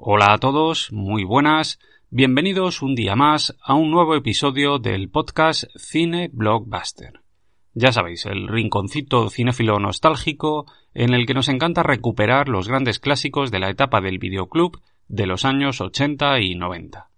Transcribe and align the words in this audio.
Hola 0.00 0.32
a 0.32 0.38
todos, 0.38 0.92
muy 0.92 1.24
buenas, 1.24 1.80
bienvenidos 2.08 2.82
un 2.82 2.94
día 2.94 3.16
más 3.16 3.56
a 3.60 3.74
un 3.74 3.90
nuevo 3.90 4.14
episodio 4.14 4.78
del 4.78 5.10
podcast 5.10 5.64
Cine 5.76 6.30
Blockbuster. 6.32 7.20
Ya 7.74 7.90
sabéis, 7.90 8.24
el 8.26 8.46
rinconcito 8.46 9.28
cinéfilo 9.28 9.80
nostálgico 9.80 10.66
en 10.94 11.14
el 11.14 11.26
que 11.26 11.34
nos 11.34 11.48
encanta 11.48 11.82
recuperar 11.82 12.48
los 12.48 12.68
grandes 12.68 13.00
clásicos 13.00 13.50
de 13.50 13.58
la 13.58 13.70
etapa 13.70 14.00
del 14.00 14.20
videoclub 14.20 14.80
de 15.08 15.26
los 15.26 15.44
años 15.44 15.80
80 15.80 16.42
y 16.42 16.54
90. 16.54 17.10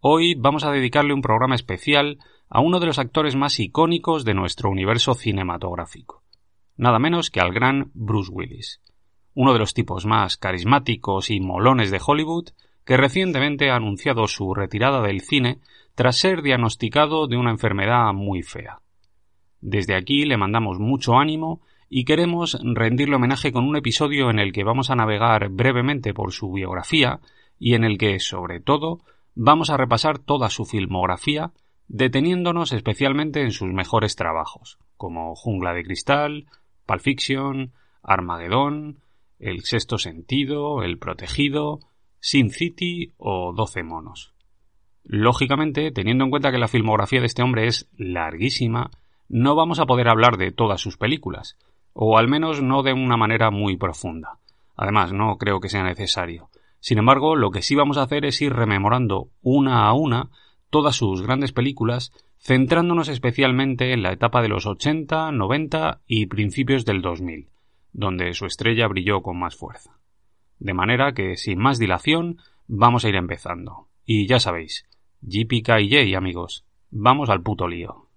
Hoy 0.00 0.36
vamos 0.36 0.64
a 0.64 0.72
dedicarle 0.72 1.12
un 1.12 1.20
programa 1.20 1.54
especial 1.54 2.16
a 2.48 2.62
uno 2.62 2.80
de 2.80 2.86
los 2.86 2.98
actores 2.98 3.36
más 3.36 3.60
icónicos 3.60 4.24
de 4.24 4.32
nuestro 4.32 4.70
universo 4.70 5.12
cinematográfico, 5.12 6.24
nada 6.78 6.98
menos 6.98 7.30
que 7.30 7.40
al 7.40 7.52
gran 7.52 7.90
Bruce 7.92 8.30
Willis 8.32 8.80
uno 9.36 9.52
de 9.52 9.58
los 9.58 9.74
tipos 9.74 10.06
más 10.06 10.38
carismáticos 10.38 11.28
y 11.30 11.40
molones 11.40 11.90
de 11.90 12.00
Hollywood, 12.04 12.48
que 12.86 12.96
recientemente 12.96 13.70
ha 13.70 13.76
anunciado 13.76 14.26
su 14.28 14.54
retirada 14.54 15.02
del 15.02 15.20
cine 15.20 15.58
tras 15.94 16.16
ser 16.16 16.40
diagnosticado 16.40 17.26
de 17.26 17.36
una 17.36 17.50
enfermedad 17.50 18.14
muy 18.14 18.42
fea. 18.42 18.80
Desde 19.60 19.94
aquí 19.94 20.24
le 20.24 20.38
mandamos 20.38 20.78
mucho 20.78 21.18
ánimo 21.18 21.60
y 21.90 22.06
queremos 22.06 22.58
rendirle 22.64 23.16
homenaje 23.16 23.52
con 23.52 23.64
un 23.64 23.76
episodio 23.76 24.30
en 24.30 24.38
el 24.38 24.54
que 24.54 24.64
vamos 24.64 24.88
a 24.88 24.96
navegar 24.96 25.50
brevemente 25.50 26.14
por 26.14 26.32
su 26.32 26.50
biografía 26.50 27.20
y 27.58 27.74
en 27.74 27.84
el 27.84 27.98
que, 27.98 28.18
sobre 28.20 28.60
todo, 28.60 29.00
vamos 29.34 29.68
a 29.68 29.76
repasar 29.76 30.18
toda 30.18 30.48
su 30.48 30.64
filmografía, 30.64 31.52
deteniéndonos 31.88 32.72
especialmente 32.72 33.42
en 33.42 33.52
sus 33.52 33.68
mejores 33.68 34.16
trabajos, 34.16 34.78
como 34.96 35.34
Jungla 35.34 35.74
de 35.74 35.84
Cristal, 35.84 36.46
Pulp 36.86 37.00
Fiction, 37.02 37.72
Armagedón, 38.02 39.00
el 39.38 39.62
Sexto 39.62 39.98
Sentido, 39.98 40.82
El 40.82 40.98
Protegido, 40.98 41.80
Sin 42.20 42.50
City 42.50 43.12
o 43.16 43.52
Doce 43.52 43.82
Monos. 43.82 44.34
Lógicamente, 45.04 45.92
teniendo 45.92 46.24
en 46.24 46.30
cuenta 46.30 46.50
que 46.50 46.58
la 46.58 46.68
filmografía 46.68 47.20
de 47.20 47.26
este 47.26 47.42
hombre 47.42 47.66
es 47.66 47.88
larguísima, 47.96 48.90
no 49.28 49.54
vamos 49.54 49.78
a 49.78 49.86
poder 49.86 50.08
hablar 50.08 50.36
de 50.36 50.52
todas 50.52 50.80
sus 50.80 50.96
películas, 50.96 51.56
o 51.92 52.18
al 52.18 52.28
menos 52.28 52.62
no 52.62 52.82
de 52.82 52.92
una 52.92 53.16
manera 53.16 53.50
muy 53.50 53.76
profunda. 53.76 54.38
Además, 54.76 55.12
no 55.12 55.36
creo 55.38 55.60
que 55.60 55.68
sea 55.68 55.82
necesario. 55.82 56.50
Sin 56.80 56.98
embargo, 56.98 57.36
lo 57.36 57.50
que 57.50 57.62
sí 57.62 57.74
vamos 57.74 57.96
a 57.96 58.02
hacer 58.02 58.24
es 58.24 58.40
ir 58.42 58.52
rememorando 58.52 59.28
una 59.42 59.86
a 59.86 59.92
una 59.92 60.30
todas 60.70 60.96
sus 60.96 61.22
grandes 61.22 61.52
películas, 61.52 62.12
centrándonos 62.38 63.08
especialmente 63.08 63.92
en 63.92 64.02
la 64.02 64.12
etapa 64.12 64.42
de 64.42 64.48
los 64.48 64.66
80, 64.66 65.32
90 65.32 66.00
y 66.06 66.26
principios 66.26 66.84
del 66.84 67.02
2000, 67.02 67.48
donde 67.96 68.34
su 68.34 68.44
estrella 68.44 68.86
brilló 68.88 69.22
con 69.22 69.38
más 69.38 69.56
fuerza. 69.56 69.98
De 70.58 70.74
manera 70.74 71.14
que, 71.14 71.36
sin 71.36 71.58
más 71.58 71.78
dilación, 71.78 72.38
vamos 72.66 73.04
a 73.04 73.08
ir 73.08 73.14
empezando. 73.14 73.88
Y 74.04 74.26
ya 74.26 74.38
sabéis, 74.38 74.84
JPK 75.22 76.14
amigos, 76.14 76.66
vamos 76.90 77.30
al 77.30 77.42
puto 77.42 77.66
lío. 77.66 78.10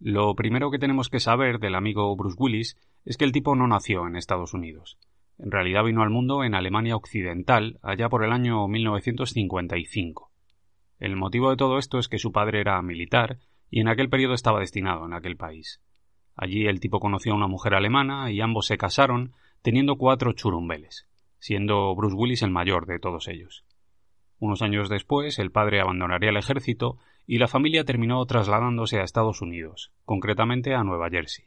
Lo 0.00 0.34
primero 0.34 0.70
que 0.70 0.78
tenemos 0.78 1.08
que 1.08 1.20
saber 1.20 1.58
del 1.58 1.74
amigo 1.74 2.14
Bruce 2.16 2.36
Willis 2.38 2.76
es 3.04 3.16
que 3.16 3.24
el 3.24 3.32
tipo 3.32 3.56
no 3.56 3.66
nació 3.66 4.06
en 4.06 4.16
Estados 4.16 4.54
Unidos. 4.54 4.98
En 5.38 5.50
realidad 5.50 5.84
vino 5.84 6.02
al 6.02 6.10
mundo 6.10 6.44
en 6.44 6.54
Alemania 6.54 6.96
Occidental, 6.96 7.78
allá 7.82 8.08
por 8.08 8.24
el 8.24 8.32
año 8.32 8.66
1955. 8.68 10.30
El 10.98 11.16
motivo 11.16 11.50
de 11.50 11.56
todo 11.56 11.78
esto 11.78 11.98
es 11.98 12.08
que 12.08 12.18
su 12.18 12.32
padre 12.32 12.60
era 12.60 12.80
militar 12.82 13.38
y 13.70 13.80
en 13.80 13.88
aquel 13.88 14.08
periodo 14.08 14.34
estaba 14.34 14.60
destinado 14.60 15.06
en 15.06 15.12
aquel 15.12 15.36
país. 15.36 15.80
Allí 16.34 16.66
el 16.66 16.80
tipo 16.80 17.00
conoció 17.00 17.32
a 17.32 17.36
una 17.36 17.46
mujer 17.46 17.74
alemana 17.74 18.30
y 18.30 18.40
ambos 18.40 18.66
se 18.66 18.78
casaron, 18.78 19.32
teniendo 19.62 19.96
cuatro 19.96 20.32
churumbeles, 20.32 21.08
siendo 21.38 21.94
Bruce 21.94 22.16
Willis 22.16 22.42
el 22.42 22.50
mayor 22.50 22.86
de 22.86 22.98
todos 22.98 23.28
ellos. 23.28 23.64
Unos 24.40 24.62
años 24.62 24.88
después, 24.88 25.38
el 25.38 25.50
padre 25.50 25.80
abandonaría 25.80 26.30
el 26.30 26.36
ejército 26.36 26.98
y 27.26 27.38
la 27.38 27.48
familia 27.48 27.84
terminó 27.84 28.24
trasladándose 28.24 28.98
a 28.98 29.04
Estados 29.04 29.42
Unidos, 29.42 29.92
concretamente 30.04 30.74
a 30.74 30.84
Nueva 30.84 31.10
Jersey. 31.10 31.46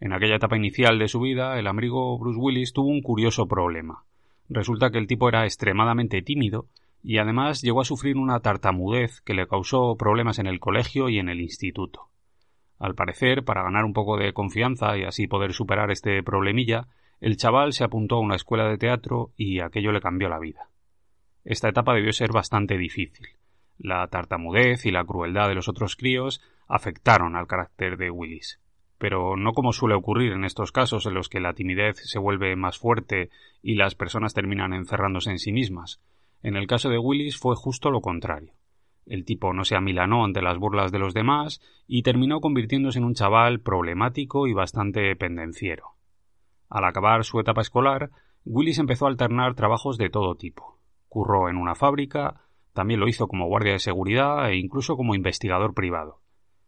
En 0.00 0.12
aquella 0.12 0.36
etapa 0.36 0.56
inicial 0.56 0.98
de 0.98 1.08
su 1.08 1.20
vida, 1.20 1.58
el 1.58 1.66
amigo 1.66 2.18
Bruce 2.18 2.38
Willis 2.38 2.72
tuvo 2.72 2.88
un 2.88 3.00
curioso 3.00 3.46
problema. 3.46 4.04
Resulta 4.48 4.90
que 4.90 4.98
el 4.98 5.06
tipo 5.06 5.28
era 5.28 5.44
extremadamente 5.44 6.20
tímido 6.20 6.66
y 7.02 7.18
además 7.18 7.62
llegó 7.62 7.80
a 7.80 7.84
sufrir 7.84 8.16
una 8.16 8.40
tartamudez 8.40 9.20
que 9.22 9.34
le 9.34 9.46
causó 9.46 9.96
problemas 9.96 10.38
en 10.38 10.46
el 10.46 10.60
colegio 10.60 11.08
y 11.08 11.18
en 11.18 11.28
el 11.28 11.40
instituto. 11.40 12.08
Al 12.78 12.94
parecer, 12.94 13.44
para 13.44 13.62
ganar 13.62 13.84
un 13.84 13.94
poco 13.94 14.16
de 14.16 14.32
confianza 14.32 14.98
y 14.98 15.04
así 15.04 15.26
poder 15.26 15.52
superar 15.52 15.90
este 15.90 16.22
problemilla, 16.22 16.88
el 17.20 17.36
chaval 17.36 17.72
se 17.72 17.84
apuntó 17.84 18.16
a 18.16 18.20
una 18.20 18.36
escuela 18.36 18.68
de 18.68 18.76
teatro 18.76 19.30
y 19.36 19.60
aquello 19.60 19.92
le 19.92 20.00
cambió 20.00 20.28
la 20.28 20.38
vida. 20.38 20.68
Esta 21.46 21.68
etapa 21.68 21.94
debió 21.94 22.12
ser 22.12 22.32
bastante 22.32 22.76
difícil. 22.76 23.28
La 23.78 24.04
tartamudez 24.08 24.84
y 24.84 24.90
la 24.90 25.04
crueldad 25.04 25.48
de 25.48 25.54
los 25.54 25.68
otros 25.68 25.94
críos 25.94 26.42
afectaron 26.66 27.36
al 27.36 27.46
carácter 27.46 27.96
de 27.98 28.10
Willis. 28.10 28.60
Pero 28.98 29.36
no 29.36 29.52
como 29.52 29.72
suele 29.72 29.94
ocurrir 29.94 30.32
en 30.32 30.44
estos 30.44 30.72
casos 30.72 31.06
en 31.06 31.14
los 31.14 31.28
que 31.28 31.38
la 31.38 31.52
timidez 31.52 31.98
se 31.98 32.18
vuelve 32.18 32.56
más 32.56 32.78
fuerte 32.78 33.30
y 33.62 33.76
las 33.76 33.94
personas 33.94 34.34
terminan 34.34 34.72
encerrándose 34.72 35.30
en 35.30 35.38
sí 35.38 35.52
mismas. 35.52 36.00
En 36.42 36.56
el 36.56 36.66
caso 36.66 36.88
de 36.88 36.98
Willis 36.98 37.38
fue 37.38 37.54
justo 37.54 37.92
lo 37.92 38.00
contrario. 38.00 38.52
El 39.06 39.24
tipo 39.24 39.52
no 39.52 39.64
se 39.64 39.76
amilanó 39.76 40.24
ante 40.24 40.42
las 40.42 40.58
burlas 40.58 40.90
de 40.90 40.98
los 40.98 41.14
demás 41.14 41.60
y 41.86 42.02
terminó 42.02 42.40
convirtiéndose 42.40 42.98
en 42.98 43.04
un 43.04 43.14
chaval 43.14 43.60
problemático 43.60 44.48
y 44.48 44.52
bastante 44.52 45.14
pendenciero. 45.14 45.92
Al 46.68 46.84
acabar 46.84 47.22
su 47.22 47.38
etapa 47.38 47.60
escolar, 47.60 48.10
Willis 48.44 48.80
empezó 48.80 49.06
a 49.06 49.10
alternar 49.10 49.54
trabajos 49.54 49.96
de 49.96 50.10
todo 50.10 50.34
tipo 50.34 50.75
curró 51.08 51.48
en 51.48 51.56
una 51.56 51.74
fábrica, 51.74 52.42
también 52.72 53.00
lo 53.00 53.08
hizo 53.08 53.28
como 53.28 53.48
guardia 53.48 53.72
de 53.72 53.78
seguridad 53.78 54.50
e 54.50 54.56
incluso 54.56 54.96
como 54.96 55.14
investigador 55.14 55.74
privado. 55.74 56.20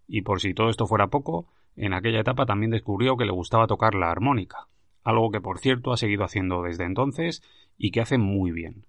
Y 0.06 0.22
por 0.22 0.40
si 0.40 0.54
todo 0.54 0.70
esto 0.70 0.86
fuera 0.86 1.08
poco, 1.08 1.48
en 1.76 1.92
aquella 1.92 2.20
etapa 2.20 2.46
también 2.46 2.70
descubrió 2.70 3.16
que 3.16 3.24
le 3.24 3.32
gustaba 3.32 3.66
tocar 3.66 3.94
la 3.94 4.10
armónica, 4.10 4.68
algo 5.04 5.30
que 5.30 5.40
por 5.40 5.58
cierto 5.58 5.92
ha 5.92 5.96
seguido 5.96 6.24
haciendo 6.24 6.62
desde 6.62 6.84
entonces 6.84 7.42
y 7.76 7.90
que 7.90 8.00
hace 8.00 8.18
muy 8.18 8.50
bien. 8.50 8.86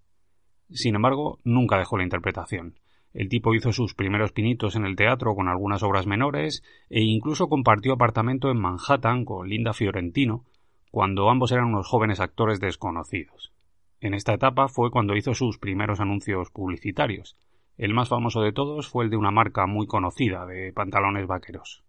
Sin 0.72 0.96
embargo, 0.96 1.40
nunca 1.44 1.78
dejó 1.78 1.98
la 1.98 2.04
interpretación. 2.04 2.80
El 3.14 3.28
tipo 3.28 3.56
hizo 3.56 3.74
sus 3.74 3.96
primeros 3.96 4.32
pinitos 4.32 4.76
en 4.76 4.86
el 4.86 4.96
teatro 4.96 5.36
con 5.36 5.48
algunas 5.48 5.82
obras 5.84 6.06
menores 6.06 6.64
e 6.90 7.02
incluso 7.02 7.50
compartió 7.50 7.94
apartamento 7.94 8.52
en 8.52 8.60
Manhattan 8.60 9.26
con 9.26 9.50
Linda 9.50 9.74
Fiorentino, 9.74 10.46
cuando 10.92 11.30
ambos 11.30 11.52
eran 11.52 11.66
unos 11.66 11.88
jóvenes 11.88 12.20
actores 12.20 12.60
desconocidos. 12.60 13.52
En 14.02 14.14
esta 14.14 14.34
etapa 14.34 14.70
fue 14.70 14.92
cuando 14.92 15.18
hizo 15.18 15.34
sus 15.34 15.58
primeros 15.58 16.00
anuncios 16.00 16.52
publicitarios. 16.52 17.36
El 17.78 17.94
más 17.94 18.08
famoso 18.08 18.42
de 18.42 18.54
todos 18.54 18.88
fue 18.88 19.04
el 19.04 19.10
de 19.10 19.18
una 19.18 19.32
marca 19.32 19.66
muy 19.68 19.88
conocida 19.88 20.46
de 20.46 20.72
pantalones 20.72 21.28
vaqueros. 21.28 21.84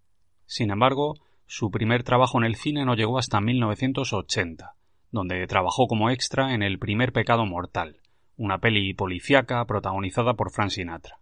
Sin 0.44 0.70
embargo, 0.70 1.14
su 1.46 1.70
primer 1.70 2.02
trabajo 2.02 2.38
en 2.38 2.44
el 2.44 2.56
cine 2.56 2.84
no 2.84 2.96
llegó 2.96 3.16
hasta 3.16 3.40
1980, 3.40 4.74
donde 5.12 5.46
trabajó 5.46 5.86
como 5.86 6.10
extra 6.10 6.52
en 6.52 6.62
El 6.62 6.80
primer 6.80 7.12
pecado 7.12 7.46
mortal, 7.46 8.00
una 8.36 8.58
peli 8.58 8.92
policíaca 8.92 9.64
protagonizada 9.64 10.34
por 10.34 10.50
Frank 10.50 10.70
Sinatra. 10.70 11.20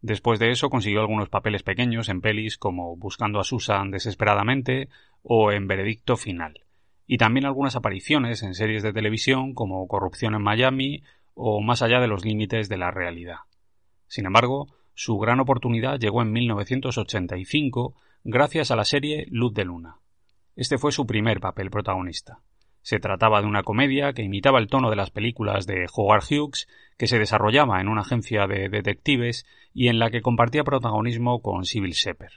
Después 0.00 0.40
de 0.40 0.50
eso 0.50 0.68
consiguió 0.68 1.00
algunos 1.00 1.28
papeles 1.28 1.62
pequeños 1.62 2.08
en 2.08 2.20
pelis 2.20 2.58
como 2.58 2.96
Buscando 2.96 3.38
a 3.38 3.44
Susan 3.44 3.92
desesperadamente 3.92 4.88
o 5.22 5.52
en 5.52 5.68
Veredicto 5.68 6.16
final 6.16 6.64
y 7.08 7.16
también 7.16 7.46
algunas 7.46 7.74
apariciones 7.74 8.42
en 8.42 8.54
series 8.54 8.82
de 8.82 8.92
televisión 8.92 9.54
como 9.54 9.88
Corrupción 9.88 10.34
en 10.34 10.42
Miami 10.42 11.02
o 11.34 11.60
Más 11.62 11.82
allá 11.82 12.00
de 12.00 12.06
los 12.06 12.24
límites 12.24 12.68
de 12.68 12.76
la 12.76 12.90
realidad. 12.90 13.38
Sin 14.06 14.26
embargo, 14.26 14.66
su 14.94 15.16
gran 15.18 15.40
oportunidad 15.40 15.98
llegó 15.98 16.20
en 16.20 16.32
1985 16.32 17.94
gracias 18.24 18.70
a 18.70 18.76
la 18.76 18.84
serie 18.84 19.26
Luz 19.30 19.54
de 19.54 19.64
Luna. 19.64 19.96
Este 20.54 20.76
fue 20.76 20.92
su 20.92 21.06
primer 21.06 21.40
papel 21.40 21.70
protagonista. 21.70 22.40
Se 22.82 22.98
trataba 22.98 23.40
de 23.40 23.46
una 23.46 23.62
comedia 23.62 24.12
que 24.12 24.22
imitaba 24.22 24.58
el 24.58 24.66
tono 24.66 24.90
de 24.90 24.96
las 24.96 25.10
películas 25.10 25.66
de 25.66 25.86
Howard 25.94 26.24
Hughes, 26.28 26.68
que 26.98 27.06
se 27.06 27.18
desarrollaba 27.18 27.80
en 27.80 27.88
una 27.88 28.02
agencia 28.02 28.46
de 28.46 28.68
detectives 28.68 29.46
y 29.72 29.88
en 29.88 29.98
la 29.98 30.10
que 30.10 30.20
compartía 30.20 30.64
protagonismo 30.64 31.40
con 31.40 31.64
Sybil 31.64 31.92
Shepherd. 31.92 32.32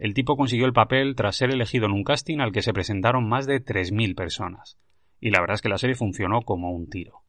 El 0.00 0.14
tipo 0.14 0.34
consiguió 0.34 0.64
el 0.64 0.72
papel 0.72 1.14
tras 1.14 1.36
ser 1.36 1.50
elegido 1.50 1.84
en 1.84 1.92
un 1.92 2.04
casting 2.04 2.38
al 2.38 2.52
que 2.52 2.62
se 2.62 2.72
presentaron 2.72 3.28
más 3.28 3.46
de 3.46 3.62
3.000 3.62 4.14
personas. 4.14 4.78
Y 5.20 5.28
la 5.28 5.40
verdad 5.40 5.56
es 5.56 5.60
que 5.60 5.68
la 5.68 5.76
serie 5.76 5.94
funcionó 5.94 6.40
como 6.40 6.72
un 6.72 6.88
tiro. 6.88 7.20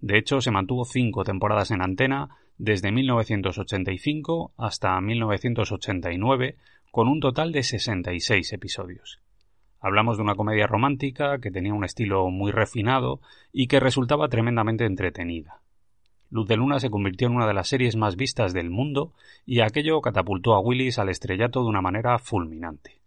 De 0.00 0.16
hecho, 0.16 0.40
se 0.40 0.50
mantuvo 0.50 0.86
cinco 0.86 1.22
temporadas 1.22 1.70
en 1.70 1.82
antena 1.82 2.30
desde 2.56 2.92
1985 2.92 4.54
hasta 4.56 4.98
1989, 5.02 6.56
con 6.90 7.08
un 7.08 7.20
total 7.20 7.52
de 7.52 7.62
66 7.62 8.54
episodios. 8.54 9.20
Hablamos 9.78 10.16
de 10.16 10.22
una 10.22 10.34
comedia 10.34 10.66
romántica 10.66 11.38
que 11.42 11.50
tenía 11.50 11.74
un 11.74 11.84
estilo 11.84 12.30
muy 12.30 12.52
refinado 12.52 13.20
y 13.52 13.66
que 13.66 13.80
resultaba 13.80 14.28
tremendamente 14.28 14.86
entretenida. 14.86 15.60
Luz 16.34 16.48
de 16.48 16.56
Luna 16.56 16.80
se 16.80 16.90
convirtió 16.90 17.28
en 17.28 17.36
una 17.36 17.46
de 17.46 17.54
las 17.54 17.68
series 17.68 17.94
más 17.94 18.16
vistas 18.16 18.52
del 18.52 18.68
mundo 18.68 19.12
y 19.46 19.60
aquello 19.60 20.00
catapultó 20.00 20.54
a 20.54 20.58
Willis 20.58 20.98
al 20.98 21.08
estrellato 21.08 21.62
de 21.62 21.68
una 21.68 21.80
manera 21.80 22.18
fulminante. 22.18 23.00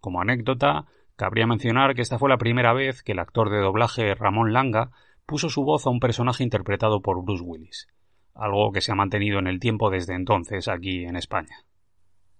Como 0.00 0.20
anécdota, 0.20 0.84
cabría 1.16 1.46
mencionar 1.46 1.94
que 1.94 2.02
esta 2.02 2.18
fue 2.18 2.28
la 2.28 2.36
primera 2.36 2.74
vez 2.74 3.02
que 3.02 3.12
el 3.12 3.20
actor 3.20 3.48
de 3.48 3.60
doblaje 3.60 4.14
Ramón 4.14 4.52
Langa 4.52 4.90
puso 5.24 5.48
su 5.48 5.64
voz 5.64 5.86
a 5.86 5.90
un 5.90 5.98
personaje 5.98 6.44
interpretado 6.44 7.00
por 7.00 7.24
Bruce 7.24 7.42
Willis, 7.42 7.88
algo 8.34 8.70
que 8.70 8.82
se 8.82 8.92
ha 8.92 8.94
mantenido 8.94 9.38
en 9.38 9.46
el 9.46 9.60
tiempo 9.60 9.88
desde 9.88 10.14
entonces 10.14 10.68
aquí 10.68 11.06
en 11.06 11.16
España. 11.16 11.64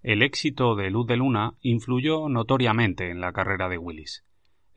El 0.03 0.21
éxito 0.21 0.77
de 0.77 0.91
Luz 0.91 1.07
de 1.07 1.17
Luna 1.17 1.55
influyó 1.63 2.29
notoriamente 2.29 3.11
en 3.11 3.23
la 3.23 3.33
carrera 3.33 3.71
de 3.71 3.79
Willis. 3.79 4.27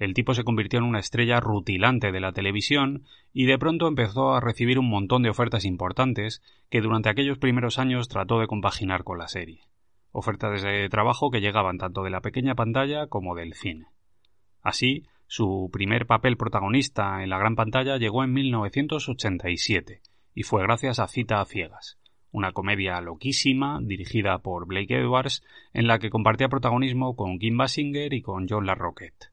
El 0.01 0.15
tipo 0.15 0.33
se 0.33 0.43
convirtió 0.43 0.79
en 0.79 0.85
una 0.85 0.97
estrella 0.97 1.39
rutilante 1.39 2.11
de 2.11 2.19
la 2.19 2.31
televisión 2.31 3.03
y 3.33 3.45
de 3.45 3.59
pronto 3.59 3.87
empezó 3.87 4.33
a 4.33 4.39
recibir 4.39 4.79
un 4.79 4.89
montón 4.89 5.21
de 5.21 5.29
ofertas 5.29 5.63
importantes 5.63 6.41
que 6.71 6.81
durante 6.81 7.07
aquellos 7.07 7.37
primeros 7.37 7.77
años 7.77 8.09
trató 8.09 8.39
de 8.39 8.47
compaginar 8.47 9.03
con 9.03 9.19
la 9.19 9.27
serie. 9.27 9.61
Ofertas 10.11 10.63
de 10.63 10.89
trabajo 10.89 11.29
que 11.29 11.39
llegaban 11.39 11.77
tanto 11.77 12.01
de 12.01 12.09
la 12.09 12.21
pequeña 12.21 12.55
pantalla 12.55 13.05
como 13.05 13.35
del 13.35 13.53
cine. 13.53 13.89
Así, 14.63 15.05
su 15.27 15.69
primer 15.71 16.07
papel 16.07 16.35
protagonista 16.35 17.21
en 17.21 17.29
la 17.29 17.37
gran 17.37 17.55
pantalla 17.55 17.97
llegó 17.97 18.23
en 18.23 18.33
1987 18.33 20.01
y 20.33 20.41
fue 20.41 20.63
gracias 20.63 20.97
a 20.97 21.07
Cita 21.07 21.41
a 21.41 21.45
Ciegas, 21.45 21.99
una 22.31 22.53
comedia 22.53 22.99
loquísima 23.01 23.79
dirigida 23.83 24.39
por 24.39 24.65
Blake 24.65 24.99
Edwards 24.99 25.43
en 25.73 25.85
la 25.85 25.99
que 25.99 26.09
compartía 26.09 26.49
protagonismo 26.49 27.15
con 27.15 27.37
Kim 27.37 27.55
Basinger 27.55 28.11
y 28.15 28.23
con 28.23 28.47
John 28.49 28.65
LaRoquette. 28.65 29.30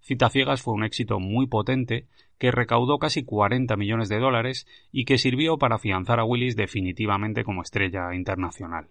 Cita 0.00 0.30
Ciegas 0.30 0.62
fue 0.62 0.74
un 0.74 0.84
éxito 0.84 1.20
muy 1.20 1.46
potente 1.46 2.06
que 2.38 2.50
recaudó 2.50 2.98
casi 2.98 3.22
40 3.22 3.76
millones 3.76 4.08
de 4.08 4.18
dólares 4.18 4.66
y 4.90 5.04
que 5.04 5.18
sirvió 5.18 5.58
para 5.58 5.76
afianzar 5.76 6.20
a 6.20 6.24
Willis 6.24 6.56
definitivamente 6.56 7.44
como 7.44 7.62
estrella 7.62 8.14
internacional. 8.14 8.88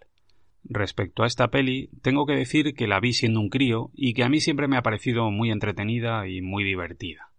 Respecto 0.63 1.23
a 1.23 1.27
esta 1.27 1.47
peli, 1.47 1.89
tengo 2.01 2.25
que 2.25 2.35
decir 2.35 2.75
que 2.75 2.88
la 2.88 3.00
vi 3.00 3.13
siendo 3.13 3.39
un 3.39 3.50
crío 3.50 3.89
y 3.95 4.13
que 4.13 4.23
a 4.23 4.29
mí 4.29 4.39
siempre 4.39 4.67
me 4.67 4.77
ha 4.77 4.83
parecido 4.83 5.31
muy 5.31 5.51
entretenida 5.51 6.27
y 6.27 6.41
muy 6.41 6.63
divertida. 6.63 7.31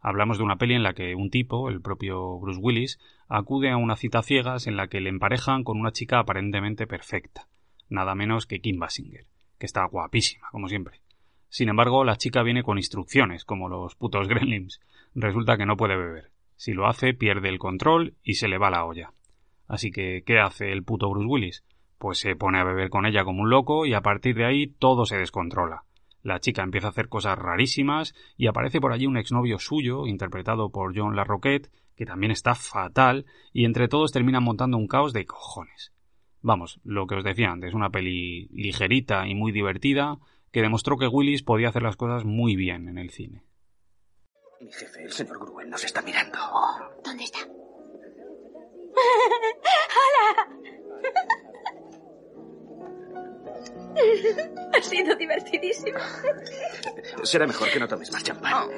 Hablamos 0.00 0.38
de 0.38 0.44
una 0.44 0.56
peli 0.56 0.74
en 0.74 0.84
la 0.84 0.94
que 0.94 1.14
un 1.14 1.28
tipo, 1.28 1.68
el 1.68 1.82
propio 1.82 2.38
Bruce 2.38 2.60
Willis, 2.60 2.98
acude 3.28 3.70
a 3.70 3.76
una 3.76 3.96
cita 3.96 4.22
ciegas 4.22 4.66
en 4.66 4.76
la 4.76 4.86
que 4.86 5.00
le 5.00 5.10
emparejan 5.10 5.64
con 5.64 5.78
una 5.78 5.92
chica 5.92 6.20
aparentemente 6.20 6.86
perfecta, 6.86 7.48
nada 7.90 8.14
menos 8.14 8.46
que 8.46 8.60
Kim 8.60 8.78
Basinger, 8.78 9.26
que 9.58 9.66
está 9.66 9.84
guapísima, 9.84 10.48
como 10.50 10.68
siempre. 10.68 11.00
Sin 11.48 11.68
embargo, 11.68 12.04
la 12.04 12.16
chica 12.16 12.42
viene 12.42 12.62
con 12.62 12.78
instrucciones, 12.78 13.44
como 13.44 13.68
los 13.68 13.94
putos 13.94 14.28
gremlins. 14.28 14.80
Resulta 15.14 15.56
que 15.56 15.66
no 15.66 15.76
puede 15.76 15.96
beber. 15.96 16.30
Si 16.56 16.72
lo 16.72 16.86
hace, 16.86 17.14
pierde 17.14 17.48
el 17.48 17.58
control 17.58 18.14
y 18.22 18.34
se 18.34 18.48
le 18.48 18.58
va 18.58 18.70
la 18.70 18.84
olla. 18.84 19.12
Así 19.66 19.90
que, 19.90 20.22
¿qué 20.26 20.38
hace 20.38 20.72
el 20.72 20.82
puto 20.82 21.10
Bruce 21.10 21.26
Willis? 21.26 21.64
Pues 21.98 22.18
se 22.18 22.36
pone 22.36 22.58
a 22.58 22.64
beber 22.64 22.90
con 22.90 23.06
ella 23.06 23.24
como 23.24 23.42
un 23.42 23.50
loco 23.50 23.86
y 23.86 23.94
a 23.94 24.00
partir 24.00 24.36
de 24.36 24.44
ahí 24.44 24.66
todo 24.66 25.04
se 25.04 25.16
descontrola. 25.16 25.84
La 26.22 26.40
chica 26.40 26.62
empieza 26.62 26.88
a 26.88 26.90
hacer 26.90 27.08
cosas 27.08 27.38
rarísimas 27.38 28.14
y 28.36 28.48
aparece 28.48 28.80
por 28.80 28.92
allí 28.92 29.06
un 29.06 29.16
exnovio 29.16 29.58
suyo, 29.58 30.06
interpretado 30.06 30.70
por 30.70 30.96
John 30.96 31.16
LaRoquette, 31.16 31.70
que 31.96 32.06
también 32.06 32.32
está 32.32 32.54
fatal, 32.54 33.26
y 33.52 33.64
entre 33.64 33.88
todos 33.88 34.12
terminan 34.12 34.42
montando 34.42 34.76
un 34.76 34.88
caos 34.88 35.12
de 35.12 35.26
cojones. 35.26 35.92
Vamos, 36.40 36.80
lo 36.84 37.06
que 37.06 37.16
os 37.16 37.24
decía 37.24 37.50
antes, 37.50 37.74
una 37.74 37.90
peli 37.90 38.48
ligerita 38.52 39.26
y 39.26 39.34
muy 39.34 39.52
divertida, 39.52 40.18
que 40.52 40.62
demostró 40.62 40.96
que 40.96 41.06
Willis 41.06 41.42
podía 41.42 41.68
hacer 41.68 41.82
las 41.82 41.96
cosas 41.96 42.24
muy 42.24 42.56
bien 42.56 42.88
en 42.88 42.98
el 42.98 43.10
cine. 43.10 43.44
Mi 44.60 44.72
jefe, 44.72 45.04
el 45.04 45.12
señor 45.12 45.38
Gruen, 45.38 45.70
nos 45.70 45.84
está 45.84 46.02
mirando. 46.02 46.38
¿Dónde 47.04 47.24
está? 47.24 47.38
Ha 54.74 54.80
sido 54.80 55.16
divertidísimo. 55.16 55.98
Será 57.24 57.46
mejor 57.46 57.70
que 57.70 57.80
no 57.80 57.88
tomes 57.88 58.12
más 58.12 58.22
champán. 58.22 58.68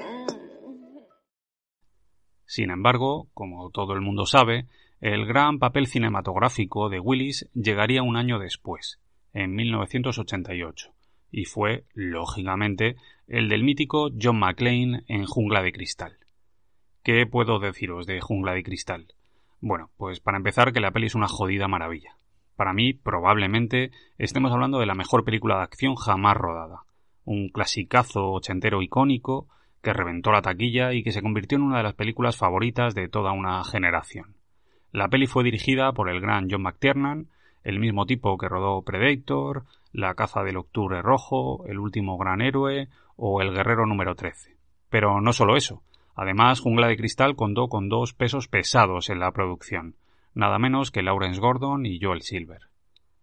Sin 2.47 2.71
embargo, 2.71 3.29
como 3.35 3.71
todo 3.71 3.93
el 3.93 4.01
mundo 4.01 4.27
sabe, 4.27 4.67
el 5.01 5.27
gran 5.27 5.59
papel 5.59 5.87
cinematográfico 5.87 6.89
de 6.89 7.01
Willis 7.01 7.49
llegaría 7.55 8.03
un 8.03 8.17
año 8.17 8.39
después, 8.39 8.99
en 9.33 9.55
1988, 9.55 10.93
y 11.31 11.44
fue, 11.44 11.85
lógicamente, 11.94 12.97
el 13.27 13.49
del 13.49 13.62
mítico 13.62 14.11
John 14.21 14.38
McClane 14.38 15.05
en 15.06 15.25
Jungla 15.27 15.62
de 15.62 15.73
Cristal. 15.73 16.17
¿Qué 17.03 17.27
puedo 17.27 17.59
deciros 17.59 18.06
de 18.06 18.21
Jungla 18.21 18.53
de 18.53 18.62
Cristal? 18.62 19.15
Bueno, 19.61 19.91
pues 19.97 20.21
para 20.21 20.37
empezar 20.37 20.73
que 20.73 20.81
la 20.81 20.91
peli 20.91 21.06
es 21.06 21.15
una 21.15 21.29
jodida 21.29 21.69
maravilla. 21.69 22.17
Para 22.56 22.73
mí, 22.73 22.93
probablemente, 22.93 23.91
estemos 24.19 24.53
hablando 24.53 24.79
de 24.81 24.87
la 24.87 24.94
mejor 24.94 25.25
película 25.25 25.56
de 25.56 25.62
acción 25.62 25.94
jamás 25.94 26.37
rodada. 26.37 26.82
Un 27.25 27.49
clasicazo 27.49 28.33
ochentero 28.33 28.83
icónico 28.83 29.49
que 29.83 29.93
reventó 29.93 30.31
la 30.31 30.43
taquilla 30.43 30.93
y 30.93 31.03
que 31.03 31.12
se 31.12 31.23
convirtió 31.23 31.56
en 31.56 31.62
una 31.62 31.79
de 31.79 31.85
las 31.85 31.94
películas 31.94 32.37
favoritas 32.37 32.94
de 32.94 33.09
toda 33.09 33.33
una 33.33 33.65
generación. 33.65 34.37
La 34.93 35.09
peli 35.09 35.26
fue 35.26 35.44
dirigida 35.44 35.93
por 35.93 36.11
el 36.11 36.21
gran 36.21 36.49
John 36.50 36.62
McTiernan, 36.62 37.29
el 37.62 37.79
mismo 37.79 38.06
tipo 38.06 38.37
que 38.37 38.49
rodó 38.49 38.83
Predator, 38.83 39.65
La 39.93 40.15
caza 40.15 40.43
del 40.43 40.57
octubre 40.57 41.03
rojo, 41.03 41.65
El 41.67 41.79
último 41.79 42.19
gran 42.19 42.43
héroe 42.43 42.89
o 43.17 43.43
El 43.43 43.53
guerrero 43.53 43.87
número 43.87 44.14
13. 44.14 44.57
Pero 44.88 45.21
no 45.21 45.33
solo 45.33 45.57
eso. 45.57 45.83
Además, 46.14 46.61
Jungla 46.61 46.88
de 46.88 46.97
Cristal 46.97 47.37
contó 47.37 47.69
con 47.69 47.88
dos 47.88 48.14
pesos 48.14 48.49
pesados 48.49 49.11
en 49.11 49.21
la 49.21 49.33
producción 49.33 49.97
nada 50.35 50.59
menos 50.59 50.91
que 50.91 51.03
Lawrence 51.03 51.41
Gordon 51.41 51.87
y 51.87 51.99
Joel 52.00 52.23
Silver. 52.23 52.62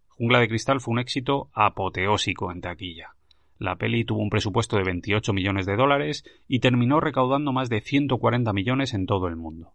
Jungla 0.09 0.39
de 0.39 0.47
Cristal 0.47 0.81
fue 0.81 0.93
un 0.93 0.99
éxito 0.99 1.49
apoteósico 1.53 2.51
en 2.51 2.61
taquilla. 2.61 3.13
La 3.59 3.75
peli 3.75 4.03
tuvo 4.03 4.21
un 4.21 4.29
presupuesto 4.29 4.77
de 4.77 4.83
28 4.83 5.33
millones 5.33 5.65
de 5.65 5.75
dólares 5.75 6.23
y 6.47 6.59
terminó 6.59 6.99
recaudando 6.99 7.51
más 7.53 7.69
de 7.69 7.81
140 7.81 8.53
millones 8.53 8.93
en 8.93 9.05
todo 9.05 9.27
el 9.27 9.35
mundo. 9.35 9.73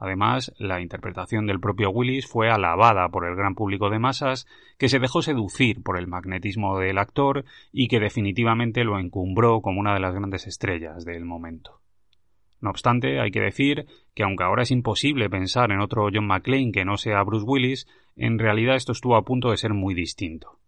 Además, 0.00 0.54
la 0.58 0.80
interpretación 0.80 1.46
del 1.46 1.60
propio 1.60 1.90
Willis 1.90 2.26
fue 2.26 2.48
alabada 2.50 3.10
por 3.10 3.26
el 3.26 3.36
gran 3.36 3.54
público 3.54 3.90
de 3.90 3.98
masas, 3.98 4.46
que 4.78 4.88
se 4.88 4.98
dejó 4.98 5.20
seducir 5.20 5.82
por 5.82 5.98
el 5.98 6.06
magnetismo 6.06 6.78
del 6.78 6.96
actor 6.96 7.44
y 7.70 7.86
que 7.88 8.00
definitivamente 8.00 8.82
lo 8.82 8.98
encumbró 8.98 9.60
como 9.60 9.78
una 9.78 9.92
de 9.92 10.00
las 10.00 10.14
grandes 10.14 10.46
estrellas 10.46 11.04
del 11.04 11.26
momento. 11.26 11.82
No 12.62 12.70
obstante, 12.70 13.20
hay 13.20 13.30
que 13.30 13.42
decir 13.42 13.86
que 14.14 14.22
aunque 14.22 14.44
ahora 14.44 14.62
es 14.62 14.70
imposible 14.70 15.28
pensar 15.28 15.70
en 15.70 15.80
otro 15.80 16.08
John 16.12 16.26
McClane 16.26 16.72
que 16.72 16.86
no 16.86 16.96
sea 16.96 17.22
Bruce 17.22 17.44
Willis, 17.46 17.86
en 18.16 18.38
realidad 18.38 18.76
esto 18.76 18.92
estuvo 18.92 19.16
a 19.16 19.24
punto 19.24 19.50
de 19.50 19.58
ser 19.58 19.74
muy 19.74 19.92
distinto. 19.92 20.58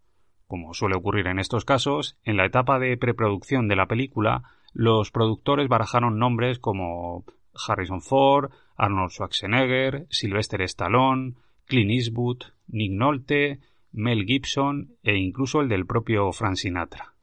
Como 0.45 0.75
suele 0.75 0.95
ocurrir 0.95 1.25
en 1.25 1.39
estos 1.39 1.65
casos, 1.65 2.19
en 2.23 2.37
la 2.37 2.45
etapa 2.45 2.77
de 2.77 2.97
preproducción 2.97 3.67
de 3.67 3.75
la 3.75 3.87
película, 3.87 4.43
los 4.73 5.09
productores 5.09 5.67
barajaron 5.67 6.19
nombres 6.19 6.59
como 6.59 7.25
Harrison 7.67 8.01
Ford, 8.01 8.51
Arnold 8.75 9.11
Schwarzenegger, 9.11 10.07
Sylvester 10.09 10.61
Stallone, 10.63 11.33
Clint 11.65 11.91
Eastwood, 11.91 12.43
Nick 12.67 12.91
Nolte, 12.91 13.59
Mel 13.91 14.25
Gibson 14.25 14.95
e 15.03 15.15
incluso 15.17 15.61
el 15.61 15.69
del 15.69 15.85
propio 15.85 16.31
Frank 16.31 16.55
Sinatra. 16.55 17.13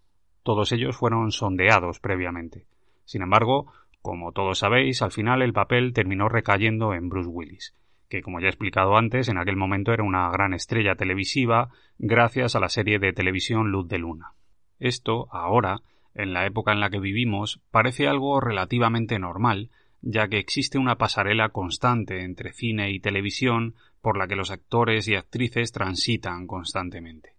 Todos 0.42 0.72
ellos 0.72 0.96
fueron 0.96 1.32
sondeados 1.32 2.00
previamente. 2.00 2.66
Sin 3.04 3.22
embargo, 3.22 3.72
como 4.02 4.32
todos 4.32 4.60
sabéis, 4.60 5.02
al 5.02 5.10
final 5.10 5.42
el 5.42 5.52
papel 5.52 5.92
terminó 5.92 6.28
recayendo 6.28 6.94
en 6.94 7.08
Bruce 7.08 7.28
Willis, 7.28 7.74
que 8.08 8.22
como 8.22 8.40
ya 8.40 8.46
he 8.46 8.50
explicado 8.50 8.96
antes, 8.96 9.28
en 9.28 9.36
aquel 9.36 9.56
momento 9.56 9.92
era 9.92 10.04
una 10.04 10.30
gran 10.30 10.54
estrella 10.54 10.94
televisiva 10.94 11.68
gracias 11.98 12.56
a 12.56 12.60
la 12.60 12.68
serie 12.68 12.98
de 12.98 13.12
televisión 13.12 13.70
Luz 13.70 13.88
de 13.88 13.98
Luna. 13.98 14.32
Esto, 14.78 15.28
ahora, 15.32 15.82
en 16.14 16.32
la 16.32 16.46
época 16.46 16.72
en 16.72 16.80
la 16.80 16.88
que 16.88 16.98
vivimos, 16.98 17.60
parece 17.70 18.08
algo 18.08 18.40
relativamente 18.40 19.18
normal, 19.18 19.70
ya 20.02 20.28
que 20.28 20.38
existe 20.38 20.78
una 20.78 20.96
pasarela 20.96 21.50
constante 21.50 22.22
entre 22.22 22.52
cine 22.52 22.90
y 22.90 23.00
televisión 23.00 23.74
por 24.00 24.16
la 24.16 24.26
que 24.26 24.36
los 24.36 24.50
actores 24.50 25.08
y 25.08 25.14
actrices 25.14 25.72
transitan 25.72 26.46
constantemente. 26.46 27.36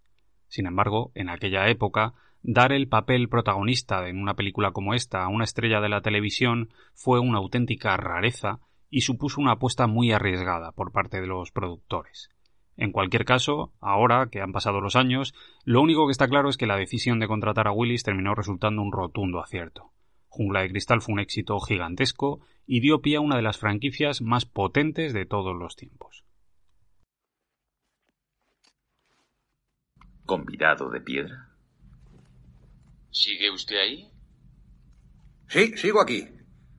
Sin 0.48 0.66
embargo, 0.66 1.10
en 1.14 1.28
aquella 1.28 1.68
época, 1.68 2.14
dar 2.42 2.72
el 2.72 2.88
papel 2.88 3.28
protagonista 3.28 4.08
en 4.08 4.18
una 4.18 4.34
película 4.34 4.72
como 4.72 4.94
esta 4.94 5.24
a 5.24 5.28
una 5.28 5.44
estrella 5.44 5.80
de 5.80 5.88
la 5.88 6.02
televisión 6.02 6.70
fue 6.94 7.20
una 7.20 7.38
auténtica 7.38 7.96
rareza 7.96 8.60
y 8.90 9.00
supuso 9.00 9.40
una 9.40 9.52
apuesta 9.52 9.86
muy 9.86 10.12
arriesgada 10.12 10.72
por 10.72 10.92
parte 10.92 11.20
de 11.20 11.26
los 11.26 11.50
productores. 11.50 12.28
En 12.76 12.92
cualquier 12.92 13.24
caso, 13.24 13.72
ahora 13.80 14.28
que 14.30 14.40
han 14.40 14.52
pasado 14.52 14.80
los 14.80 14.96
años, 14.96 15.34
lo 15.64 15.80
único 15.80 16.06
que 16.06 16.12
está 16.12 16.28
claro 16.28 16.48
es 16.48 16.56
que 16.56 16.66
la 16.66 16.76
decisión 16.76 17.18
de 17.18 17.28
contratar 17.28 17.68
a 17.68 17.72
Willis 17.72 18.02
terminó 18.02 18.34
resultando 18.34 18.82
un 18.82 18.92
rotundo 18.92 19.40
acierto. 19.40 19.92
Jungla 20.32 20.62
de 20.62 20.70
Cristal 20.70 21.02
fue 21.02 21.12
un 21.12 21.20
éxito 21.20 21.60
gigantesco 21.60 22.40
y 22.66 22.80
dio 22.80 23.02
pie 23.02 23.16
a 23.16 23.20
una 23.20 23.36
de 23.36 23.42
las 23.42 23.58
franquicias 23.58 24.22
más 24.22 24.46
potentes 24.46 25.12
de 25.12 25.26
todos 25.26 25.54
los 25.54 25.76
tiempos. 25.76 26.24
¿Convidado 30.24 30.88
de 30.88 31.02
piedra? 31.02 31.50
¿Sigue 33.10 33.50
usted 33.50 33.76
ahí? 33.76 34.10
Sí, 35.48 35.76
sigo 35.76 36.00
aquí. 36.00 36.26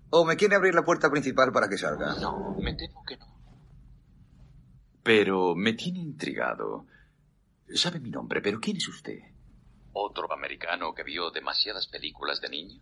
¿O 0.10 0.26
me 0.26 0.36
quiere 0.36 0.56
abrir 0.56 0.74
la 0.74 0.84
puerta 0.84 1.12
principal 1.12 1.52
para 1.52 1.70
que 1.70 1.78
salga? 1.78 2.16
No, 2.20 2.58
me 2.60 2.74
temo 2.74 3.04
que 3.06 3.18
no. 3.18 3.28
Pero 5.04 5.54
me 5.54 5.74
tiene 5.74 6.00
intrigado. 6.00 6.88
Sabe 7.76 8.00
mi 8.00 8.10
nombre, 8.10 8.42
pero 8.42 8.60
¿quién 8.60 8.78
es 8.78 8.88
usted? 8.88 9.20
¿Otro 9.92 10.34
americano 10.34 10.96
que 10.96 11.04
vio 11.04 11.30
demasiadas 11.30 11.86
películas 11.86 12.42
de 12.42 12.50
niño? 12.50 12.82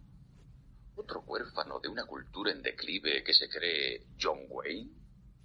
¿Otro 1.02 1.24
huérfano 1.26 1.80
de 1.80 1.90
una 1.90 2.06
cultura 2.06 2.52
en 2.52 2.62
declive 2.62 3.24
que 3.24 3.34
se 3.34 3.50
cree 3.50 4.06
John 4.22 4.38
Wayne? 4.50 4.92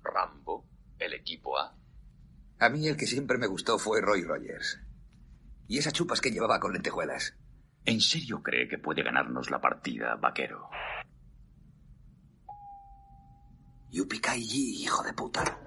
¿Rambo? 0.02 0.68
¿El 0.98 1.14
equipo 1.14 1.58
A? 1.58 1.74
A 2.58 2.68
mí 2.68 2.86
el 2.86 2.98
que 2.98 3.06
siempre 3.06 3.38
me 3.38 3.46
gustó 3.46 3.78
fue 3.78 4.02
Roy 4.02 4.22
Rogers. 4.22 4.78
Y 5.66 5.78
esas 5.78 5.94
chupas 5.94 6.20
que 6.20 6.30
llevaba 6.30 6.60
con 6.60 6.74
lentejuelas. 6.74 7.38
¿En 7.86 8.02
serio 8.02 8.42
cree 8.42 8.68
que 8.68 8.76
puede 8.76 9.02
ganarnos 9.02 9.50
la 9.50 9.58
partida, 9.58 10.16
vaquero? 10.16 10.68
Yupikai 13.90 14.42
hijo 14.42 15.02
de 15.04 15.14
puta. 15.14 15.58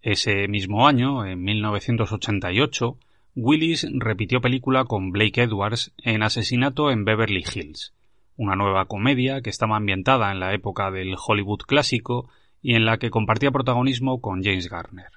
Ese 0.00 0.46
mismo 0.46 0.86
año, 0.86 1.26
en 1.26 1.42
1988, 1.42 2.96
Willis 3.42 3.86
repitió 3.90 4.42
película 4.42 4.84
con 4.84 5.12
Blake 5.12 5.40
Edwards 5.40 5.94
en 5.96 6.22
Asesinato 6.22 6.90
en 6.90 7.06
Beverly 7.06 7.42
Hills, 7.42 7.94
una 8.36 8.54
nueva 8.54 8.84
comedia 8.84 9.40
que 9.40 9.48
estaba 9.48 9.78
ambientada 9.78 10.30
en 10.30 10.40
la 10.40 10.52
época 10.52 10.90
del 10.90 11.16
Hollywood 11.16 11.60
clásico 11.60 12.28
y 12.60 12.74
en 12.74 12.84
la 12.84 12.98
que 12.98 13.08
compartía 13.08 13.50
protagonismo 13.50 14.20
con 14.20 14.44
James 14.44 14.68
Garner. 14.68 15.08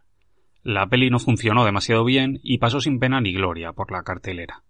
La 0.64 0.88
peli 0.88 1.10
no 1.10 1.20
funcionó 1.20 1.66
demasiado 1.66 2.06
bien 2.06 2.40
y 2.44 2.60
pasó 2.60 2.80
sin 2.80 2.98
pena 2.98 3.20
ni 3.20 3.34
gloria 3.34 3.74
por 3.74 3.92
la 3.92 4.04
cartelera. 4.04 4.64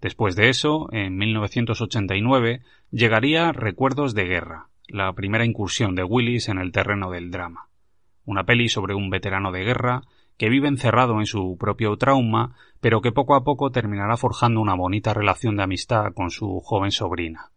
Después 0.00 0.34
de 0.34 0.48
eso, 0.48 0.88
en 0.90 1.18
1989, 1.18 2.62
llegaría 2.90 3.52
Recuerdos 3.52 4.14
de 4.14 4.24
Guerra, 4.24 4.68
la 4.86 5.12
primera 5.12 5.44
incursión 5.44 5.94
de 5.94 6.04
Willis 6.04 6.48
en 6.48 6.56
el 6.56 6.72
terreno 6.72 7.10
del 7.10 7.30
drama. 7.30 7.68
Una 8.24 8.44
peli 8.44 8.70
sobre 8.70 8.94
un 8.94 9.10
veterano 9.10 9.52
de 9.52 9.64
guerra 9.64 10.04
que 10.38 10.48
vive 10.48 10.68
encerrado 10.68 11.18
en 11.18 11.26
su 11.26 11.58
propio 11.58 11.96
trauma, 11.96 12.54
pero 12.80 13.02
que 13.02 13.12
poco 13.12 13.34
a 13.34 13.44
poco 13.44 13.70
terminará 13.70 14.16
forjando 14.16 14.60
una 14.60 14.74
bonita 14.74 15.12
relación 15.12 15.56
de 15.56 15.64
amistad 15.64 16.14
con 16.14 16.30
su 16.30 16.60
joven 16.60 16.92
sobrina. 16.92 17.50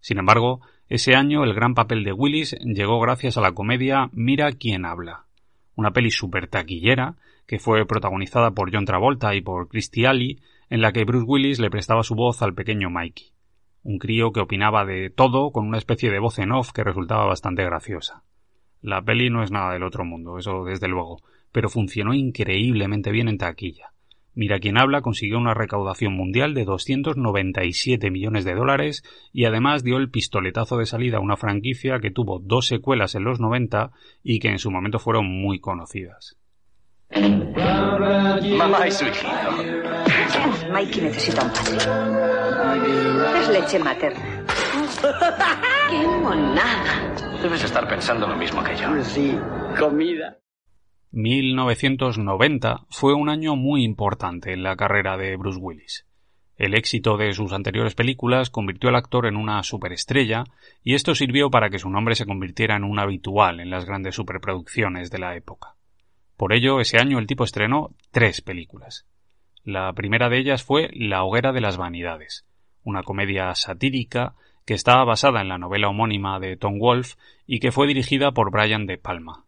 Sin 0.00 0.18
embargo, 0.18 0.60
ese 0.88 1.14
año 1.14 1.44
el 1.44 1.52
gran 1.52 1.74
papel 1.74 2.04
de 2.04 2.12
Willis 2.12 2.56
llegó 2.62 3.00
gracias 3.00 3.36
a 3.36 3.40
la 3.40 3.52
comedia 3.52 4.08
Mira 4.12 4.52
quién 4.52 4.86
habla, 4.86 5.26
una 5.74 5.90
peli 5.90 6.10
super 6.10 6.46
taquillera 6.48 7.16
que 7.46 7.58
fue 7.58 7.84
protagonizada 7.86 8.52
por 8.52 8.72
John 8.72 8.84
Travolta 8.84 9.34
y 9.34 9.40
por 9.40 9.68
Christy 9.68 10.06
Alley, 10.06 10.40
en 10.70 10.80
la 10.80 10.92
que 10.92 11.04
Bruce 11.04 11.26
Willis 11.26 11.58
le 11.58 11.70
prestaba 11.70 12.02
su 12.02 12.14
voz 12.14 12.40
al 12.40 12.54
pequeño 12.54 12.88
Mikey, 12.88 13.32
un 13.82 13.98
crío 13.98 14.32
que 14.32 14.40
opinaba 14.40 14.84
de 14.84 15.10
todo 15.10 15.50
con 15.50 15.66
una 15.66 15.78
especie 15.78 16.10
de 16.10 16.20
voz 16.20 16.38
en 16.38 16.52
off 16.52 16.70
que 16.72 16.84
resultaba 16.84 17.26
bastante 17.26 17.64
graciosa. 17.64 18.22
La 18.80 19.02
peli 19.02 19.28
no 19.28 19.42
es 19.42 19.50
nada 19.50 19.72
del 19.72 19.82
otro 19.82 20.04
mundo, 20.04 20.38
eso 20.38 20.64
desde 20.64 20.88
luego, 20.88 21.20
pero 21.52 21.68
funcionó 21.68 22.14
increíblemente 22.14 23.12
bien 23.12 23.28
en 23.28 23.38
taquilla. 23.38 23.92
Mira 24.34 24.60
quién 24.60 24.78
habla 24.78 25.02
consiguió 25.02 25.38
una 25.38 25.52
recaudación 25.52 26.14
mundial 26.14 26.54
de 26.54 26.64
297 26.64 28.10
millones 28.10 28.46
de 28.46 28.54
dólares 28.54 29.04
y 29.30 29.44
además 29.44 29.84
dio 29.84 29.98
el 29.98 30.10
pistoletazo 30.10 30.78
de 30.78 30.86
salida 30.86 31.18
a 31.18 31.20
una 31.20 31.36
franquicia 31.36 32.00
que 32.00 32.10
tuvo 32.10 32.38
dos 32.38 32.66
secuelas 32.66 33.14
en 33.14 33.24
los 33.24 33.40
90 33.40 33.90
y 34.22 34.38
que 34.38 34.48
en 34.48 34.58
su 34.58 34.70
momento 34.70 34.98
fueron 34.98 35.26
muy 35.26 35.60
conocidas. 35.60 36.38
Mamá 37.14 38.88
y 38.88 38.90
su 38.90 39.04
hijito. 39.04 39.28
Mikey 40.72 41.02
necesita 41.02 41.44
un 41.44 41.50
padre. 41.50 41.76
Es 43.38 43.48
leche 43.50 43.78
materna. 43.78 44.46
¡Qué 45.90 46.06
monada! 46.06 47.12
Debes 47.42 47.64
estar 47.64 47.86
pensando 47.86 48.26
lo 48.26 48.36
mismo 48.36 48.64
que 48.64 48.74
yo. 48.76 49.04
Sí, 49.04 49.36
comida. 49.78 50.38
1990 51.12 52.86
fue 52.88 53.12
un 53.12 53.28
año 53.28 53.54
muy 53.54 53.84
importante 53.84 54.54
en 54.54 54.62
la 54.62 54.76
carrera 54.76 55.18
de 55.18 55.36
Bruce 55.36 55.58
Willis. 55.60 56.06
El 56.56 56.74
éxito 56.74 57.18
de 57.18 57.34
sus 57.34 57.52
anteriores 57.52 57.94
películas 57.94 58.48
convirtió 58.48 58.88
al 58.88 58.96
actor 58.96 59.26
en 59.26 59.36
una 59.36 59.62
superestrella 59.62 60.44
y 60.82 60.94
esto 60.94 61.14
sirvió 61.14 61.50
para 61.50 61.68
que 61.68 61.78
su 61.78 61.90
nombre 61.90 62.14
se 62.14 62.24
convirtiera 62.24 62.76
en 62.76 62.84
un 62.84 62.98
habitual 62.98 63.60
en 63.60 63.68
las 63.68 63.84
grandes 63.84 64.14
superproducciones 64.14 65.10
de 65.10 65.18
la 65.18 65.36
época. 65.36 65.74
Por 66.38 66.54
ello, 66.54 66.80
ese 66.80 66.98
año 66.98 67.18
el 67.18 67.26
tipo 67.26 67.44
estrenó 67.44 67.94
tres 68.10 68.40
películas. 68.40 69.06
La 69.64 69.92
primera 69.92 70.30
de 70.30 70.38
ellas 70.38 70.62
fue 70.62 70.88
La 70.94 71.24
hoguera 71.24 71.52
de 71.52 71.60
las 71.60 71.76
vanidades, 71.76 72.46
una 72.84 73.02
comedia 73.02 73.54
satírica 73.54 74.34
que 74.64 74.72
estaba 74.72 75.04
basada 75.04 75.42
en 75.42 75.48
la 75.48 75.58
novela 75.58 75.90
homónima 75.90 76.40
de 76.40 76.56
Tom 76.56 76.78
Wolfe 76.78 77.16
y 77.46 77.60
que 77.60 77.70
fue 77.70 77.86
dirigida 77.86 78.32
por 78.32 78.50
Brian 78.50 78.86
De 78.86 78.96
Palma. 78.96 79.44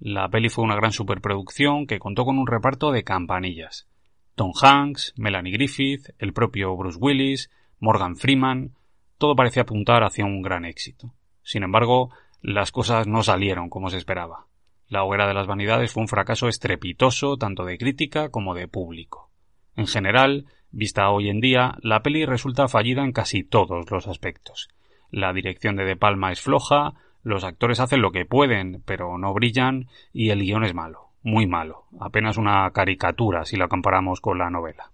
La 0.00 0.30
peli 0.30 0.48
fue 0.48 0.64
una 0.64 0.76
gran 0.76 0.92
superproducción 0.92 1.86
que 1.86 1.98
contó 1.98 2.24
con 2.24 2.38
un 2.38 2.46
reparto 2.46 2.90
de 2.90 3.04
campanillas. 3.04 3.86
Tom 4.34 4.52
Hanks, 4.58 5.12
Melanie 5.18 5.52
Griffith, 5.52 6.08
el 6.18 6.32
propio 6.32 6.74
Bruce 6.74 6.98
Willis, 6.98 7.50
Morgan 7.80 8.16
Freeman, 8.16 8.72
todo 9.18 9.36
parecía 9.36 9.62
apuntar 9.64 10.02
hacia 10.02 10.24
un 10.24 10.40
gran 10.40 10.64
éxito. 10.64 11.12
Sin 11.42 11.64
embargo, 11.64 12.10
las 12.40 12.72
cosas 12.72 13.06
no 13.06 13.22
salieron 13.22 13.68
como 13.68 13.90
se 13.90 13.98
esperaba. 13.98 14.46
La 14.88 15.04
hoguera 15.04 15.28
de 15.28 15.34
las 15.34 15.46
vanidades 15.46 15.92
fue 15.92 16.00
un 16.02 16.08
fracaso 16.08 16.48
estrepitoso 16.48 17.36
tanto 17.36 17.66
de 17.66 17.76
crítica 17.76 18.30
como 18.30 18.54
de 18.54 18.68
público. 18.68 19.30
En 19.76 19.86
general, 19.86 20.46
vista 20.70 21.10
hoy 21.10 21.28
en 21.28 21.40
día, 21.40 21.76
la 21.82 22.02
peli 22.02 22.24
resulta 22.24 22.68
fallida 22.68 23.04
en 23.04 23.12
casi 23.12 23.44
todos 23.44 23.90
los 23.90 24.08
aspectos. 24.08 24.68
La 25.10 25.34
dirección 25.34 25.76
de 25.76 25.84
De 25.84 25.96
Palma 25.96 26.32
es 26.32 26.40
floja, 26.40 26.94
los 27.22 27.44
actores 27.44 27.80
hacen 27.80 28.02
lo 28.02 28.12
que 28.12 28.24
pueden, 28.24 28.82
pero 28.84 29.18
no 29.18 29.32
brillan, 29.34 29.88
y 30.12 30.30
el 30.30 30.40
guion 30.40 30.64
es 30.64 30.74
malo, 30.74 31.10
muy 31.22 31.46
malo, 31.46 31.84
apenas 32.00 32.36
una 32.36 32.70
caricatura 32.72 33.44
si 33.44 33.56
la 33.56 33.68
comparamos 33.68 34.20
con 34.20 34.38
la 34.38 34.50
novela. 34.50 34.92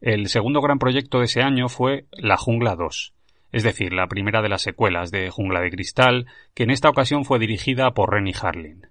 El 0.00 0.28
segundo 0.28 0.60
gran 0.60 0.78
proyecto 0.78 1.18
de 1.18 1.24
ese 1.24 1.42
año 1.42 1.68
fue 1.68 2.06
La 2.12 2.36
Jungla 2.36 2.76
2, 2.76 3.14
es 3.52 3.62
decir, 3.62 3.92
la 3.92 4.08
primera 4.08 4.42
de 4.42 4.48
las 4.48 4.62
secuelas 4.62 5.12
de 5.12 5.30
Jungla 5.30 5.60
de 5.60 5.70
Cristal, 5.70 6.26
que 6.54 6.64
en 6.64 6.70
esta 6.70 6.90
ocasión 6.90 7.24
fue 7.24 7.38
dirigida 7.38 7.92
por 7.92 8.12
Renny 8.12 8.32
Harlin. 8.40 8.88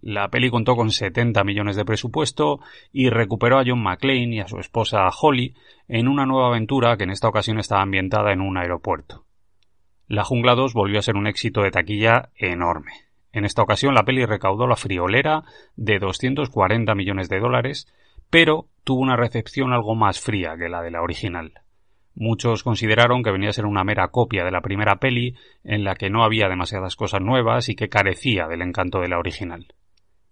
La 0.00 0.28
peli 0.28 0.48
contó 0.48 0.74
con 0.74 0.90
70 0.90 1.44
millones 1.44 1.76
de 1.76 1.84
presupuesto 1.84 2.60
y 2.92 3.10
recuperó 3.10 3.58
a 3.58 3.64
John 3.66 3.82
McClane 3.82 4.36
y 4.36 4.40
a 4.40 4.48
su 4.48 4.58
esposa 4.58 5.06
Holly 5.08 5.54
en 5.86 6.08
una 6.08 6.24
nueva 6.24 6.48
aventura 6.48 6.96
que 6.96 7.04
en 7.04 7.10
esta 7.10 7.28
ocasión 7.28 7.58
estaba 7.58 7.82
ambientada 7.82 8.32
en 8.32 8.40
un 8.40 8.56
aeropuerto. 8.56 9.25
La 10.08 10.22
Jungla 10.22 10.54
2 10.54 10.72
volvió 10.72 11.00
a 11.00 11.02
ser 11.02 11.16
un 11.16 11.26
éxito 11.26 11.62
de 11.62 11.72
taquilla 11.72 12.30
enorme. 12.36 12.92
En 13.32 13.44
esta 13.44 13.62
ocasión 13.62 13.92
la 13.92 14.04
peli 14.04 14.24
recaudó 14.24 14.68
la 14.68 14.76
friolera 14.76 15.42
de 15.74 15.98
240 15.98 16.94
millones 16.94 17.28
de 17.28 17.40
dólares, 17.40 17.92
pero 18.30 18.68
tuvo 18.84 19.00
una 19.00 19.16
recepción 19.16 19.72
algo 19.72 19.96
más 19.96 20.20
fría 20.20 20.56
que 20.56 20.68
la 20.68 20.80
de 20.82 20.92
la 20.92 21.02
original. 21.02 21.54
Muchos 22.14 22.62
consideraron 22.62 23.24
que 23.24 23.32
venía 23.32 23.50
a 23.50 23.52
ser 23.52 23.66
una 23.66 23.82
mera 23.82 24.06
copia 24.08 24.44
de 24.44 24.52
la 24.52 24.60
primera 24.60 24.96
peli, 25.00 25.34
en 25.64 25.82
la 25.82 25.96
que 25.96 26.08
no 26.08 26.22
había 26.22 26.48
demasiadas 26.48 26.94
cosas 26.94 27.20
nuevas 27.20 27.68
y 27.68 27.74
que 27.74 27.88
carecía 27.88 28.46
del 28.46 28.62
encanto 28.62 29.00
de 29.00 29.08
la 29.08 29.18
original. 29.18 29.74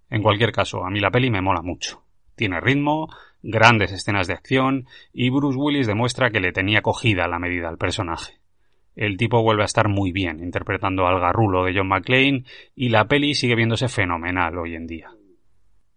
En 0.08 0.22
cualquier 0.22 0.52
caso, 0.52 0.84
a 0.84 0.90
mí 0.90 1.00
la 1.00 1.10
peli 1.10 1.30
me 1.30 1.42
mola 1.42 1.62
mucho. 1.62 2.04
Tiene 2.36 2.60
ritmo, 2.60 3.08
grandes 3.42 3.90
escenas 3.90 4.28
de 4.28 4.34
acción 4.34 4.86
y 5.12 5.30
Bruce 5.30 5.58
Willis 5.58 5.88
demuestra 5.88 6.30
que 6.30 6.40
le 6.40 6.52
tenía 6.52 6.80
cogida 6.80 7.26
la 7.26 7.40
medida 7.40 7.68
al 7.68 7.76
personaje. 7.76 8.43
El 8.96 9.16
tipo 9.16 9.42
vuelve 9.42 9.62
a 9.62 9.66
estar 9.66 9.88
muy 9.88 10.12
bien 10.12 10.42
interpretando 10.42 11.06
al 11.06 11.20
garrulo 11.20 11.64
de 11.64 11.74
John 11.76 11.88
McClane 11.88 12.44
y 12.76 12.90
la 12.90 13.06
peli 13.06 13.34
sigue 13.34 13.56
viéndose 13.56 13.88
fenomenal 13.88 14.56
hoy 14.58 14.76
en 14.76 14.86
día. 14.86 15.10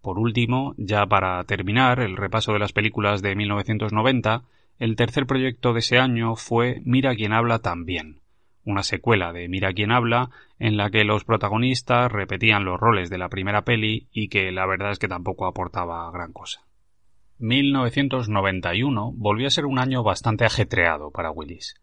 Por 0.01 0.19
último, 0.19 0.73
ya 0.77 1.05
para 1.05 1.43
terminar 1.43 1.99
el 1.99 2.17
repaso 2.17 2.53
de 2.53 2.59
las 2.59 2.73
películas 2.73 3.21
de 3.21 3.35
1990, 3.35 4.43
el 4.79 4.95
tercer 4.95 5.25
proyecto 5.25 5.73
de 5.73 5.79
ese 5.79 5.97
año 5.97 6.35
fue 6.35 6.81
Mira 6.85 7.15
quién 7.15 7.33
habla 7.33 7.59
también, 7.59 8.21
una 8.63 8.83
secuela 8.83 9.33
de 9.33 9.47
Mira 9.49 9.73
quién 9.73 9.91
habla, 9.91 10.29
en 10.59 10.77
la 10.77 10.89
que 10.89 11.03
los 11.03 11.23
protagonistas 11.23 12.11
repetían 12.11 12.65
los 12.65 12.79
roles 12.79 13.09
de 13.09 13.17
la 13.17 13.29
primera 13.29 13.63
peli 13.63 14.07
y 14.11 14.29
que 14.29 14.51
la 14.51 14.65
verdad 14.65 14.91
es 14.91 14.99
que 14.99 15.07
tampoco 15.07 15.45
aportaba 15.45 16.09
gran 16.11 16.31
cosa. 16.31 16.61
1991 17.39 19.13
volvió 19.15 19.47
a 19.47 19.51
ser 19.51 19.65
un 19.65 19.77
año 19.77 20.03
bastante 20.03 20.45
ajetreado 20.45 21.11
para 21.11 21.31
Willis. 21.31 21.75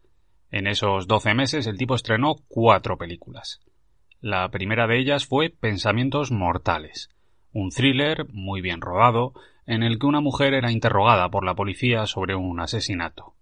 En 0.55 0.67
esos 0.67 1.05
12 1.07 1.33
meses 1.33 1.67
el 1.67 1.77
tipo 1.77 1.95
estrenó 1.95 2.37
cuatro 2.47 2.97
películas. 2.97 3.59
La 4.21 4.49
primera 4.51 4.87
de 4.87 4.97
ellas 4.97 5.25
fue 5.25 5.49
Pensamientos 5.49 6.31
Mortales, 6.31 7.09
un 7.51 7.71
thriller 7.71 8.27
muy 8.31 8.61
bien 8.61 8.79
rodado 8.79 9.33
en 9.65 9.83
el 9.83 9.99
que 9.99 10.05
una 10.05 10.21
mujer 10.21 10.53
era 10.53 10.71
interrogada 10.71 11.29
por 11.29 11.43
la 11.43 11.55
policía 11.55 12.05
sobre 12.05 12.35
un 12.35 12.61
asesinato. 12.61 13.33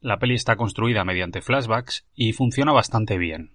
La 0.00 0.18
peli 0.18 0.34
está 0.34 0.56
construida 0.56 1.04
mediante 1.04 1.40
flashbacks 1.40 2.04
y 2.16 2.32
funciona 2.32 2.72
bastante 2.72 3.16
bien. 3.16 3.52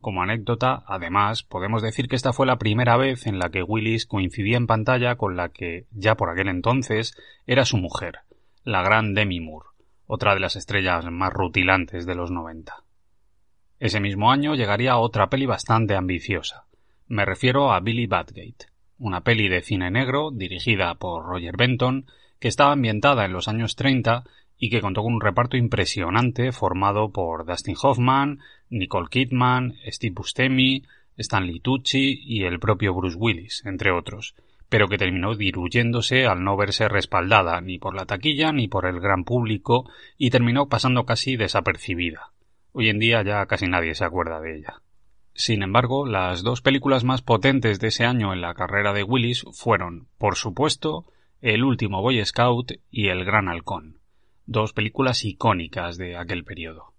Como 0.00 0.22
anécdota, 0.22 0.84
además, 0.86 1.42
podemos 1.42 1.82
decir 1.82 2.06
que 2.06 2.14
esta 2.14 2.32
fue 2.32 2.46
la 2.46 2.58
primera 2.58 2.96
vez 2.96 3.26
en 3.26 3.40
la 3.40 3.50
que 3.50 3.64
Willis 3.64 4.06
coincidía 4.06 4.58
en 4.58 4.68
pantalla 4.68 5.16
con 5.16 5.36
la 5.36 5.48
que, 5.48 5.86
ya 5.90 6.14
por 6.14 6.30
aquel 6.30 6.46
entonces, 6.46 7.16
era 7.48 7.64
su 7.64 7.78
mujer, 7.78 8.20
la 8.62 8.82
gran 8.82 9.12
Demi 9.12 9.40
Moore, 9.40 9.73
otra 10.06 10.34
de 10.34 10.40
las 10.40 10.56
estrellas 10.56 11.04
más 11.10 11.32
rutilantes 11.32 12.06
de 12.06 12.14
los 12.14 12.30
90. 12.30 12.84
Ese 13.80 14.00
mismo 14.00 14.30
año 14.30 14.54
llegaría 14.54 14.96
otra 14.96 15.28
peli 15.28 15.46
bastante 15.46 15.94
ambiciosa. 15.94 16.66
Me 17.06 17.24
refiero 17.24 17.72
a 17.72 17.80
Billy 17.80 18.06
Badgate, 18.06 18.66
una 18.98 19.22
peli 19.22 19.48
de 19.48 19.60
cine 19.60 19.90
negro 19.90 20.30
dirigida 20.30 20.94
por 20.94 21.24
Roger 21.24 21.56
Benton 21.56 22.06
que 22.38 22.48
estaba 22.48 22.72
ambientada 22.72 23.24
en 23.24 23.32
los 23.32 23.48
años 23.48 23.76
30 23.76 24.24
y 24.58 24.70
que 24.70 24.80
contó 24.80 25.02
con 25.02 25.14
un 25.14 25.20
reparto 25.20 25.56
impresionante 25.56 26.52
formado 26.52 27.10
por 27.10 27.44
Dustin 27.44 27.76
Hoffman, 27.82 28.40
Nicole 28.70 29.08
Kidman, 29.10 29.74
Steve 29.86 30.14
Buscemi, 30.14 30.84
Stanley 31.16 31.60
Tucci 31.60 32.20
y 32.24 32.44
el 32.44 32.58
propio 32.58 32.94
Bruce 32.94 33.16
Willis, 33.16 33.62
entre 33.64 33.90
otros, 33.90 34.34
pero 34.74 34.88
que 34.88 34.98
terminó 34.98 35.36
diluyéndose 35.36 36.26
al 36.26 36.42
no 36.42 36.56
verse 36.56 36.88
respaldada 36.88 37.60
ni 37.60 37.78
por 37.78 37.94
la 37.94 38.06
taquilla 38.06 38.50
ni 38.50 38.66
por 38.66 38.86
el 38.86 38.98
gran 38.98 39.22
público 39.22 39.88
y 40.18 40.30
terminó 40.30 40.68
pasando 40.68 41.06
casi 41.06 41.36
desapercibida. 41.36 42.32
Hoy 42.72 42.88
en 42.88 42.98
día 42.98 43.22
ya 43.22 43.46
casi 43.46 43.68
nadie 43.68 43.94
se 43.94 44.04
acuerda 44.04 44.40
de 44.40 44.56
ella. 44.56 44.82
Sin 45.32 45.62
embargo, 45.62 46.06
las 46.08 46.42
dos 46.42 46.60
películas 46.60 47.04
más 47.04 47.22
potentes 47.22 47.78
de 47.78 47.86
ese 47.86 48.04
año 48.04 48.32
en 48.32 48.40
la 48.40 48.54
carrera 48.54 48.92
de 48.92 49.04
Willis 49.04 49.44
fueron, 49.52 50.08
por 50.18 50.34
supuesto, 50.34 51.04
El 51.40 51.62
último 51.62 52.02
Boy 52.02 52.24
Scout 52.24 52.72
y 52.90 53.10
El 53.10 53.24
Gran 53.24 53.48
Halcón 53.48 54.00
dos 54.44 54.72
películas 54.72 55.24
icónicas 55.24 55.98
de 55.98 56.16
aquel 56.16 56.42
periodo. 56.42 56.94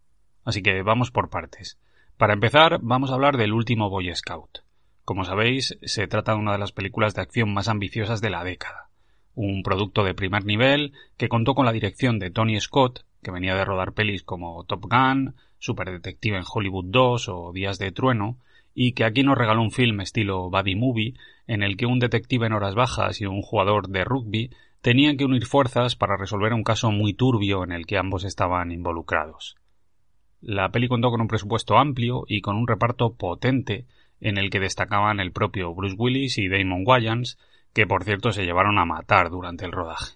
Así 0.46 0.64
que 0.64 0.82
vamos 0.82 1.12
por 1.12 1.30
partes. 1.30 1.78
Para 2.16 2.36
empezar, 2.36 2.80
vamos 2.82 3.12
a 3.12 3.16
hablar 3.16 3.36
del 3.36 3.52
último 3.52 3.90
Boy 3.90 4.16
Scout. 4.16 4.65
Como 5.06 5.24
sabéis, 5.24 5.78
se 5.84 6.08
trata 6.08 6.32
de 6.32 6.40
una 6.40 6.54
de 6.54 6.58
las 6.58 6.72
películas 6.72 7.14
de 7.14 7.22
acción 7.22 7.54
más 7.54 7.68
ambiciosas 7.68 8.22
de 8.22 8.32
la 8.32 8.44
década. 8.44 8.90
Un 9.36 9.62
producto 9.62 10.04
de 10.04 10.16
primer 10.16 10.46
nivel 10.46 10.94
que 11.16 11.30
contó 11.30 11.54
con 11.54 11.68
la 11.68 11.72
dirección 11.72 12.18
de 12.18 12.32
Tony 12.32 12.60
Scott, 12.60 13.06
que 13.22 13.30
venía 13.30 13.54
de 13.54 13.66
rodar 13.66 13.94
pelis 13.94 14.24
como 14.24 14.64
Top 14.64 14.86
Gun, 14.90 15.36
Super 15.60 15.92
Detective 15.92 16.38
en 16.38 16.44
Hollywood 16.52 16.86
2 16.88 17.30
o 17.30 17.52
Días 17.54 17.78
de 17.78 17.92
Trueno, 17.92 18.40
y 18.74 18.94
que 18.94 19.04
aquí 19.04 19.22
nos 19.22 19.38
regaló 19.38 19.62
un 19.62 19.70
film 19.70 20.02
estilo 20.02 20.50
buddy 20.50 20.74
movie 20.76 21.14
en 21.46 21.62
el 21.62 21.78
que 21.78 21.86
un 21.86 22.00
detective 22.00 22.48
en 22.48 22.54
horas 22.54 22.74
bajas 22.74 23.22
y 23.22 23.28
un 23.28 23.44
jugador 23.44 23.90
de 23.90 24.06
rugby 24.06 24.50
tenían 24.82 25.18
que 25.18 25.26
unir 25.26 25.46
fuerzas 25.46 25.96
para 25.96 26.18
resolver 26.18 26.52
un 26.52 26.64
caso 26.64 26.90
muy 26.90 27.14
turbio 27.14 27.64
en 27.64 27.74
el 27.74 27.86
que 27.86 28.00
ambos 28.00 28.24
estaban 28.24 28.72
involucrados. 28.72 29.56
La 30.42 30.70
peli 30.70 30.88
contó 30.88 31.12
con 31.12 31.22
un 31.22 31.28
presupuesto 31.28 31.78
amplio 31.78 32.24
y 32.28 32.42
con 32.42 32.56
un 32.56 32.68
reparto 32.68 33.14
potente 33.14 33.86
en 34.20 34.38
el 34.38 34.50
que 34.50 34.60
destacaban 34.60 35.20
el 35.20 35.32
propio 35.32 35.74
Bruce 35.74 35.96
Willis 35.98 36.38
y 36.38 36.48
Damon 36.48 36.84
Wayans, 36.86 37.38
que 37.74 37.88
por 37.88 38.04
cierto 38.04 38.32
se 38.32 38.46
llevaron 38.46 38.80
a 38.80 38.86
matar 38.86 39.30
durante 39.30 39.66
el 39.66 39.72
rodaje. 39.72 40.16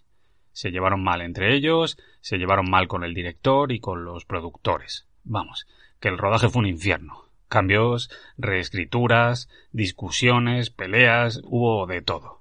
Se 0.52 0.72
llevaron 0.72 1.04
mal 1.04 1.22
entre 1.22 1.56
ellos, 1.56 1.98
se 2.22 2.38
llevaron 2.38 2.70
mal 2.70 2.88
con 2.88 3.04
el 3.04 3.14
director 3.14 3.72
y 3.72 3.80
con 3.80 4.04
los 4.04 4.26
productores. 4.26 5.08
Vamos, 5.24 5.68
que 6.00 6.10
el 6.10 6.18
rodaje 6.18 6.50
fue 6.50 6.62
un 6.62 6.68
infierno. 6.68 7.26
Cambios, 7.48 8.10
reescrituras, 8.38 9.50
discusiones, 9.72 10.70
peleas, 10.70 11.42
hubo 11.44 11.88
de 11.88 12.02
todo 12.02 12.40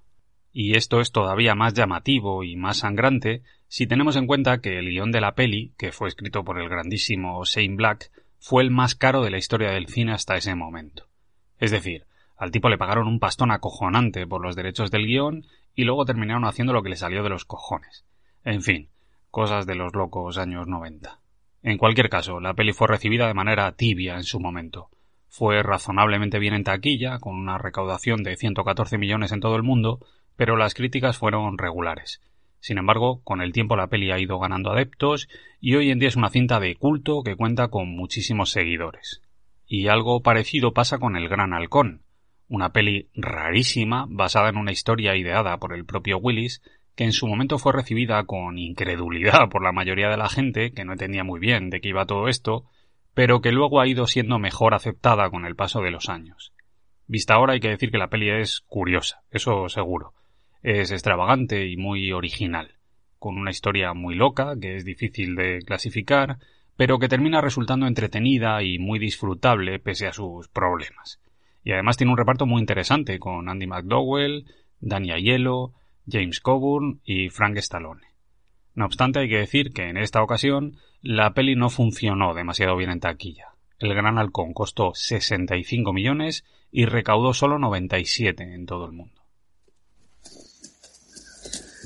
y 0.60 0.76
esto 0.76 1.00
es 1.00 1.12
todavía 1.12 1.54
más 1.54 1.74
llamativo 1.74 2.42
y 2.42 2.56
más 2.56 2.78
sangrante 2.78 3.42
si 3.68 3.86
tenemos 3.86 4.16
en 4.16 4.26
cuenta 4.26 4.60
que 4.60 4.78
el 4.78 4.88
guion 4.88 5.12
de 5.12 5.20
la 5.20 5.36
peli, 5.36 5.72
que 5.76 5.92
fue 5.92 6.08
escrito 6.08 6.42
por 6.42 6.60
el 6.60 6.68
grandísimo 6.68 7.44
Shane 7.44 7.76
Black, 7.76 8.10
fue 8.40 8.62
el 8.62 8.70
más 8.70 8.94
caro 8.94 9.22
de 9.22 9.30
la 9.30 9.38
historia 9.38 9.70
del 9.70 9.86
cine 9.88 10.12
hasta 10.12 10.36
ese 10.36 10.54
momento. 10.54 11.07
Es 11.58 11.70
decir, 11.70 12.06
al 12.36 12.50
tipo 12.50 12.68
le 12.68 12.78
pagaron 12.78 13.08
un 13.08 13.18
pastón 13.18 13.50
acojonante 13.50 14.26
por 14.26 14.42
los 14.42 14.54
derechos 14.54 14.90
del 14.90 15.06
guion 15.06 15.44
y 15.74 15.84
luego 15.84 16.04
terminaron 16.04 16.44
haciendo 16.44 16.72
lo 16.72 16.82
que 16.82 16.90
le 16.90 16.96
salió 16.96 17.22
de 17.22 17.30
los 17.30 17.44
cojones. 17.44 18.04
En 18.44 18.62
fin, 18.62 18.88
cosas 19.30 19.66
de 19.66 19.74
los 19.74 19.94
locos 19.94 20.38
años 20.38 20.66
90. 20.66 21.20
En 21.62 21.78
cualquier 21.78 22.08
caso, 22.08 22.40
la 22.40 22.54
peli 22.54 22.72
fue 22.72 22.86
recibida 22.86 23.26
de 23.26 23.34
manera 23.34 23.70
tibia 23.72 24.14
en 24.14 24.24
su 24.24 24.38
momento. 24.38 24.90
Fue 25.28 25.62
razonablemente 25.62 26.38
bien 26.38 26.54
en 26.54 26.64
taquilla, 26.64 27.18
con 27.18 27.34
una 27.34 27.58
recaudación 27.58 28.22
de 28.22 28.36
114 28.36 28.96
millones 28.96 29.32
en 29.32 29.40
todo 29.40 29.56
el 29.56 29.62
mundo, 29.62 29.98
pero 30.36 30.56
las 30.56 30.74
críticas 30.74 31.18
fueron 31.18 31.58
regulares. 31.58 32.22
Sin 32.60 32.78
embargo, 32.78 33.20
con 33.24 33.40
el 33.40 33.52
tiempo 33.52 33.76
la 33.76 33.88
peli 33.88 34.10
ha 34.10 34.18
ido 34.18 34.38
ganando 34.38 34.70
adeptos 34.70 35.28
y 35.60 35.74
hoy 35.76 35.90
en 35.90 35.98
día 35.98 36.08
es 36.08 36.16
una 36.16 36.30
cinta 36.30 36.60
de 36.60 36.76
culto 36.76 37.22
que 37.22 37.36
cuenta 37.36 37.68
con 37.68 37.88
muchísimos 37.88 38.50
seguidores. 38.50 39.22
Y 39.68 39.88
algo 39.88 40.22
parecido 40.22 40.72
pasa 40.72 40.98
con 40.98 41.14
El 41.14 41.28
Gran 41.28 41.52
Halcón, 41.52 42.02
una 42.48 42.72
peli 42.72 43.10
rarísima 43.14 44.06
basada 44.08 44.48
en 44.48 44.56
una 44.56 44.72
historia 44.72 45.14
ideada 45.14 45.58
por 45.58 45.74
el 45.74 45.84
propio 45.84 46.18
Willis 46.18 46.62
que 46.96 47.04
en 47.04 47.12
su 47.12 47.28
momento 47.28 47.58
fue 47.58 47.72
recibida 47.72 48.24
con 48.24 48.58
incredulidad 48.58 49.48
por 49.50 49.62
la 49.62 49.70
mayoría 49.70 50.08
de 50.08 50.16
la 50.16 50.28
gente, 50.28 50.72
que 50.72 50.84
no 50.84 50.92
entendía 50.92 51.22
muy 51.22 51.38
bien 51.38 51.70
de 51.70 51.80
qué 51.80 51.90
iba 51.90 52.06
todo 52.06 52.26
esto, 52.26 52.64
pero 53.14 53.40
que 53.40 53.52
luego 53.52 53.80
ha 53.80 53.86
ido 53.86 54.08
siendo 54.08 54.40
mejor 54.40 54.74
aceptada 54.74 55.30
con 55.30 55.44
el 55.44 55.54
paso 55.54 55.80
de 55.80 55.92
los 55.92 56.08
años. 56.08 56.52
Vista 57.06 57.34
ahora 57.34 57.52
hay 57.52 57.60
que 57.60 57.68
decir 57.68 57.92
que 57.92 57.98
la 57.98 58.08
peli 58.08 58.30
es 58.30 58.62
curiosa, 58.66 59.22
eso 59.30 59.68
seguro, 59.68 60.14
es 60.62 60.90
extravagante 60.90 61.68
y 61.68 61.76
muy 61.76 62.10
original, 62.10 62.74
con 63.20 63.38
una 63.38 63.50
historia 63.50 63.94
muy 63.94 64.16
loca 64.16 64.56
que 64.60 64.74
es 64.74 64.84
difícil 64.84 65.36
de 65.36 65.60
clasificar, 65.60 66.38
pero 66.78 67.00
que 67.00 67.08
termina 67.08 67.40
resultando 67.40 67.88
entretenida 67.88 68.62
y 68.62 68.78
muy 68.78 69.00
disfrutable 69.00 69.80
pese 69.80 70.06
a 70.06 70.12
sus 70.12 70.46
problemas. 70.46 71.18
Y 71.64 71.72
además 71.72 71.96
tiene 71.96 72.12
un 72.12 72.18
reparto 72.18 72.46
muy 72.46 72.60
interesante 72.60 73.18
con 73.18 73.48
Andy 73.48 73.66
McDowell, 73.66 74.46
Dani 74.78 75.10
Aiello, 75.10 75.72
James 76.08 76.38
Coburn 76.38 77.00
y 77.04 77.30
Frank 77.30 77.56
Stallone. 77.56 78.06
No 78.76 78.86
obstante, 78.86 79.18
hay 79.18 79.28
que 79.28 79.38
decir 79.38 79.72
que 79.72 79.88
en 79.88 79.96
esta 79.96 80.22
ocasión 80.22 80.76
la 81.02 81.34
peli 81.34 81.56
no 81.56 81.68
funcionó 81.68 82.32
demasiado 82.32 82.76
bien 82.76 82.90
en 82.90 83.00
taquilla. 83.00 83.48
El 83.80 83.92
Gran 83.92 84.16
Halcón 84.16 84.54
costó 84.54 84.94
65 84.94 85.92
millones 85.92 86.44
y 86.70 86.84
recaudó 86.84 87.34
solo 87.34 87.58
97 87.58 88.54
en 88.54 88.66
todo 88.66 88.86
el 88.86 88.92
mundo. 88.92 89.20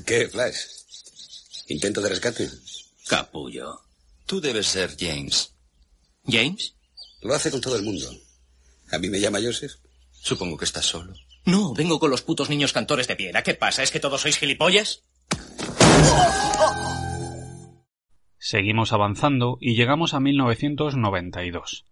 ¿Qué, 0.05 0.27
Flash? 0.27 1.65
¿Intento 1.69 1.99
de 1.99 2.09
rescate? 2.09 2.47
Capullo. 3.09 3.82
Tú 4.25 4.39
debes 4.39 4.67
ser 4.67 4.95
James. 4.97 5.53
¿James? 6.25 6.75
Lo 7.21 7.33
hace 7.33 7.51
con 7.51 7.61
todo 7.61 7.75
el 7.75 7.83
mundo. 7.83 8.09
¿A 8.91 8.97
mí 8.97 9.09
me 9.09 9.19
llama 9.19 9.39
Joseph? 9.43 9.73
Supongo 10.11 10.57
que 10.57 10.65
estás 10.65 10.85
solo. 10.85 11.13
No, 11.45 11.73
vengo 11.73 11.99
con 11.99 12.09
los 12.09 12.21
putos 12.21 12.49
niños 12.49 12.71
cantores 12.71 13.07
de 13.07 13.17
piedra. 13.17 13.43
¿Qué 13.43 13.53
pasa? 13.53 13.83
¿Es 13.83 13.91
que 13.91 13.99
todos 13.99 14.21
sois 14.21 14.37
gilipollas? 14.37 15.03
Seguimos 18.37 18.93
avanzando 18.93 19.57
y 19.59 19.75
llegamos 19.75 20.13
a 20.13 20.19
1992. 20.19 21.85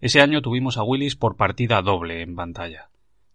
Ese 0.00 0.20
año 0.20 0.42
tuvimos 0.42 0.76
a 0.76 0.82
Willis 0.82 1.16
por 1.16 1.36
partida 1.36 1.82
doble 1.82 2.22
en 2.22 2.34
pantalla. 2.34 2.90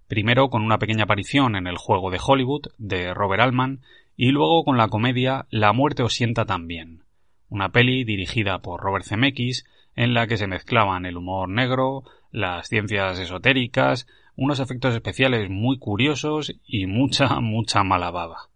Primero 0.08 0.50
con 0.50 0.62
una 0.62 0.78
pequeña 0.78 1.06
aparición 1.06 1.56
en 1.56 1.68
El 1.68 1.78
juego 1.78 2.12
de 2.12 2.20
Hollywood 2.22 2.68
de 2.78 3.14
Robert 3.14 3.44
Altman 3.44 3.82
y 4.18 4.32
luego 4.32 4.64
con 4.66 4.78
la 4.78 4.90
comedia 4.90 5.48
La 5.50 5.74
muerte 5.74 6.04
os 6.04 6.14
sienta 6.14 6.46
también, 6.46 7.04
una 7.52 7.70
peli 7.70 8.06
dirigida 8.06 8.60
por 8.60 8.82
Robert 8.82 9.06
Zemeckis 9.06 9.66
en 9.96 10.14
la 10.14 10.26
que 10.26 10.38
se 10.38 10.48
mezclaban 10.48 11.06
el 11.06 11.18
humor 11.18 11.50
negro, 11.50 12.04
las 12.32 12.70
ciencias 12.70 13.20
esotéricas, 13.20 14.08
unos 14.38 14.62
efectos 14.62 14.96
especiales 14.96 15.50
muy 15.50 15.78
curiosos 15.78 16.54
y 16.66 16.86
mucha, 16.88 17.40
mucha 17.42 17.84
mala 17.84 18.10
baba. 18.10 18.50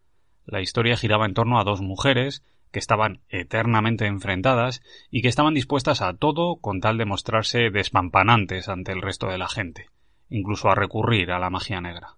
La 0.46 0.62
historia 0.62 0.96
giraba 0.96 1.26
en 1.26 1.34
torno 1.34 1.60
a 1.60 1.66
dos 1.66 1.82
mujeres 1.82 2.42
que 2.72 2.80
estaban 2.80 3.20
eternamente 3.28 4.06
enfrentadas 4.06 4.82
y 5.12 5.22
que 5.22 5.28
estaban 5.28 5.54
dispuestas 5.54 6.02
a 6.02 6.14
todo 6.14 6.56
con 6.56 6.80
tal 6.80 6.98
de 6.98 7.06
mostrarse 7.06 7.70
despampanantes 7.72 8.70
ante 8.70 8.94
el 8.94 9.02
resto 9.02 9.28
de 9.28 9.38
la 9.38 9.50
gente, 9.50 9.90
incluso 10.30 10.70
a 10.70 10.76
recurrir 10.76 11.32
a 11.32 11.40
la 11.40 11.50
magia 11.50 11.82
negra. 11.82 12.16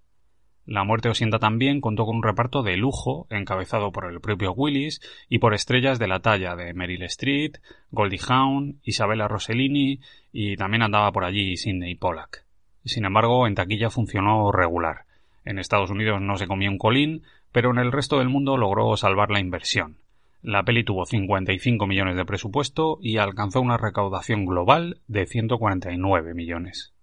La 0.67 0.83
muerte 0.83 1.07
Osienta 1.07 1.39
también 1.39 1.79
contó 1.79 2.05
con 2.05 2.17
un 2.17 2.23
reparto 2.23 2.61
de 2.61 2.75
lujo, 2.75 3.25
encabezado 3.29 3.93
por 3.93 4.11
el 4.11 4.19
propio 4.19 4.51
Willis 4.51 4.99
y 5.29 5.39
por 5.39 5.53
estrellas 5.53 5.97
de 5.97 6.09
la 6.09 6.19
talla 6.19 6.57
de 6.57 6.73
Meryl 6.73 7.03
Streep, 7.03 7.55
Goldie 7.89 8.19
Hawn, 8.27 8.81
Isabella 8.83 9.29
Rossellini 9.29 10.01
y 10.33 10.57
también 10.57 10.83
andaba 10.83 11.13
por 11.13 11.23
allí 11.23 11.55
Sidney 11.55 11.95
Pollack. 11.95 12.43
Sin 12.83 13.05
embargo, 13.05 13.47
en 13.47 13.55
taquilla 13.55 13.89
funcionó 13.89 14.51
regular. 14.51 15.05
En 15.45 15.57
Estados 15.57 15.89
Unidos 15.89 16.19
no 16.19 16.35
se 16.35 16.47
comió 16.47 16.69
un 16.69 16.77
colín, 16.77 17.23
pero 17.53 17.71
en 17.71 17.77
el 17.77 17.93
resto 17.93 18.19
del 18.19 18.27
mundo 18.27 18.57
logró 18.57 18.97
salvar 18.97 19.31
la 19.31 19.39
inversión. 19.39 19.99
La 20.41 20.63
peli 20.63 20.83
tuvo 20.83 21.05
55 21.05 21.87
millones 21.87 22.17
de 22.17 22.25
presupuesto 22.25 22.97
y 23.01 23.19
alcanzó 23.19 23.61
una 23.61 23.77
recaudación 23.77 24.45
global 24.45 24.99
de 25.07 25.27
149 25.27 26.33
millones. 26.33 26.93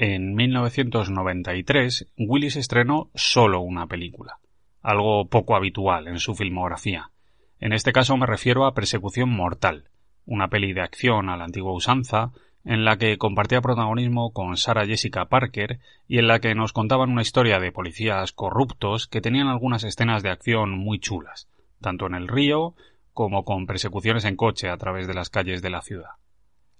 En 0.00 0.36
1993, 0.36 2.06
Willis 2.16 2.54
estrenó 2.54 3.10
solo 3.16 3.58
una 3.58 3.88
película, 3.88 4.38
algo 4.80 5.26
poco 5.26 5.56
habitual 5.56 6.06
en 6.06 6.20
su 6.20 6.36
filmografía. 6.36 7.10
En 7.58 7.72
este 7.72 7.90
caso 7.90 8.16
me 8.16 8.26
refiero 8.26 8.64
a 8.64 8.74
Persecución 8.74 9.28
Mortal, 9.28 9.88
una 10.24 10.46
peli 10.46 10.72
de 10.72 10.82
acción 10.82 11.28
a 11.28 11.36
la 11.36 11.46
antigua 11.46 11.72
usanza, 11.72 12.30
en 12.64 12.84
la 12.84 12.96
que 12.96 13.18
compartía 13.18 13.60
protagonismo 13.60 14.32
con 14.32 14.56
Sarah 14.56 14.86
Jessica 14.86 15.24
Parker 15.24 15.80
y 16.06 16.18
en 16.18 16.28
la 16.28 16.38
que 16.38 16.54
nos 16.54 16.72
contaban 16.72 17.10
una 17.10 17.22
historia 17.22 17.58
de 17.58 17.72
policías 17.72 18.30
corruptos 18.30 19.08
que 19.08 19.20
tenían 19.20 19.48
algunas 19.48 19.82
escenas 19.82 20.22
de 20.22 20.30
acción 20.30 20.78
muy 20.78 21.00
chulas, 21.00 21.48
tanto 21.80 22.06
en 22.06 22.14
el 22.14 22.28
río 22.28 22.76
como 23.12 23.44
con 23.44 23.66
persecuciones 23.66 24.24
en 24.26 24.36
coche 24.36 24.68
a 24.68 24.76
través 24.76 25.08
de 25.08 25.14
las 25.14 25.28
calles 25.28 25.60
de 25.60 25.70
la 25.70 25.82
ciudad. 25.82 26.10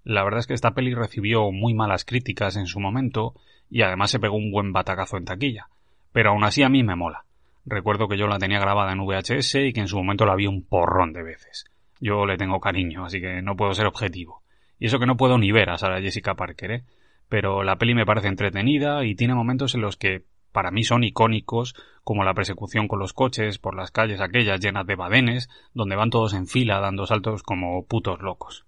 La 0.04 0.24
verdad 0.24 0.40
es 0.40 0.46
que 0.46 0.54
esta 0.54 0.72
peli 0.72 0.94
recibió 0.94 1.50
muy 1.52 1.74
malas 1.74 2.04
críticas 2.04 2.56
en 2.56 2.66
su 2.66 2.80
momento 2.80 3.34
y 3.70 3.82
además 3.82 4.10
se 4.10 4.20
pegó 4.20 4.36
un 4.36 4.50
buen 4.50 4.72
batacazo 4.72 5.16
en 5.16 5.24
taquilla. 5.24 5.68
Pero 6.12 6.30
aún 6.30 6.44
así 6.44 6.62
a 6.62 6.68
mí 6.68 6.82
me 6.82 6.96
mola. 6.96 7.24
Recuerdo 7.66 8.08
que 8.08 8.16
yo 8.16 8.26
la 8.26 8.38
tenía 8.38 8.60
grabada 8.60 8.92
en 8.92 9.04
VHS 9.04 9.56
y 9.56 9.72
que 9.72 9.80
en 9.80 9.88
su 9.88 9.98
momento 9.98 10.24
la 10.24 10.34
vi 10.34 10.46
un 10.46 10.64
porrón 10.64 11.12
de 11.12 11.22
veces. 11.22 11.66
Yo 12.00 12.24
le 12.24 12.38
tengo 12.38 12.60
cariño, 12.60 13.04
así 13.04 13.20
que 13.20 13.42
no 13.42 13.56
puedo 13.56 13.74
ser 13.74 13.86
objetivo. 13.86 14.42
Y 14.78 14.86
eso 14.86 14.98
que 14.98 15.06
no 15.06 15.16
puedo 15.16 15.36
ni 15.36 15.52
ver 15.52 15.70
a 15.70 15.76
Sarah 15.76 16.00
Jessica 16.00 16.34
Parker, 16.34 16.70
¿eh? 16.70 16.84
Pero 17.28 17.62
la 17.62 17.76
peli 17.76 17.94
me 17.94 18.06
parece 18.06 18.28
entretenida 18.28 19.04
y 19.04 19.14
tiene 19.14 19.34
momentos 19.34 19.74
en 19.74 19.82
los 19.82 19.96
que 19.96 20.24
para 20.52 20.70
mí 20.70 20.82
son 20.82 21.04
icónicos, 21.04 21.74
como 22.04 22.24
la 22.24 22.32
persecución 22.32 22.88
con 22.88 22.98
los 22.98 23.12
coches 23.12 23.58
por 23.58 23.76
las 23.76 23.90
calles 23.90 24.20
aquellas 24.20 24.60
llenas 24.60 24.86
de 24.86 24.96
badenes, 24.96 25.50
donde 25.74 25.96
van 25.96 26.10
todos 26.10 26.32
en 26.32 26.46
fila 26.46 26.80
dando 26.80 27.06
saltos 27.06 27.42
como 27.42 27.84
putos 27.84 28.22
locos. 28.22 28.64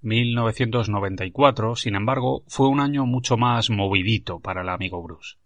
1994, 0.00 1.74
sin 1.74 1.96
embargo, 1.96 2.44
fue 2.46 2.68
un 2.68 2.80
año 2.80 3.04
mucho 3.04 3.36
más 3.36 3.68
movidito 3.68 4.38
para 4.38 4.62
el 4.62 4.68
amigo 4.68 5.02
Bruce. 5.02 5.36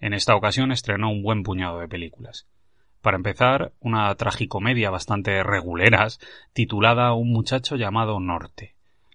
En 0.00 0.12
esta 0.12 0.36
ocasión 0.36 0.70
estrenó 0.70 1.10
un 1.10 1.22
buen 1.22 1.42
puñado 1.42 1.78
de 1.78 1.88
películas. 1.88 2.46
Para 3.00 3.16
empezar, 3.16 3.72
una 3.80 4.14
tragicomedia 4.14 4.90
bastante 4.90 5.42
reguleras, 5.42 6.20
titulada 6.52 7.14
Un 7.14 7.32
muchacho 7.32 7.76
llamado 7.76 8.20
Norte. 8.20 8.74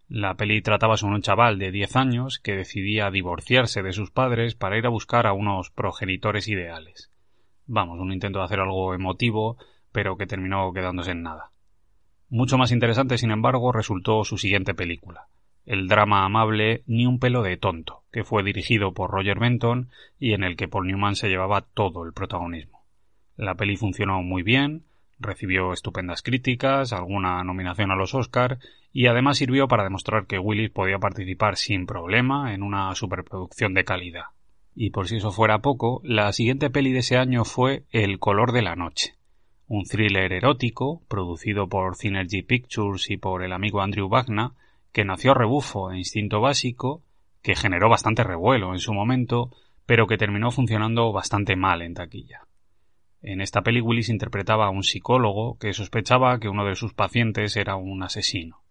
La 0.10 0.36
peli 0.36 0.62
trataba 0.62 0.98
sobre 0.98 1.16
un 1.16 1.22
chaval 1.22 1.60
de 1.60 1.72
10 1.72 1.96
años 1.96 2.40
que 2.40 2.56
decidía 2.56 3.12
divorciarse 3.12 3.84
de 3.84 3.94
sus 3.94 4.10
padres 4.10 4.56
para 4.56 4.78
ir 4.78 4.86
a 4.86 4.90
buscar 4.90 5.28
a 5.28 5.34
unos 5.34 5.70
progenitores 5.70 6.48
ideales. 6.48 7.12
Vamos, 7.66 8.00
un 8.00 8.14
intento 8.14 8.40
de 8.40 8.46
hacer 8.46 8.62
algo 8.62 8.94
emotivo, 8.94 9.58
pero 9.92 10.18
que 10.18 10.26
terminó 10.26 10.72
quedándose 10.74 11.12
en 11.12 11.24
nada. 11.24 11.52
Mucho 12.30 12.58
más 12.58 12.74
interesante, 12.74 13.18
sin 13.18 13.32
embargo, 13.32 13.72
resultó 13.72 14.24
su 14.26 14.38
siguiente 14.38 14.74
película, 14.74 15.28
el 15.66 15.88
drama 15.88 16.26
amable 16.26 16.84
Ni 16.86 17.06
un 17.06 17.20
pelo 17.20 17.42
de 17.42 17.56
tonto, 17.56 18.04
que 18.12 18.26
fue 18.26 18.44
dirigido 18.44 18.94
por 18.94 19.12
Roger 19.12 19.40
Benton 19.40 19.90
y 20.20 20.34
en 20.34 20.44
el 20.44 20.58
que 20.58 20.68
Paul 20.68 20.88
Newman 20.88 21.16
se 21.16 21.30
llevaba 21.30 21.62
todo 21.62 22.04
el 22.04 22.12
protagonismo. 22.12 22.84
La 23.38 23.56
peli 23.56 23.78
funcionó 23.78 24.22
muy 24.24 24.44
bien, 24.44 24.84
recibió 25.20 25.72
estupendas 25.72 26.22
críticas, 26.22 26.92
alguna 26.92 27.44
nominación 27.44 27.92
a 27.92 27.96
los 27.96 28.14
Oscar 28.14 28.60
y 28.92 29.08
además 29.08 29.38
sirvió 29.38 29.68
para 29.68 29.84
demostrar 29.84 30.26
que 30.26 30.40
Willis 30.40 30.72
podía 30.72 31.00
participar 31.00 31.56
sin 31.56 31.86
problema 31.86 32.54
en 32.54 32.62
una 32.62 32.94
superproducción 32.96 33.74
de 33.74 33.86
calidad. 33.86 34.26
Y 34.76 34.92
por 34.92 35.08
si 35.08 35.18
eso 35.18 35.32
fuera 35.32 35.60
poco, 35.60 36.02
la 36.04 36.32
siguiente 36.34 36.70
peli 36.70 36.92
de 36.92 37.00
ese 37.00 37.18
año 37.18 37.46
fue 37.46 37.84
El 37.92 38.20
color 38.20 38.52
de 38.52 38.62
la 38.62 38.76
noche, 38.76 39.17
un 39.68 39.84
thriller 39.84 40.32
erótico 40.32 41.02
producido 41.10 41.68
por 41.68 41.96
Synergy 41.96 42.42
Pictures 42.42 43.10
y 43.10 43.18
por 43.18 43.44
el 43.44 43.52
amigo 43.52 43.82
Andrew 43.82 44.08
Wagner, 44.08 44.52
que 44.94 45.04
nació 45.04 45.32
a 45.32 45.36
rebufo 45.36 45.90
de 45.90 45.98
instinto 45.98 46.40
básico, 46.40 47.04
que 47.42 47.56
generó 47.56 47.90
bastante 47.90 48.24
revuelo 48.24 48.74
en 48.74 48.80
su 48.80 48.94
momento, 48.94 49.52
pero 49.86 50.08
que 50.08 50.18
terminó 50.18 50.52
funcionando 50.52 51.12
bastante 51.12 51.56
mal 51.56 51.82
en 51.82 51.94
taquilla. 51.94 52.48
En 53.22 53.42
esta 53.42 53.62
peli 53.62 53.82
Willis 53.82 54.10
interpretaba 54.10 54.68
a 54.68 54.70
un 54.70 54.84
psicólogo 54.84 55.58
que 55.58 55.74
sospechaba 55.74 56.40
que 56.40 56.50
uno 56.50 56.66
de 56.66 56.76
sus 56.76 56.94
pacientes 56.94 57.58
era 57.58 57.76
un 57.76 58.04
asesino. 58.04 58.62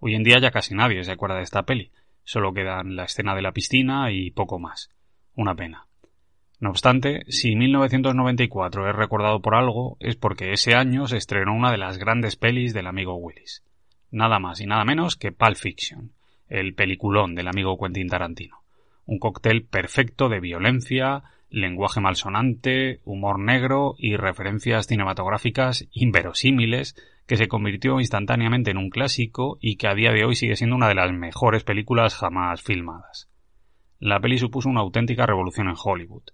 Hoy 0.00 0.14
en 0.14 0.24
día 0.24 0.40
ya 0.40 0.50
casi 0.50 0.74
nadie 0.74 1.04
se 1.04 1.12
acuerda 1.12 1.36
de 1.36 1.42
esta 1.42 1.62
peli, 1.62 1.92
solo 2.24 2.52
quedan 2.52 2.96
la 2.96 3.04
escena 3.04 3.34
de 3.34 3.42
la 3.42 3.52
piscina 3.52 4.10
y 4.10 4.30
poco 4.30 4.58
más. 4.58 4.90
Una 5.34 5.54
pena. 5.54 5.89
No 6.60 6.68
obstante, 6.68 7.24
si 7.28 7.56
1994 7.56 8.90
es 8.90 8.94
recordado 8.94 9.40
por 9.40 9.54
algo, 9.54 9.96
es 9.98 10.16
porque 10.16 10.52
ese 10.52 10.74
año 10.74 11.06
se 11.06 11.16
estrenó 11.16 11.54
una 11.54 11.70
de 11.70 11.78
las 11.78 11.96
grandes 11.96 12.36
pelis 12.36 12.74
del 12.74 12.86
amigo 12.86 13.14
Willis. 13.14 13.64
Nada 14.10 14.38
más 14.38 14.60
y 14.60 14.66
nada 14.66 14.84
menos 14.84 15.16
que 15.16 15.32
Pulp 15.32 15.56
Fiction, 15.56 16.12
el 16.48 16.74
peliculón 16.74 17.34
del 17.34 17.48
amigo 17.48 17.78
Quentin 17.78 18.08
Tarantino. 18.08 18.58
Un 19.06 19.18
cóctel 19.18 19.64
perfecto 19.64 20.28
de 20.28 20.40
violencia, 20.40 21.22
lenguaje 21.48 22.02
malsonante, 22.02 23.00
humor 23.06 23.38
negro 23.38 23.94
y 23.96 24.16
referencias 24.16 24.86
cinematográficas 24.86 25.88
inverosímiles 25.92 26.94
que 27.26 27.38
se 27.38 27.48
convirtió 27.48 28.00
instantáneamente 28.00 28.70
en 28.70 28.76
un 28.76 28.90
clásico 28.90 29.56
y 29.62 29.76
que 29.76 29.88
a 29.88 29.94
día 29.94 30.12
de 30.12 30.26
hoy 30.26 30.34
sigue 30.34 30.56
siendo 30.56 30.76
una 30.76 30.88
de 30.88 30.94
las 30.96 31.10
mejores 31.10 31.64
películas 31.64 32.14
jamás 32.14 32.60
filmadas. 32.60 33.30
La 33.98 34.20
peli 34.20 34.36
supuso 34.36 34.68
una 34.68 34.80
auténtica 34.80 35.24
revolución 35.24 35.68
en 35.68 35.76
Hollywood 35.82 36.24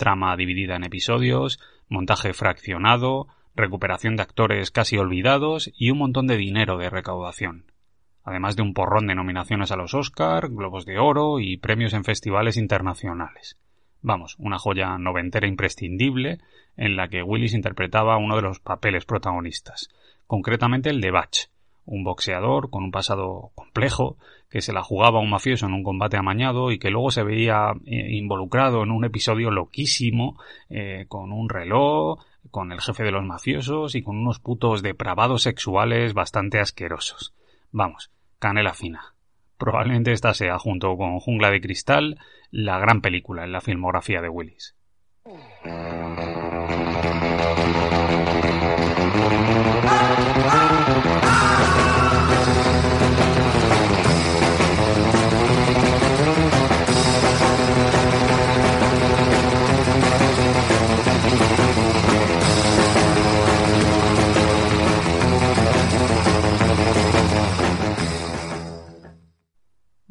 trama 0.00 0.34
dividida 0.34 0.76
en 0.76 0.84
episodios, 0.84 1.60
montaje 1.90 2.32
fraccionado, 2.32 3.28
recuperación 3.54 4.16
de 4.16 4.22
actores 4.22 4.70
casi 4.70 4.96
olvidados 4.96 5.70
y 5.76 5.90
un 5.90 5.98
montón 5.98 6.26
de 6.26 6.38
dinero 6.38 6.78
de 6.78 6.88
recaudación. 6.88 7.66
Además 8.24 8.56
de 8.56 8.62
un 8.62 8.72
porrón 8.72 9.06
de 9.06 9.14
nominaciones 9.14 9.72
a 9.72 9.76
los 9.76 9.92
Oscar, 9.92 10.48
Globos 10.48 10.86
de 10.86 10.98
Oro 10.98 11.38
y 11.38 11.58
premios 11.58 11.92
en 11.92 12.04
festivales 12.04 12.56
internacionales. 12.56 13.58
Vamos, 14.00 14.36
una 14.38 14.58
joya 14.58 14.96
noventera 14.96 15.46
imprescindible 15.46 16.38
en 16.78 16.96
la 16.96 17.08
que 17.08 17.22
Willis 17.22 17.52
interpretaba 17.52 18.16
uno 18.16 18.36
de 18.36 18.42
los 18.42 18.58
papeles 18.58 19.04
protagonistas, 19.04 19.90
concretamente 20.26 20.88
el 20.88 21.02
de 21.02 21.10
Batch, 21.10 21.48
un 21.86 22.04
boxeador 22.04 22.70
con 22.70 22.84
un 22.84 22.90
pasado 22.90 23.50
complejo 23.54 24.16
que 24.50 24.60
se 24.60 24.72
la 24.72 24.82
jugaba 24.82 25.18
a 25.18 25.22
un 25.22 25.30
mafioso 25.30 25.66
en 25.66 25.72
un 25.72 25.84
combate 25.84 26.16
amañado 26.16 26.72
y 26.72 26.78
que 26.78 26.90
luego 26.90 27.10
se 27.10 27.22
veía 27.22 27.72
eh, 27.86 28.16
involucrado 28.16 28.82
en 28.82 28.90
un 28.90 29.04
episodio 29.04 29.50
loquísimo 29.50 30.38
eh, 30.68 31.06
con 31.08 31.32
un 31.32 31.48
reloj, 31.48 32.20
con 32.50 32.72
el 32.72 32.80
jefe 32.80 33.04
de 33.04 33.12
los 33.12 33.24
mafiosos 33.24 33.94
y 33.94 34.02
con 34.02 34.16
unos 34.16 34.40
putos 34.40 34.82
depravados 34.82 35.42
sexuales 35.42 36.14
bastante 36.14 36.58
asquerosos. 36.58 37.32
Vamos, 37.70 38.10
canela 38.38 38.74
fina. 38.74 39.14
Probablemente 39.56 40.12
esta 40.12 40.34
sea, 40.34 40.58
junto 40.58 40.96
con 40.96 41.20
Jungla 41.20 41.50
de 41.50 41.60
Cristal, 41.60 42.18
la 42.50 42.78
gran 42.78 43.02
película 43.02 43.44
en 43.44 43.52
la 43.52 43.60
filmografía 43.60 44.20
de 44.20 44.28
Willis. 44.28 44.74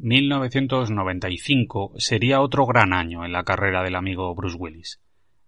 1995 0.02 1.92
sería 1.98 2.40
otro 2.40 2.64
gran 2.64 2.94
año 2.94 3.26
en 3.26 3.32
la 3.32 3.44
carrera 3.44 3.82
del 3.82 3.96
amigo 3.96 4.34
Bruce 4.34 4.56
Willis. 4.58 4.98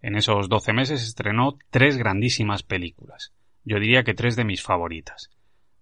En 0.02 0.14
esos 0.14 0.50
doce 0.50 0.74
meses 0.74 1.02
estrenó 1.02 1.56
tres 1.70 1.96
grandísimas 1.96 2.62
películas. 2.62 3.32
Yo 3.64 3.80
diría 3.80 4.04
que 4.04 4.12
tres 4.12 4.36
de 4.36 4.44
mis 4.44 4.62
favoritas. 4.62 5.30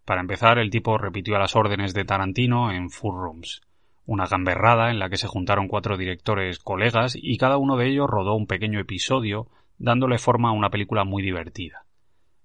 Para 0.04 0.20
empezar, 0.20 0.60
el 0.60 0.70
tipo 0.70 0.98
repitió 0.98 1.34
a 1.34 1.40
las 1.40 1.56
órdenes 1.56 1.94
de 1.94 2.04
Tarantino 2.04 2.70
en 2.70 2.90
Full 2.90 3.16
Rooms, 3.16 3.62
una 4.06 4.26
gamberrada 4.26 4.92
en 4.92 5.00
la 5.00 5.10
que 5.10 5.16
se 5.16 5.26
juntaron 5.26 5.66
cuatro 5.66 5.96
directores 5.96 6.60
colegas 6.60 7.18
y 7.20 7.38
cada 7.38 7.56
uno 7.56 7.76
de 7.76 7.88
ellos 7.88 8.08
rodó 8.08 8.36
un 8.36 8.46
pequeño 8.46 8.78
episodio, 8.78 9.48
dándole 9.78 10.18
forma 10.18 10.50
a 10.50 10.52
una 10.52 10.70
película 10.70 11.02
muy 11.02 11.24
divertida. 11.24 11.86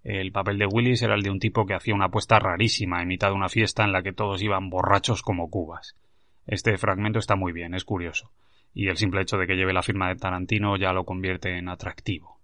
El 0.04 0.32
papel 0.32 0.58
de 0.58 0.66
Willis 0.66 1.04
era 1.04 1.14
el 1.14 1.22
de 1.22 1.30
un 1.30 1.40
tipo 1.40 1.68
que 1.68 1.76
hacía 1.76 1.94
una 1.94 2.06
apuesta 2.06 2.40
rarísima 2.40 3.04
en 3.04 3.10
mitad 3.10 3.28
de 3.28 3.36
una 3.36 3.50
fiesta 3.50 3.84
en 3.84 3.92
la 3.92 4.02
que 4.02 4.12
todos 4.12 4.42
iban 4.42 4.72
borrachos 4.72 5.22
como 5.22 5.52
cubas. 5.52 5.96
Este 6.48 6.78
fragmento 6.78 7.20
está 7.20 7.36
muy 7.36 7.52
bien, 7.52 7.74
es 7.74 7.86
curioso. 7.86 8.32
y 8.78 8.90
el 8.90 8.98
simple 8.98 9.22
hecho 9.22 9.38
de 9.38 9.48
que 9.48 9.56
lleve 9.56 9.72
la 9.72 9.82
firma 9.82 10.10
de 10.10 10.18
Tarantino 10.18 10.76
ya 10.76 10.92
lo 10.92 11.06
convierte 11.06 11.58
en 11.58 11.70
atractivo. 11.70 12.40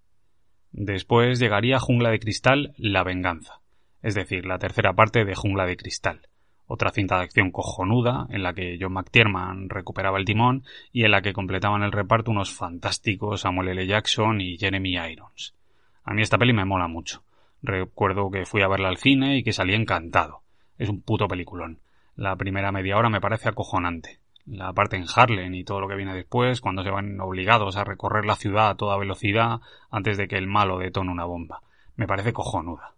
Después 0.72 1.38
llegaría 1.38 1.78
Jungla 1.78 2.10
de 2.10 2.18
Cristal, 2.18 2.72
La 2.78 3.04
Venganza, 3.04 3.60
es 4.00 4.14
decir, 4.14 4.46
la 4.46 4.58
tercera 4.58 4.94
parte 4.94 5.26
de 5.26 5.34
Jungla 5.34 5.66
de 5.66 5.76
Cristal, 5.76 6.22
otra 6.66 6.90
cinta 6.90 7.18
de 7.18 7.24
acción 7.24 7.50
cojonuda 7.50 8.26
en 8.30 8.42
la 8.42 8.54
que 8.54 8.78
John 8.80 8.94
McTiernan 8.94 9.68
recuperaba 9.68 10.18
el 10.18 10.24
timón 10.24 10.64
y 10.90 11.04
en 11.04 11.10
la 11.10 11.20
que 11.20 11.34
completaban 11.34 11.82
el 11.82 11.92
reparto 11.92 12.30
unos 12.30 12.50
fantásticos 12.50 13.42
Samuel 13.42 13.68
L. 13.68 13.86
Jackson 13.86 14.40
y 14.40 14.56
Jeremy 14.56 14.96
Irons. 15.12 15.54
A 16.02 16.14
mí 16.14 16.22
esta 16.22 16.38
peli 16.38 16.54
me 16.54 16.64
mola 16.64 16.88
mucho. 16.88 17.22
Recuerdo 17.62 18.30
que 18.30 18.46
fui 18.46 18.62
a 18.62 18.68
verla 18.68 18.88
al 18.88 18.96
cine 18.96 19.36
y 19.36 19.42
que 19.42 19.52
salí 19.52 19.74
encantado. 19.74 20.40
Es 20.78 20.88
un 20.88 21.02
puto 21.02 21.28
peliculón. 21.28 21.78
La 22.16 22.36
primera 22.36 22.72
media 22.72 22.96
hora 22.98 23.08
me 23.08 23.20
parece 23.20 23.48
acojonante. 23.48 24.18
La 24.46 24.72
parte 24.72 24.96
en 24.96 25.06
Harlem 25.14 25.54
y 25.54 25.64
todo 25.64 25.80
lo 25.80 25.88
que 25.88 25.96
viene 25.96 26.14
después, 26.14 26.60
cuando 26.60 26.82
se 26.82 26.90
van 26.90 27.20
obligados 27.20 27.76
a 27.76 27.84
recorrer 27.84 28.24
la 28.24 28.36
ciudad 28.36 28.70
a 28.70 28.74
toda 28.74 28.98
velocidad 28.98 29.60
antes 29.90 30.18
de 30.18 30.28
que 30.28 30.36
el 30.36 30.46
malo 30.46 30.78
detone 30.78 31.10
una 31.10 31.24
bomba. 31.24 31.62
Me 31.96 32.06
parece 32.06 32.32
cojonuda. 32.32 32.94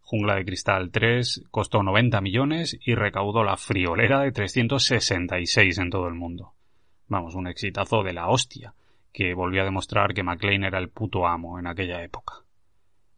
Jungla 0.00 0.36
de 0.36 0.44
Cristal 0.44 0.90
3 0.90 1.44
costó 1.50 1.82
90 1.82 2.20
millones 2.20 2.78
y 2.84 2.94
recaudó 2.94 3.44
la 3.44 3.58
friolera 3.58 4.20
de 4.20 4.32
366 4.32 5.78
en 5.78 5.90
todo 5.90 6.08
el 6.08 6.14
mundo. 6.14 6.54
Vamos, 7.08 7.34
un 7.34 7.46
exitazo 7.46 8.02
de 8.02 8.14
la 8.14 8.28
hostia, 8.28 8.72
que 9.12 9.34
volvió 9.34 9.62
a 9.62 9.66
demostrar 9.66 10.14
que 10.14 10.22
McLean 10.22 10.64
era 10.64 10.78
el 10.78 10.88
puto 10.88 11.26
amo 11.26 11.58
en 11.58 11.66
aquella 11.66 12.02
época. 12.02 12.36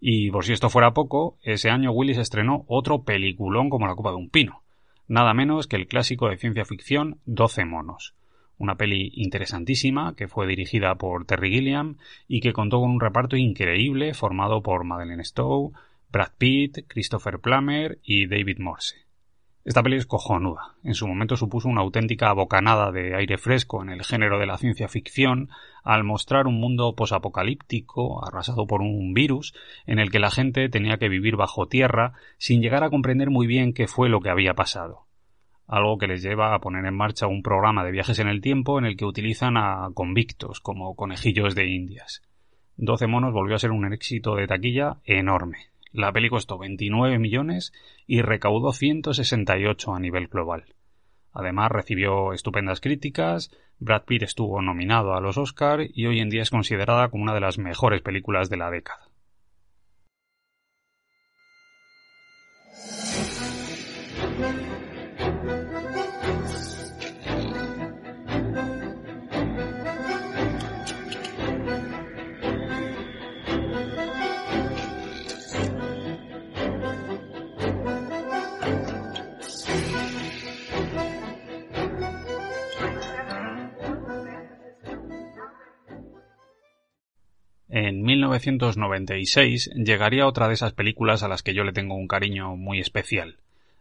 Y 0.00 0.30
por 0.30 0.44
si 0.44 0.52
esto 0.52 0.68
fuera 0.68 0.92
poco, 0.92 1.38
ese 1.42 1.70
año 1.70 1.92
Willis 1.92 2.18
estrenó 2.18 2.64
otro 2.66 3.04
peliculón 3.04 3.70
como 3.70 3.86
la 3.86 3.94
copa 3.94 4.10
de 4.10 4.16
un 4.16 4.30
pino, 4.30 4.62
nada 5.10 5.34
menos 5.34 5.66
que 5.66 5.74
el 5.74 5.88
clásico 5.88 6.28
de 6.28 6.36
ciencia 6.36 6.64
ficción 6.64 7.18
12 7.26 7.64
monos, 7.64 8.14
una 8.58 8.76
peli 8.76 9.10
interesantísima 9.14 10.14
que 10.14 10.28
fue 10.28 10.46
dirigida 10.46 10.94
por 10.94 11.26
Terry 11.26 11.50
Gilliam 11.50 11.96
y 12.28 12.40
que 12.40 12.52
contó 12.52 12.78
con 12.78 12.92
un 12.92 13.00
reparto 13.00 13.36
increíble 13.36 14.14
formado 14.14 14.62
por 14.62 14.84
Madeleine 14.84 15.24
Stowe, 15.24 15.72
Brad 16.12 16.30
Pitt, 16.38 16.86
Christopher 16.86 17.40
Plummer 17.40 17.98
y 18.04 18.28
David 18.28 18.58
Morse. 18.60 19.09
Esta 19.62 19.82
peli 19.82 19.96
es 19.96 20.06
cojonuda. 20.06 20.74
En 20.84 20.94
su 20.94 21.06
momento 21.06 21.36
supuso 21.36 21.68
una 21.68 21.82
auténtica 21.82 22.32
bocanada 22.32 22.90
de 22.92 23.14
aire 23.14 23.36
fresco 23.36 23.82
en 23.82 23.90
el 23.90 24.04
género 24.04 24.38
de 24.38 24.46
la 24.46 24.56
ciencia 24.56 24.88
ficción 24.88 25.50
al 25.84 26.02
mostrar 26.02 26.46
un 26.46 26.58
mundo 26.58 26.94
posapocalíptico 26.94 28.26
arrasado 28.26 28.66
por 28.66 28.80
un 28.80 29.12
virus 29.12 29.52
en 29.86 29.98
el 29.98 30.10
que 30.10 30.18
la 30.18 30.30
gente 30.30 30.70
tenía 30.70 30.96
que 30.96 31.10
vivir 31.10 31.36
bajo 31.36 31.68
tierra 31.68 32.14
sin 32.38 32.62
llegar 32.62 32.84
a 32.84 32.90
comprender 32.90 33.28
muy 33.28 33.46
bien 33.46 33.74
qué 33.74 33.86
fue 33.86 34.08
lo 34.08 34.20
que 34.20 34.30
había 34.30 34.54
pasado. 34.54 35.04
Algo 35.66 35.98
que 35.98 36.08
les 36.08 36.22
lleva 36.22 36.54
a 36.54 36.60
poner 36.60 36.86
en 36.86 36.96
marcha 36.96 37.26
un 37.26 37.42
programa 37.42 37.84
de 37.84 37.92
viajes 37.92 38.18
en 38.18 38.28
el 38.28 38.40
tiempo 38.40 38.78
en 38.78 38.86
el 38.86 38.96
que 38.96 39.04
utilizan 39.04 39.58
a 39.58 39.90
convictos 39.92 40.60
como 40.60 40.96
conejillos 40.96 41.54
de 41.54 41.66
indias. 41.66 42.22
Doce 42.78 43.06
monos 43.06 43.34
volvió 43.34 43.56
a 43.56 43.58
ser 43.58 43.72
un 43.72 43.92
éxito 43.92 44.36
de 44.36 44.46
taquilla 44.46 44.96
enorme. 45.04 45.69
La 45.92 46.12
peli 46.12 46.28
costó 46.28 46.56
29 46.56 47.18
millones 47.18 47.72
y 48.06 48.22
recaudó 48.22 48.72
168 48.72 49.94
a 49.94 50.00
nivel 50.00 50.28
global. 50.28 50.64
Además 51.32 51.70
recibió 51.70 52.32
estupendas 52.32 52.80
críticas, 52.80 53.50
Brad 53.78 54.04
Pitt 54.04 54.22
estuvo 54.22 54.62
nominado 54.62 55.14
a 55.14 55.20
los 55.20 55.36
Oscar 55.36 55.80
y 55.92 56.06
hoy 56.06 56.20
en 56.20 56.28
día 56.28 56.42
es 56.42 56.50
considerada 56.50 57.08
como 57.08 57.24
una 57.24 57.34
de 57.34 57.40
las 57.40 57.58
mejores 57.58 58.02
películas 58.02 58.50
de 58.50 58.56
la 58.56 58.70
década. 58.70 59.08
En 87.72 88.02
1996 88.02 89.70
llegaría 89.76 90.26
otra 90.26 90.48
de 90.48 90.54
esas 90.54 90.72
películas 90.72 91.22
a 91.22 91.28
las 91.28 91.44
que 91.44 91.54
yo 91.54 91.62
le 91.62 91.72
tengo 91.72 91.94
un 91.94 92.08
cariño 92.08 92.56
muy 92.56 92.80
especial. 92.80 93.36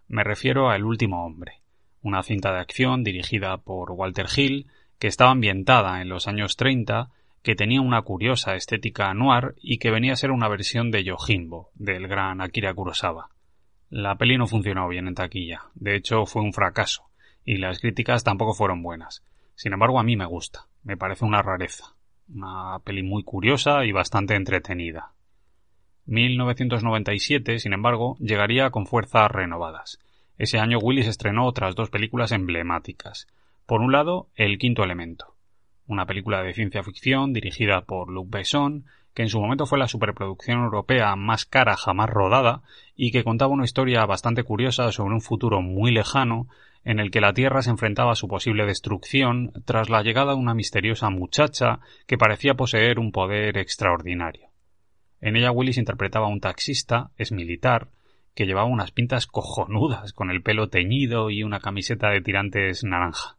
Me 0.07 0.23
refiero 0.23 0.69
a 0.69 0.75
El 0.75 0.85
último 0.85 1.25
hombre, 1.25 1.61
una 2.03 2.21
cinta 2.21 2.53
de 2.53 2.59
acción 2.59 3.03
dirigida 3.03 3.57
por 3.57 3.89
Walter 3.91 4.27
Hill 4.35 4.67
que 4.99 5.07
estaba 5.07 5.31
ambientada 5.31 6.03
en 6.03 6.09
los 6.09 6.27
años 6.27 6.55
30, 6.55 7.09
que 7.41 7.55
tenía 7.55 7.81
una 7.81 8.03
curiosa 8.03 8.53
estética 8.53 9.11
noir 9.15 9.55
y 9.59 9.79
que 9.79 9.89
venía 9.89 10.13
a 10.13 10.17
ser 10.17 10.29
una 10.29 10.49
versión 10.49 10.91
de 10.91 11.03
Yojimbo, 11.03 11.71
del 11.73 12.07
gran 12.07 12.41
Akira 12.41 12.75
Kurosawa. 12.75 13.29
La 13.89 14.19
peli 14.19 14.37
no 14.37 14.45
funcionó 14.45 14.87
bien 14.87 15.07
en 15.07 15.15
taquilla, 15.15 15.63
de 15.73 15.95
hecho 15.95 16.27
fue 16.27 16.43
un 16.43 16.53
fracaso, 16.53 17.09
y 17.43 17.57
las 17.57 17.79
críticas 17.79 18.23
tampoco 18.23 18.53
fueron 18.53 18.83
buenas. 18.83 19.23
Sin 19.55 19.73
embargo, 19.73 19.99
a 19.99 20.03
mí 20.03 20.15
me 20.15 20.27
gusta, 20.27 20.67
me 20.83 20.95
parece 20.95 21.25
una 21.25 21.41
rareza. 21.41 21.95
Una 22.33 22.77
peli 22.83 23.01
muy 23.01 23.23
curiosa 23.23 23.85
y 23.85 23.91
bastante 23.91 24.35
entretenida. 24.35 25.13
1997, 26.05 27.59
sin 27.59 27.73
embargo, 27.73 28.17
llegaría 28.19 28.69
con 28.69 28.85
fuerzas 28.85 29.31
renovadas. 29.31 29.99
Ese 30.37 30.59
año 30.59 30.77
Willis 30.77 31.07
estrenó 31.07 31.47
otras 31.47 31.75
dos 31.75 31.89
películas 31.89 32.31
emblemáticas. 32.31 33.27
Por 33.65 33.81
un 33.81 33.91
lado, 33.91 34.27
El 34.35 34.59
quinto 34.59 34.83
elemento, 34.83 35.35
una 35.87 36.05
película 36.05 36.43
de 36.43 36.53
ciencia 36.53 36.83
ficción 36.83 37.33
dirigida 37.33 37.81
por 37.81 38.11
Luc 38.11 38.29
Besson, 38.29 38.85
que 39.15 39.23
en 39.23 39.29
su 39.29 39.39
momento 39.39 39.65
fue 39.65 39.79
la 39.79 39.87
superproducción 39.87 40.63
europea 40.63 41.15
más 41.15 41.45
cara 41.45 41.75
jamás 41.77 42.09
rodada 42.09 42.61
y 42.95 43.11
que 43.11 43.23
contaba 43.23 43.53
una 43.53 43.65
historia 43.65 44.05
bastante 44.05 44.43
curiosa 44.43 44.91
sobre 44.91 45.15
un 45.15 45.21
futuro 45.21 45.61
muy 45.61 45.91
lejano 45.91 46.47
en 46.89 46.99
el 46.99 47.11
que 47.11 47.21
la 47.21 47.33
Tierra 47.33 47.61
se 47.61 47.69
enfrentaba 47.69 48.13
a 48.13 48.15
su 48.15 48.27
posible 48.27 48.65
destrucción 48.65 49.51
tras 49.63 49.91
la 49.91 50.01
llegada 50.01 50.31
de 50.31 50.39
una 50.39 50.55
misteriosa 50.55 51.11
muchacha 51.11 51.81
que 52.07 52.17
parecía 52.17 52.55
poseer 52.55 52.97
un 52.97 53.11
poder 53.11 53.59
extraordinario. 53.59 54.47
En 55.21 55.35
ella 55.35 55.51
Willis 55.51 55.77
interpretaba 55.77 56.25
a 56.25 56.29
un 56.29 56.39
taxista, 56.39 57.11
es 57.15 57.31
militar, 57.31 57.89
que 58.33 58.47
llevaba 58.47 58.65
unas 58.65 58.89
pintas 58.91 59.27
cojonudas, 59.27 60.13
con 60.13 60.31
el 60.31 60.41
pelo 60.41 60.69
teñido 60.69 61.29
y 61.29 61.43
una 61.43 61.59
camiseta 61.59 62.09
de 62.09 62.21
tirantes 62.21 62.83
naranja. 62.83 63.37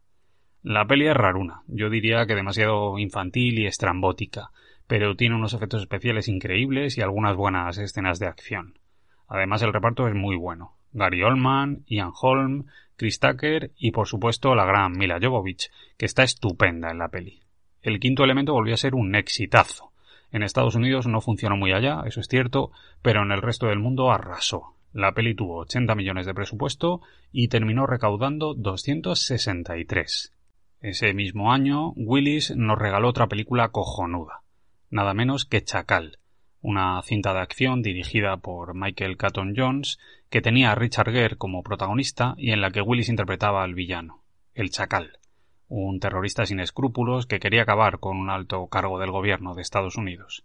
La 0.63 0.87
peli 0.87 1.07
es 1.07 1.13
raruna, 1.13 1.63
yo 1.67 1.89
diría 1.89 2.25
que 2.25 2.35
demasiado 2.35 2.97
infantil 2.99 3.59
y 3.59 3.65
estrambótica, 3.65 4.51
pero 4.87 5.17
tiene 5.17 5.35
unos 5.35 5.53
efectos 5.53 5.81
especiales 5.81 6.29
increíbles 6.29 6.97
y 6.97 7.01
algunas 7.01 7.35
buenas 7.35 7.77
escenas 7.79 8.17
de 8.17 8.27
acción. 8.27 8.79
Además 9.27 9.61
el 9.61 9.73
reparto 9.73 10.07
es 10.07 10.15
muy 10.15 10.37
bueno. 10.37 10.77
Gary 10.93 11.23
Oldman, 11.23 11.83
Ian 11.87 12.11
Holm, 12.13 12.65
Chris 13.01 13.19
Tucker 13.19 13.71
y 13.79 13.89
por 13.89 14.07
supuesto 14.07 14.53
la 14.53 14.63
gran 14.63 14.91
Mila 14.91 15.17
Jovovich, 15.19 15.71
que 15.97 16.05
está 16.05 16.21
estupenda 16.21 16.91
en 16.91 16.99
la 16.99 17.07
peli. 17.07 17.39
El 17.81 17.99
quinto 17.99 18.23
elemento 18.23 18.53
volvió 18.53 18.75
a 18.75 18.77
ser 18.77 18.93
un 18.93 19.15
exitazo. 19.15 19.91
En 20.31 20.43
Estados 20.43 20.75
Unidos 20.75 21.07
no 21.07 21.19
funcionó 21.19 21.57
muy 21.57 21.71
allá, 21.71 22.03
eso 22.05 22.19
es 22.19 22.27
cierto, 22.27 22.69
pero 23.01 23.23
en 23.23 23.31
el 23.31 23.41
resto 23.41 23.65
del 23.65 23.79
mundo 23.79 24.11
arrasó. 24.11 24.75
La 24.93 25.13
peli 25.13 25.33
tuvo 25.33 25.61
80 25.61 25.95
millones 25.95 26.27
de 26.27 26.35
presupuesto 26.35 27.01
y 27.31 27.47
terminó 27.47 27.87
recaudando 27.87 28.53
263. 28.53 30.35
Ese 30.81 31.13
mismo 31.15 31.51
año, 31.51 31.93
Willis 31.95 32.55
nos 32.55 32.77
regaló 32.77 33.09
otra 33.09 33.25
película 33.25 33.69
cojonuda, 33.69 34.43
nada 34.91 35.15
menos 35.15 35.45
que 35.45 35.63
Chacal, 35.63 36.19
una 36.61 37.01
cinta 37.01 37.33
de 37.33 37.39
acción 37.39 37.81
dirigida 37.81 38.37
por 38.37 38.75
Michael 38.75 39.17
Caton 39.17 39.55
Jones 39.57 39.97
que 40.31 40.41
tenía 40.41 40.71
a 40.71 40.75
Richard 40.75 41.11
Gere 41.11 41.35
como 41.35 41.61
protagonista 41.61 42.33
y 42.37 42.51
en 42.51 42.61
la 42.61 42.71
que 42.71 42.81
Willis 42.81 43.09
interpretaba 43.09 43.63
al 43.63 43.75
villano, 43.75 44.23
el 44.55 44.71
Chacal, 44.71 45.19
un 45.67 45.99
terrorista 45.99 46.45
sin 46.45 46.59
escrúpulos 46.59 47.27
que 47.27 47.39
quería 47.39 47.63
acabar 47.63 47.99
con 47.99 48.17
un 48.17 48.29
alto 48.29 48.65
cargo 48.67 48.97
del 48.97 49.11
gobierno 49.11 49.53
de 49.53 49.61
Estados 49.61 49.97
Unidos. 49.97 50.43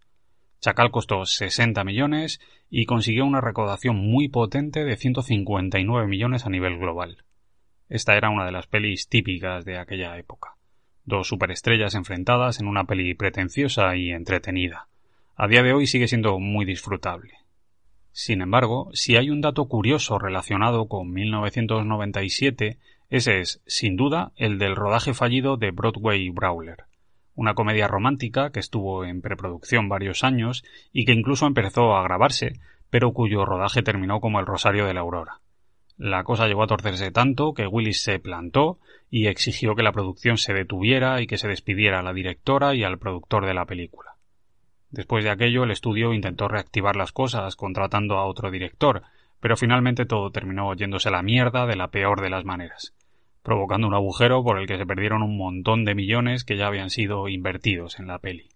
Chacal 0.60 0.90
costó 0.90 1.24
60 1.24 1.84
millones 1.84 2.40
y 2.68 2.84
consiguió 2.84 3.24
una 3.24 3.40
recaudación 3.40 3.96
muy 3.96 4.28
potente 4.28 4.84
de 4.84 4.96
159 4.96 6.06
millones 6.06 6.44
a 6.44 6.50
nivel 6.50 6.78
global. 6.78 7.24
Esta 7.88 8.16
era 8.16 8.28
una 8.28 8.44
de 8.44 8.52
las 8.52 8.66
pelis 8.66 9.08
típicas 9.08 9.64
de 9.64 9.78
aquella 9.78 10.18
época. 10.18 10.56
Dos 11.04 11.28
superestrellas 11.28 11.94
enfrentadas 11.94 12.60
en 12.60 12.66
una 12.66 12.84
peli 12.84 13.14
pretenciosa 13.14 13.96
y 13.96 14.10
entretenida 14.10 14.88
a 15.38 15.48
día 15.48 15.62
de 15.62 15.74
hoy 15.74 15.86
sigue 15.86 16.08
siendo 16.08 16.38
muy 16.38 16.64
disfrutable. 16.64 17.34
Sin 18.18 18.40
embargo, 18.40 18.88
si 18.94 19.16
hay 19.16 19.28
un 19.28 19.42
dato 19.42 19.66
curioso 19.68 20.18
relacionado 20.18 20.88
con 20.88 21.12
1997, 21.12 22.78
ese 23.10 23.40
es, 23.40 23.60
sin 23.66 23.94
duda, 23.96 24.32
el 24.36 24.58
del 24.58 24.74
rodaje 24.74 25.12
fallido 25.12 25.58
de 25.58 25.70
Broadway 25.70 26.30
Brawler, 26.30 26.84
una 27.34 27.52
comedia 27.52 27.88
romántica 27.88 28.52
que 28.52 28.60
estuvo 28.60 29.04
en 29.04 29.20
preproducción 29.20 29.90
varios 29.90 30.24
años 30.24 30.64
y 30.94 31.04
que 31.04 31.12
incluso 31.12 31.46
empezó 31.46 31.94
a 31.94 32.02
grabarse, 32.04 32.54
pero 32.88 33.12
cuyo 33.12 33.44
rodaje 33.44 33.82
terminó 33.82 34.18
como 34.18 34.40
el 34.40 34.46
Rosario 34.46 34.86
de 34.86 34.94
la 34.94 35.00
Aurora. 35.00 35.40
La 35.98 36.24
cosa 36.24 36.46
llegó 36.46 36.62
a 36.62 36.68
torcerse 36.68 37.10
tanto 37.10 37.52
que 37.52 37.66
Willis 37.66 38.02
se 38.02 38.18
plantó 38.18 38.78
y 39.10 39.26
exigió 39.26 39.74
que 39.74 39.82
la 39.82 39.92
producción 39.92 40.38
se 40.38 40.54
detuviera 40.54 41.20
y 41.20 41.26
que 41.26 41.36
se 41.36 41.48
despidiera 41.48 41.98
a 41.98 42.02
la 42.02 42.14
directora 42.14 42.74
y 42.74 42.82
al 42.82 42.98
productor 42.98 43.44
de 43.44 43.52
la 43.52 43.66
película. 43.66 44.15
Después 44.96 45.24
de 45.24 45.30
aquello, 45.30 45.64
el 45.64 45.72
estudio 45.72 46.14
intentó 46.14 46.48
reactivar 46.48 46.96
las 46.96 47.12
cosas 47.12 47.54
contratando 47.54 48.16
a 48.16 48.24
otro 48.24 48.50
director, 48.50 49.02
pero 49.40 49.58
finalmente 49.58 50.06
todo 50.06 50.30
terminó 50.30 50.72
yéndose 50.72 51.10
la 51.10 51.22
mierda 51.22 51.66
de 51.66 51.76
la 51.76 51.88
peor 51.88 52.22
de 52.22 52.30
las 52.30 52.46
maneras, 52.46 52.94
provocando 53.42 53.86
un 53.86 53.92
agujero 53.92 54.42
por 54.42 54.58
el 54.58 54.66
que 54.66 54.78
se 54.78 54.86
perdieron 54.86 55.22
un 55.22 55.36
montón 55.36 55.84
de 55.84 55.94
millones 55.94 56.44
que 56.44 56.56
ya 56.56 56.68
habían 56.68 56.88
sido 56.88 57.28
invertidos 57.28 58.00
en 58.00 58.06
la 58.06 58.20
peli. 58.20 58.48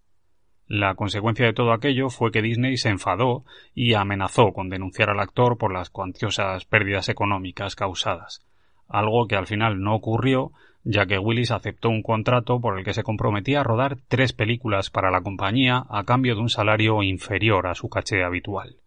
La 0.67 0.95
consecuencia 0.95 1.45
de 1.45 1.53
todo 1.53 1.75
aquello 1.75 2.09
fue 2.09 2.31
que 2.31 2.41
Disney 2.41 2.79
se 2.79 2.89
enfadó 2.89 3.45
y 3.75 3.93
amenazó 3.93 4.55
con 4.55 4.71
denunciar 4.71 5.11
al 5.11 5.21
actor 5.21 5.59
por 5.59 5.75
las 5.75 5.91
cuantiosas 5.91 6.65
pérdidas 6.65 7.11
económicas 7.11 7.77
causadas, 7.77 8.47
algo 8.89 9.27
que 9.29 9.37
al 9.37 9.47
final 9.47 9.83
no 9.83 9.95
ocurrió, 9.95 10.53
ya 10.85 11.07
que 11.07 11.19
Willis 11.19 11.51
aceptó 11.51 11.91
un 11.91 12.03
contrato 12.03 12.61
por 12.61 12.79
el 12.79 12.85
que 12.85 12.95
se 12.95 13.03
comprometía 13.03 13.61
a 13.61 13.65
rodar 13.65 13.99
tres 14.09 14.33
películas 14.33 14.91
para 14.91 15.11
la 15.11 15.23
compañía 15.23 15.85
a 15.89 16.05
cambio 16.05 16.35
de 16.35 16.41
un 16.41 16.49
salario 16.49 17.03
inferior 17.03 17.67
a 17.67 17.75
su 17.75 17.89
caché 17.89 18.25
habitual. 18.25 18.81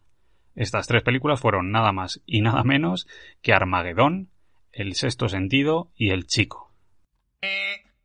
Estas 0.56 0.88
tres 0.88 1.03
películas 1.03 1.39
fueron 1.39 1.71
nada 1.71 1.91
más 1.91 2.21
y 2.25 2.41
nada 2.41 2.63
menos 2.63 3.08
que 3.41 3.53
Armagedón, 3.53 4.29
El 4.71 4.95
sexto 4.95 5.29
sentido 5.29 5.91
y 5.95 6.10
El 6.10 6.25
chico. 6.25 6.71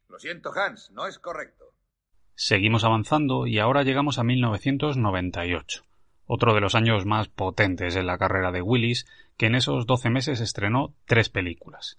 Lo 0.09 0.18
siento, 0.18 0.51
Hans, 0.53 0.90
no 0.90 1.07
es 1.07 1.18
correcto. 1.18 1.66
Seguimos 2.35 2.85
avanzando 2.85 3.46
y 3.46 3.59
ahora 3.59 3.83
llegamos 3.83 4.18
a 4.18 4.24
1998, 4.24 5.85
otro 6.27 6.55
de 6.55 6.61
los 6.61 6.74
años 6.74 7.05
más 7.07 7.29
potentes 7.29 7.96
en 7.96 8.07
la 8.07 8.18
carrera 8.18 8.51
de 8.51 8.62
Willis, 8.62 9.07
que 9.37 9.46
en 9.46 9.55
esos 9.55 9.87
12 9.87 10.11
meses 10.11 10.40
estrenó 10.40 10.94
tres 11.07 11.29
películas. 11.29 11.98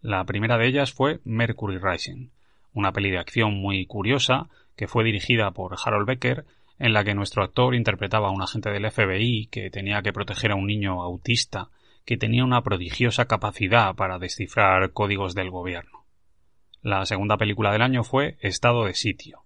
La 0.00 0.24
primera 0.24 0.58
de 0.58 0.68
ellas 0.68 0.92
fue 0.92 1.18
Mercury 1.24 1.78
Rising, 1.78 2.28
una 2.72 2.92
peli 2.92 3.10
de 3.10 3.18
acción 3.18 3.54
muy 3.54 3.84
curiosa 3.86 4.48
que 4.76 4.86
fue 4.86 5.02
dirigida 5.02 5.50
por 5.50 5.74
Harold 5.84 6.06
Becker, 6.06 6.44
en 6.78 6.92
la 6.92 7.02
que 7.02 7.14
nuestro 7.14 7.42
actor 7.42 7.74
interpretaba 7.74 8.28
a 8.28 8.30
un 8.30 8.40
agente 8.40 8.70
del 8.70 8.88
FBI 8.88 9.48
que 9.50 9.70
tenía 9.70 10.00
que 10.02 10.12
proteger 10.12 10.52
a 10.52 10.54
un 10.54 10.68
niño 10.68 11.02
autista 11.02 11.70
que 12.04 12.16
tenía 12.16 12.44
una 12.44 12.62
prodigiosa 12.62 13.24
capacidad 13.24 13.94
para 13.96 14.20
descifrar 14.20 14.92
códigos 14.92 15.34
del 15.34 15.50
gobierno. 15.50 16.04
La 16.80 17.04
segunda 17.04 17.36
película 17.36 17.72
del 17.72 17.82
año 17.82 18.04
fue 18.04 18.38
Estado 18.40 18.84
de 18.84 18.94
sitio, 18.94 19.40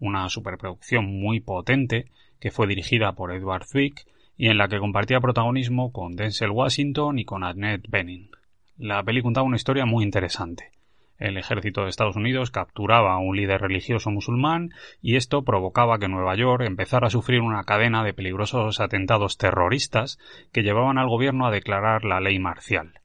una 0.00 0.28
superproducción 0.30 1.04
muy 1.04 1.40
potente 1.40 2.06
que 2.40 2.50
fue 2.50 2.66
dirigida 2.66 3.12
por 3.12 3.30
Edward 3.30 3.66
Zwick 3.66 4.06
y 4.38 4.48
en 4.48 4.56
la 4.56 4.68
que 4.68 4.78
compartía 4.78 5.20
protagonismo 5.20 5.92
con 5.92 6.16
Denzel 6.16 6.50
Washington 6.50 7.18
y 7.18 7.26
con 7.26 7.44
Annette 7.44 7.88
Bening. 7.90 8.30
La 8.78 9.02
peli 9.02 9.22
contaba 9.22 9.44
una 9.44 9.56
historia 9.56 9.86
muy 9.86 10.04
interesante. 10.04 10.70
El 11.18 11.36
ejército 11.36 11.82
de 11.82 11.88
Estados 11.88 12.14
Unidos 12.14 12.52
capturaba 12.52 13.12
a 13.12 13.18
un 13.18 13.36
líder 13.36 13.60
religioso 13.60 14.12
musulmán 14.12 14.70
y 15.02 15.16
esto 15.16 15.42
provocaba 15.42 15.98
que 15.98 16.06
Nueva 16.06 16.36
York 16.36 16.62
empezara 16.64 17.08
a 17.08 17.10
sufrir 17.10 17.40
una 17.40 17.64
cadena 17.64 18.04
de 18.04 18.14
peligrosos 18.14 18.78
atentados 18.78 19.36
terroristas 19.36 20.20
que 20.52 20.62
llevaban 20.62 20.96
al 20.96 21.08
gobierno 21.08 21.44
a 21.44 21.50
declarar 21.50 22.04
la 22.04 22.20
ley 22.20 22.38
marcial. 22.38 23.00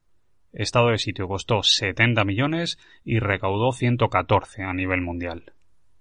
Estado 0.52 0.90
de 0.90 1.00
sitio 1.00 1.28
costó 1.28 1.64
70 1.64 2.24
millones 2.24 2.78
y 3.04 3.18
recaudó 3.18 3.72
114 3.72 4.62
a 4.62 4.74
nivel 4.74 5.02
mundial. 5.02 5.54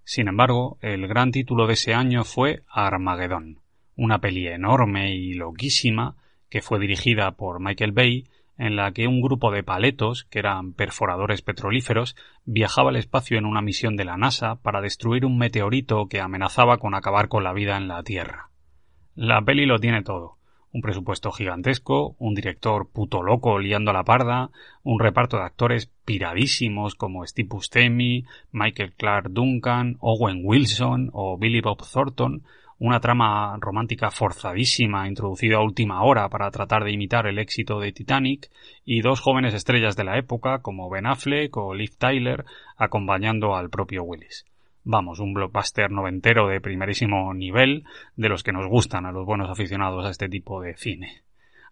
Sin 0.05 0.29
embargo, 0.29 0.77
el 0.83 1.09
gran 1.09 1.31
título 1.31 1.67
de 1.67 1.73
ese 1.73 1.95
año 1.95 2.25
fue 2.25 2.63
Armagedón, 2.69 3.61
una 3.97 4.19
peli 4.19 4.49
enorme 4.49 5.15
y 5.15 5.33
loquísima 5.33 6.17
que 6.51 6.61
fue 6.61 6.79
dirigida 6.79 7.31
por 7.31 7.59
Michael 7.59 7.93
Bay 7.93 8.27
en 8.59 8.77
la 8.77 8.93
que 8.93 9.09
un 9.09 9.21
grupo 9.21 9.51
de 9.51 9.63
paletos, 9.63 10.25
que 10.25 10.39
eran 10.39 10.73
perforadores 10.73 11.43
petrolíferos, 11.43 12.17
viajaba 12.45 12.91
al 12.91 12.97
espacio 12.97 13.39
en 13.39 13.47
una 13.47 13.63
misión 13.63 13.97
de 13.97 14.05
la 14.05 14.17
NASA 14.17 14.57
para 14.57 14.81
destruir 14.81 15.25
un 15.25 15.39
meteorito 15.39 16.07
que 16.09 16.21
amenazaba 16.21 16.79
con 16.79 16.95
acabar 16.95 17.29
con 17.29 17.45
la 17.45 17.53
vida 17.53 17.77
en 17.77 17.89
la 17.89 18.03
Tierra. 18.03 18.51
La 19.15 19.43
peli 19.43 19.67
lo 19.67 19.79
tiene 19.79 20.03
todo 20.03 20.39
un 20.73 20.81
presupuesto 20.81 21.31
gigantesco, 21.31 22.17
un 22.19 22.35
director 22.35 22.89
puto 22.91 23.23
loco 23.23 23.59
liando 23.59 23.91
a 23.91 23.95
la 23.95 24.05
parda, 24.05 24.51
un 24.83 24.99
reparto 24.99 25.37
de 25.37 25.45
actores 25.45 25.91
piradísimos 26.05 26.95
como 26.95 27.27
Steve 27.27 27.49
Buscemi, 27.49 28.25
Michael 28.53 28.95
Clark 28.95 29.29
Duncan, 29.31 29.97
Owen 30.01 30.41
Wilson 30.43 31.11
o 31.13 31.37
Billy 31.37 31.61
Bob 31.61 31.83
Thornton, 31.87 32.45
una 32.85 32.99
trama 32.99 33.57
romántica 33.61 34.11
forzadísima 34.11 35.07
introducida 35.07 35.59
a 35.59 35.63
última 35.63 36.03
hora 36.03 36.29
para 36.29 36.51
tratar 36.51 36.83
de 36.83 36.91
imitar 36.91 37.29
el 37.29 37.39
éxito 37.39 37.79
de 37.79 37.93
Titanic 37.93 38.51
y 38.85 39.03
dos 39.03 39.21
jóvenes 39.21 39.55
estrellas 39.55 39.95
de 39.95 40.03
la 40.03 40.19
época 40.19 40.63
como 40.63 40.91
Ben 40.91 41.07
Affleck 41.07 41.57
o 41.57 41.75
Liv 41.75 41.97
Tyler 41.97 42.45
acompañando 42.77 43.55
al 43.55 43.71
propio 43.71 44.03
Willis. 44.03 44.47
Vamos, 44.83 45.21
un 45.21 45.33
blockbuster 45.33 45.93
noventero 45.93 46.49
de 46.49 46.61
primerísimo 46.61 47.33
nivel, 47.35 47.85
de 48.17 48.29
los 48.29 48.43
que 48.43 48.53
nos 48.53 48.67
gustan 48.67 49.07
a 49.07 49.13
los 49.13 49.25
buenos 49.25 49.49
aficionados 49.49 50.05
a 50.05 50.11
este 50.11 50.29
tipo 50.29 50.61
de 50.61 50.77
cine. 50.77 51.23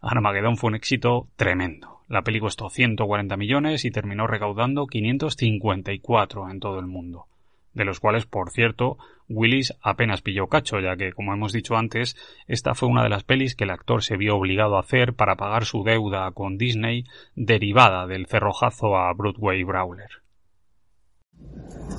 Armageddon 0.00 0.56
fue 0.56 0.68
un 0.68 0.76
éxito 0.76 1.26
tremendo. 1.34 2.02
La 2.06 2.22
peli 2.22 2.38
costó 2.38 2.70
140 2.70 3.36
millones 3.36 3.84
y 3.84 3.90
terminó 3.90 4.28
recaudando 4.28 4.86
554 4.86 6.50
en 6.50 6.60
todo 6.60 6.78
el 6.78 6.86
mundo. 6.86 7.26
De 7.72 7.84
los 7.84 8.00
cuales, 8.00 8.26
por 8.26 8.50
cierto, 8.50 8.98
Willis 9.28 9.74
apenas 9.80 10.22
pilló 10.22 10.48
cacho, 10.48 10.80
ya 10.80 10.96
que, 10.96 11.12
como 11.12 11.32
hemos 11.32 11.52
dicho 11.52 11.76
antes, 11.76 12.16
esta 12.48 12.74
fue 12.74 12.88
una 12.88 13.04
de 13.04 13.10
las 13.10 13.22
pelis 13.22 13.54
que 13.54 13.64
el 13.64 13.70
actor 13.70 14.02
se 14.02 14.16
vio 14.16 14.36
obligado 14.36 14.76
a 14.76 14.80
hacer 14.80 15.14
para 15.14 15.36
pagar 15.36 15.64
su 15.64 15.84
deuda 15.84 16.30
con 16.32 16.58
Disney 16.58 17.04
derivada 17.36 18.06
del 18.06 18.26
cerrojazo 18.26 18.96
a 18.96 19.12
Broadway 19.12 19.62
Brawler. 19.62 20.10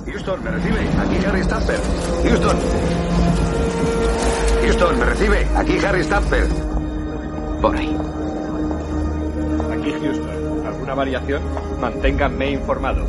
Houston, 0.06 0.44
¿me 0.44 0.50
recibe? 0.50 0.80
Aquí 0.98 1.24
Harry 1.26 1.42
Stamper. 1.42 1.80
Houston. 2.22 2.56
Houston, 4.62 4.98
¿me 4.98 5.04
recibe? 5.06 5.46
Aquí 5.56 5.78
Harry 5.84 6.02
Stamper. 6.04 6.44
Por 7.60 7.76
ahí. 7.76 7.96
Aquí 9.72 9.92
Houston. 9.92 10.66
¿Alguna 10.66 10.94
variación? 10.94 11.42
Manténganme 11.80 12.50
informado. 12.50 13.06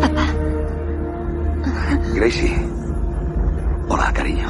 Papá. 0.00 0.26
Gracie. 2.14 2.56
Hola, 3.88 4.12
cariño. 4.12 4.48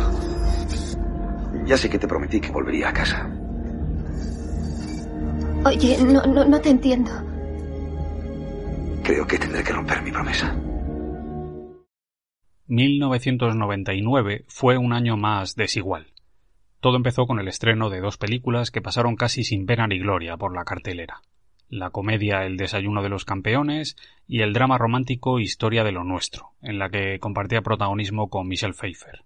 Ya 1.67 1.77
sé 1.77 1.89
que 1.89 1.99
te 1.99 2.09
prometí 2.09 2.41
que 2.41 2.51
volvería 2.51 2.89
a 2.89 2.93
casa. 2.93 3.31
Oye, 5.65 5.99
no, 6.03 6.25
no, 6.27 6.45
no 6.45 6.61
te 6.61 6.71
entiendo. 6.71 7.11
Creo 9.03 9.27
que 9.27 9.39
tendré 9.39 9.63
que 9.63 9.73
romper 9.73 10.03
mi 10.03 10.11
promesa. 10.11 10.55
1999 12.67 14.45
fue 14.47 14.79
un 14.79 14.93
año 14.93 15.17
más 15.17 15.57
desigual. 15.57 16.07
Todo 16.81 16.97
empezó 16.97 17.27
con 17.27 17.41
el 17.41 17.49
estreno 17.49 17.91
de 17.91 18.01
dos 18.01 18.17
películas 18.17 18.71
que 18.71 18.81
pasaron 18.81 19.17
casi 19.17 19.43
sin 19.43 19.67
pena 19.67 19.87
ni 19.87 19.99
gloria 19.99 20.37
por 20.37 20.55
la 20.55 20.65
cartelera. 20.65 21.21
La 21.71 21.91
comedia 21.91 22.45
El 22.45 22.57
desayuno 22.57 23.01
de 23.01 23.09
los 23.09 23.25
campeones 23.25 23.97
y 24.27 24.41
el 24.41 24.53
drama 24.53 24.77
romántico 24.77 25.39
Historia 25.39 25.85
de 25.85 25.93
lo 25.93 26.03
nuestro, 26.03 26.51
en 26.63 26.81
la 26.81 26.91
que 26.91 27.21
compartía 27.21 27.63
protagonismo 27.63 28.29
con 28.29 28.49
Michelle 28.49 28.75
Pfeiffer. 28.75 29.23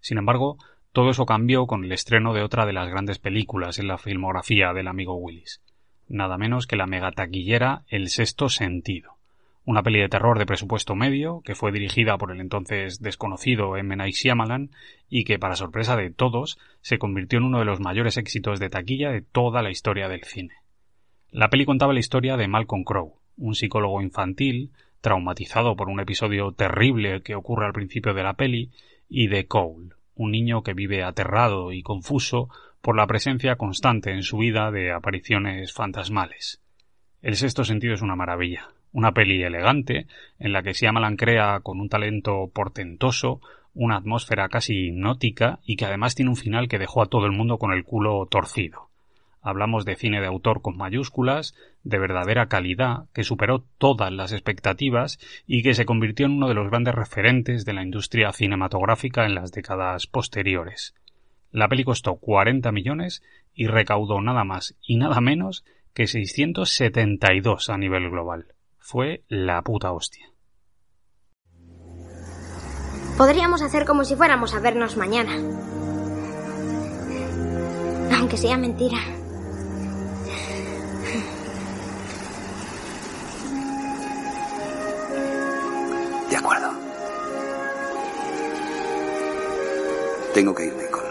Sin 0.00 0.16
embargo, 0.16 0.56
todo 0.92 1.10
eso 1.10 1.26
cambió 1.26 1.66
con 1.66 1.84
el 1.84 1.92
estreno 1.92 2.32
de 2.32 2.42
otra 2.42 2.64
de 2.64 2.72
las 2.72 2.88
grandes 2.88 3.18
películas 3.18 3.78
en 3.78 3.88
la 3.88 3.98
filmografía 3.98 4.72
del 4.72 4.88
amigo 4.88 5.16
Willis, 5.16 5.60
nada 6.08 6.38
menos 6.38 6.66
que 6.66 6.76
la 6.76 6.86
megataquillera 6.86 7.82
El 7.88 8.08
sexto 8.08 8.48
sentido, 8.48 9.18
una 9.66 9.82
peli 9.82 10.00
de 10.00 10.08
terror 10.08 10.38
de 10.38 10.46
presupuesto 10.46 10.94
medio 10.94 11.42
que 11.44 11.54
fue 11.54 11.72
dirigida 11.72 12.16
por 12.16 12.32
el 12.32 12.40
entonces 12.40 13.02
desconocido 13.02 13.76
M. 13.76 13.94
Night 13.96 14.14
Shyamalan 14.14 14.70
y 15.10 15.24
que, 15.24 15.38
para 15.38 15.56
sorpresa 15.56 15.94
de 15.96 16.08
todos, 16.08 16.58
se 16.80 16.98
convirtió 16.98 17.38
en 17.38 17.44
uno 17.44 17.58
de 17.58 17.66
los 17.66 17.80
mayores 17.80 18.16
éxitos 18.16 18.60
de 18.60 18.70
taquilla 18.70 19.10
de 19.10 19.20
toda 19.20 19.60
la 19.60 19.70
historia 19.70 20.08
del 20.08 20.24
cine. 20.24 20.61
La 21.32 21.48
peli 21.48 21.64
contaba 21.64 21.94
la 21.94 22.00
historia 22.00 22.36
de 22.36 22.46
Malcolm 22.46 22.84
Crowe, 22.84 23.14
un 23.38 23.54
psicólogo 23.54 24.02
infantil 24.02 24.70
traumatizado 25.00 25.76
por 25.76 25.88
un 25.88 25.98
episodio 25.98 26.52
terrible 26.52 27.22
que 27.22 27.34
ocurre 27.34 27.64
al 27.64 27.72
principio 27.72 28.12
de 28.12 28.22
la 28.22 28.34
peli, 28.34 28.70
y 29.08 29.28
de 29.28 29.46
Cole, 29.46 29.94
un 30.14 30.30
niño 30.30 30.62
que 30.62 30.74
vive 30.74 31.02
aterrado 31.02 31.72
y 31.72 31.82
confuso 31.82 32.50
por 32.82 32.98
la 32.98 33.06
presencia 33.06 33.56
constante 33.56 34.10
en 34.10 34.24
su 34.24 34.36
vida 34.36 34.70
de 34.70 34.92
apariciones 34.92 35.72
fantasmales. 35.72 36.60
El 37.22 37.36
sexto 37.36 37.64
sentido 37.64 37.94
es 37.94 38.02
una 38.02 38.14
maravilla, 38.14 38.68
una 38.92 39.12
peli 39.12 39.42
elegante, 39.42 40.06
en 40.38 40.52
la 40.52 40.62
que 40.62 40.74
Siamalan 40.74 41.16
crea 41.16 41.60
con 41.60 41.80
un 41.80 41.88
talento 41.88 42.50
portentoso 42.52 43.40
una 43.72 43.96
atmósfera 43.96 44.50
casi 44.50 44.88
hipnótica 44.88 45.60
y 45.64 45.76
que 45.76 45.86
además 45.86 46.14
tiene 46.14 46.30
un 46.30 46.36
final 46.36 46.68
que 46.68 46.78
dejó 46.78 47.00
a 47.00 47.06
todo 47.06 47.24
el 47.24 47.32
mundo 47.32 47.56
con 47.56 47.72
el 47.72 47.84
culo 47.84 48.26
torcido. 48.26 48.91
Hablamos 49.42 49.84
de 49.84 49.96
cine 49.96 50.20
de 50.20 50.28
autor 50.28 50.62
con 50.62 50.76
mayúsculas, 50.76 51.54
de 51.82 51.98
verdadera 51.98 52.46
calidad, 52.46 53.06
que 53.12 53.24
superó 53.24 53.64
todas 53.76 54.12
las 54.12 54.32
expectativas 54.32 55.18
y 55.46 55.64
que 55.64 55.74
se 55.74 55.84
convirtió 55.84 56.26
en 56.26 56.32
uno 56.32 56.48
de 56.48 56.54
los 56.54 56.70
grandes 56.70 56.94
referentes 56.94 57.64
de 57.64 57.72
la 57.72 57.82
industria 57.82 58.32
cinematográfica 58.32 59.26
en 59.26 59.34
las 59.34 59.50
décadas 59.50 60.06
posteriores. 60.06 60.94
La 61.50 61.68
peli 61.68 61.82
costó 61.82 62.16
40 62.16 62.70
millones 62.70 63.22
y 63.52 63.66
recaudó 63.66 64.20
nada 64.20 64.44
más 64.44 64.76
y 64.80 64.96
nada 64.96 65.20
menos 65.20 65.64
que 65.92 66.06
672 66.06 67.68
a 67.68 67.76
nivel 67.76 68.10
global. 68.10 68.46
Fue 68.78 69.24
la 69.28 69.60
puta 69.62 69.92
hostia. 69.92 70.26
Podríamos 73.18 73.60
hacer 73.60 73.84
como 73.84 74.04
si 74.04 74.14
fuéramos 74.16 74.54
a 74.54 74.60
vernos 74.60 74.96
mañana. 74.96 75.36
Aunque 78.16 78.36
sea 78.36 78.56
mentira. 78.56 78.98
Tengo 90.34 90.54
que 90.54 90.64
irme 90.64 90.84
con... 90.90 91.02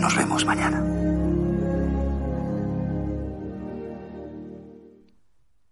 Nos 0.00 0.16
vemos 0.16 0.46
mañana. 0.46 0.82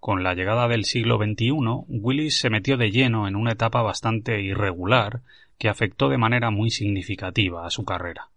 Con 0.01 0.23
la 0.23 0.35
llegada 0.35 0.69
del 0.69 0.85
siglo 0.85 1.17
XXI, 1.17 1.53
Willis 1.89 2.39
se 2.39 2.51
metió 2.51 2.77
de 2.77 2.91
lleno 2.91 3.27
en 3.27 3.37
una 3.37 3.53
etapa 3.53 3.81
bastante 3.81 4.43
irregular 4.43 5.23
que 5.57 5.71
afectó 5.71 6.11
de 6.11 6.19
manera 6.19 6.51
muy 6.51 6.69
significativa 6.69 7.67
a 7.67 7.71
su 7.71 7.87
carrera. 7.87 8.29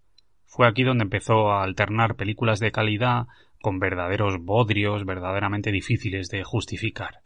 Fue 0.45 0.65
aquí 0.65 0.83
donde 0.83 1.03
empezó 1.03 1.51
a 1.51 1.63
alternar 1.63 2.15
películas 2.15 2.61
de 2.61 2.71
calidad 2.71 3.27
con 3.61 3.79
verdaderos 3.79 4.39
bodrios 4.39 5.05
verdaderamente 5.05 5.71
difíciles 5.71 6.29
de 6.29 6.43
justificar. 6.43 7.19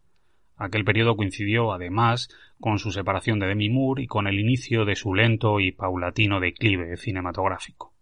Aquel 0.55 0.85
periodo 0.85 1.15
coincidió, 1.15 1.73
además, 1.73 2.29
con 2.59 2.79
su 2.79 2.91
separación 2.91 3.39
de 3.39 3.47
Demi 3.47 3.69
Moore 3.69 4.03
y 4.03 4.07
con 4.07 4.27
el 4.27 4.39
inicio 4.39 4.85
de 4.85 4.95
su 4.95 5.13
lento 5.13 5.59
y 5.59 5.71
paulatino 5.71 6.39
declive 6.39 6.97
cinematográfico 6.97 7.93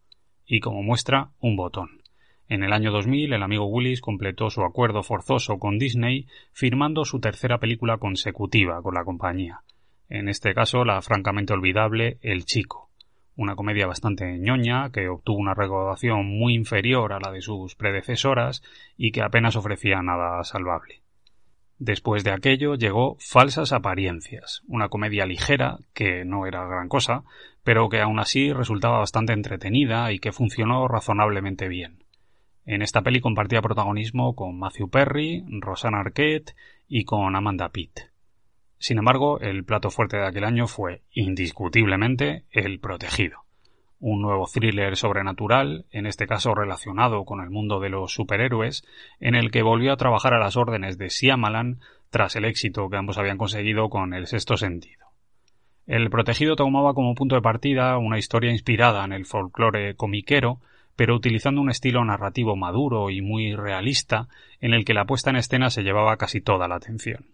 y 0.52 0.60
como 0.60 0.84
muestra 0.84 1.30
un 1.40 1.56
botón. 1.56 2.02
En 2.50 2.64
el 2.64 2.74
año 2.74 2.92
2000 2.92 3.32
el 3.32 3.42
amigo 3.42 3.68
Willis 3.68 4.02
completó 4.02 4.50
su 4.50 4.64
acuerdo 4.64 5.02
forzoso 5.02 5.58
con 5.58 5.78
Disney 5.80 6.28
firmando 6.52 7.06
su 7.06 7.22
tercera 7.22 7.58
película 7.58 7.98
consecutiva 8.00 8.82
con 8.82 8.94
la 8.96 9.06
compañía. 9.06 9.62
En 10.10 10.28
este 10.28 10.54
caso 10.54 10.84
la 10.84 11.02
francamente 11.02 11.54
olvidable 11.54 12.18
El 12.22 12.44
Chico, 12.44 12.91
una 13.42 13.56
comedia 13.56 13.88
bastante 13.88 14.38
ñoña 14.38 14.92
que 14.92 15.10
obtuvo 15.10 15.38
una 15.40 15.54
recaudación 15.54 16.26
muy 16.26 16.54
inferior 16.54 17.14
a 17.14 17.20
la 17.20 17.32
de 17.32 17.42
sus 17.42 17.76
predecesoras 17.76 18.62
y 18.98 19.12
que 19.12 19.22
apenas 19.22 19.56
ofrecía 19.56 20.02
nada 20.02 20.44
salvable. 20.44 21.02
Después 21.80 22.24
de 22.24 22.32
aquello 22.32 22.76
llegó 22.76 23.18
Falsas 23.20 23.74
Apariencias, 23.74 24.62
una 24.68 24.90
comedia 24.90 25.26
ligera 25.26 25.80
que 25.96 26.24
no 26.26 26.46
era 26.46 26.64
gran 26.68 26.88
cosa, 26.88 27.24
pero 27.64 27.90
que 27.90 28.02
aún 28.02 28.20
así 28.20 28.54
resultaba 28.54 29.00
bastante 29.00 29.34
entretenida 29.34 30.12
y 30.12 30.20
que 30.20 30.32
funcionó 30.32 30.88
razonablemente 30.88 31.68
bien. 31.68 32.04
En 32.68 32.84
esta 32.84 33.02
peli 33.02 33.20
compartía 33.20 33.64
protagonismo 33.64 34.36
con 34.36 34.60
Matthew 34.60 34.90
Perry, 34.92 35.44
Rosanna 35.60 36.02
Arquette 36.02 36.56
y 36.88 37.06
con 37.06 37.36
Amanda 37.36 37.70
Pitt. 37.70 38.11
Sin 38.82 38.98
embargo, 38.98 39.40
el 39.40 39.64
plato 39.64 39.92
fuerte 39.92 40.18
de 40.18 40.26
aquel 40.26 40.44
año 40.44 40.66
fue, 40.66 41.04
indiscutiblemente, 41.14 42.46
El 42.50 42.80
Protegido, 42.80 43.42
un 44.00 44.24
nuevo 44.24 44.48
thriller 44.52 44.98
sobrenatural, 44.98 45.86
en 45.92 46.08
este 46.08 46.26
caso 46.26 46.56
relacionado 46.56 47.24
con 47.24 47.42
el 47.42 47.52
mundo 47.52 47.80
de 47.80 47.90
los 47.90 48.12
superhéroes, 48.12 48.84
en 49.20 49.36
el 49.36 49.52
que 49.52 49.62
volvió 49.62 49.94
a 49.94 49.98
trabajar 49.98 50.34
a 50.34 50.40
las 50.40 50.58
órdenes 50.58 50.98
de 50.98 51.12
Siamalan 51.12 51.78
tras 52.10 52.36
el 52.36 52.44
éxito 52.44 52.90
que 52.90 52.98
ambos 52.98 53.20
habían 53.20 53.38
conseguido 53.38 53.88
con 53.90 54.16
El 54.16 54.26
Sexto 54.26 54.58
Sentido. 54.58 55.06
El 55.86 56.10
protegido 56.10 56.56
tomaba 56.56 56.96
como 56.96 57.14
punto 57.14 57.36
de 57.36 57.44
partida 57.44 57.96
una 58.00 58.18
historia 58.18 58.50
inspirada 58.50 59.06
en 59.06 59.14
el 59.14 59.28
folclore 59.28 59.94
comiquero, 59.94 60.60
pero 60.96 61.16
utilizando 61.16 61.62
un 61.62 61.70
estilo 61.70 62.04
narrativo 62.04 62.56
maduro 62.56 63.12
y 63.12 63.22
muy 63.22 63.56
realista, 63.56 64.28
en 64.60 64.74
el 64.74 64.86
que 64.86 64.96
la 64.96 65.06
puesta 65.06 65.30
en 65.30 65.36
escena 65.36 65.70
se 65.70 65.84
llevaba 65.84 66.18
casi 66.18 66.42
toda 66.42 66.68
la 66.68 66.78
atención. 66.78 67.28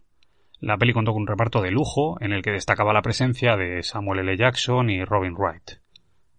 La 0.59 0.77
peli 0.77 0.93
contó 0.93 1.13
con 1.13 1.21
un 1.21 1.27
reparto 1.27 1.61
de 1.61 1.71
lujo, 1.71 2.17
en 2.19 2.33
el 2.33 2.41
que 2.41 2.51
destacaba 2.51 2.93
la 2.93 3.03
presencia 3.03 3.55
de 3.55 3.83
Samuel 3.83 4.19
L. 4.19 4.37
Jackson 4.37 4.89
y 4.89 5.03
Robin 5.03 5.35
Wright. 5.35 5.79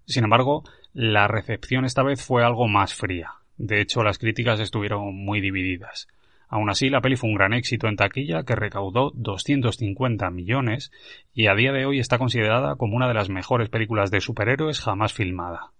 Sin 0.06 0.24
embargo, 0.24 0.64
la 0.92 1.28
recepción 1.28 1.84
esta 1.84 2.02
vez 2.02 2.24
fue 2.24 2.44
algo 2.44 2.66
más 2.66 2.94
fría. 2.94 3.34
De 3.56 3.80
hecho, 3.80 4.02
las 4.02 4.18
críticas 4.18 4.58
estuvieron 4.58 5.14
muy 5.14 5.40
divididas. 5.40 6.08
Aún 6.48 6.70
así, 6.70 6.88
la 6.88 7.02
peli 7.02 7.16
fue 7.16 7.28
un 7.28 7.36
gran 7.36 7.52
éxito 7.52 7.88
en 7.88 7.96
taquilla 7.96 8.42
que 8.42 8.56
recaudó 8.56 9.12
250 9.14 10.30
millones 10.30 10.90
y 11.34 11.46
a 11.46 11.54
día 11.54 11.72
de 11.72 11.84
hoy 11.84 11.98
está 11.98 12.18
considerada 12.18 12.76
como 12.76 12.96
una 12.96 13.06
de 13.06 13.14
las 13.14 13.28
mejores 13.28 13.68
películas 13.68 14.10
de 14.10 14.22
superhéroes 14.22 14.80
jamás 14.80 15.12
filmada. 15.12 15.72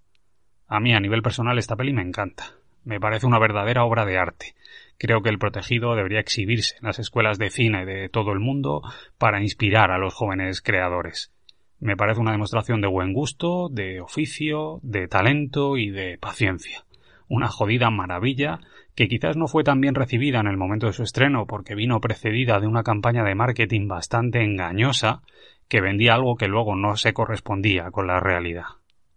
A 0.66 0.78
mí, 0.78 0.94
a 0.94 1.00
nivel 1.00 1.22
personal, 1.22 1.58
esta 1.58 1.74
peli 1.74 1.94
me 1.94 2.02
encanta. 2.02 2.52
Me 2.84 3.00
parece 3.00 3.26
una 3.26 3.38
verdadera 3.38 3.84
obra 3.84 4.04
de 4.04 4.18
arte. 4.18 4.54
Creo 4.98 5.22
que 5.22 5.28
El 5.28 5.38
Protegido 5.38 5.94
debería 5.94 6.18
exhibirse 6.18 6.76
en 6.80 6.86
las 6.86 6.98
escuelas 6.98 7.38
de 7.38 7.50
cine 7.50 7.86
de 7.86 8.08
todo 8.08 8.32
el 8.32 8.40
mundo 8.40 8.82
para 9.16 9.40
inspirar 9.40 9.92
a 9.92 9.98
los 9.98 10.12
jóvenes 10.12 10.60
creadores. 10.60 11.32
Me 11.78 11.96
parece 11.96 12.20
una 12.20 12.32
demostración 12.32 12.80
de 12.80 12.88
buen 12.88 13.12
gusto, 13.12 13.68
de 13.70 14.00
oficio, 14.00 14.80
de 14.82 15.06
talento 15.06 15.76
y 15.76 15.90
de 15.90 16.18
paciencia. 16.18 16.84
Una 17.28 17.46
jodida 17.46 17.90
maravilla 17.90 18.58
que 18.96 19.06
quizás 19.06 19.36
no 19.36 19.46
fue 19.46 19.62
tan 19.62 19.80
bien 19.80 19.94
recibida 19.94 20.40
en 20.40 20.48
el 20.48 20.56
momento 20.56 20.88
de 20.88 20.92
su 20.92 21.04
estreno 21.04 21.46
porque 21.46 21.76
vino 21.76 22.00
precedida 22.00 22.58
de 22.58 22.66
una 22.66 22.82
campaña 22.82 23.22
de 23.22 23.36
marketing 23.36 23.86
bastante 23.86 24.42
engañosa 24.42 25.22
que 25.68 25.80
vendía 25.80 26.14
algo 26.14 26.36
que 26.36 26.48
luego 26.48 26.74
no 26.74 26.96
se 26.96 27.12
correspondía 27.12 27.92
con 27.92 28.08
la 28.08 28.18
realidad. 28.18 28.64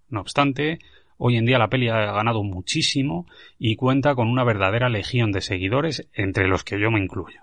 No 0.10 0.22
obstante, 0.22 0.78
hoy 1.24 1.38
en 1.38 1.46
día 1.46 1.60
la 1.60 1.70
peli 1.70 1.90
ha 1.90 2.12
ganado 2.12 2.44
muchísimo 2.44 3.28
y 3.60 3.76
cuenta 3.76 4.16
con 4.16 4.28
una 4.28 4.44
verdadera 4.44 4.90
legión 4.90 5.32
de 5.32 5.42
seguidores 5.42 6.10
entre 6.14 6.48
los 6.48 6.64
que 6.64 6.80
yo 6.80 6.90
me 6.90 7.00
incluyo. 7.00 7.42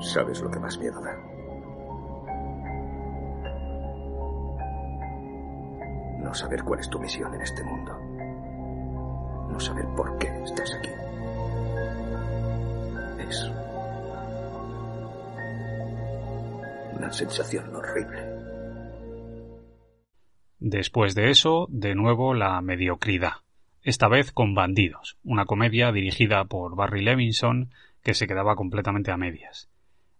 ¿Sabes 0.00 0.40
lo 0.40 0.50
que 0.50 0.58
más 0.58 0.78
miedo 0.78 1.00
da? 1.02 1.16
No 6.22 6.32
saber 6.34 6.62
cuál 6.62 6.80
es 6.80 6.88
tu 6.88 6.98
misión 6.98 7.34
en 7.34 7.40
este 7.42 7.62
mundo 7.64 8.18
no 9.48 9.58
saber 9.58 9.86
por 9.96 10.16
qué 10.18 10.28
estás 10.44 10.74
aquí. 10.74 10.90
Es 13.18 13.50
una 16.96 17.12
sensación 17.12 17.74
horrible. 17.74 18.37
Después 20.60 21.14
de 21.14 21.30
eso, 21.30 21.68
de 21.70 21.94
nuevo 21.94 22.34
la 22.34 22.60
mediocridad, 22.62 23.42
esta 23.84 24.08
vez 24.08 24.32
con 24.32 24.56
Bandidos, 24.56 25.16
una 25.22 25.44
comedia 25.44 25.92
dirigida 25.92 26.44
por 26.46 26.74
Barry 26.74 27.00
Levinson 27.04 27.70
que 28.02 28.12
se 28.12 28.26
quedaba 28.26 28.56
completamente 28.56 29.12
a 29.12 29.16
medias. 29.16 29.70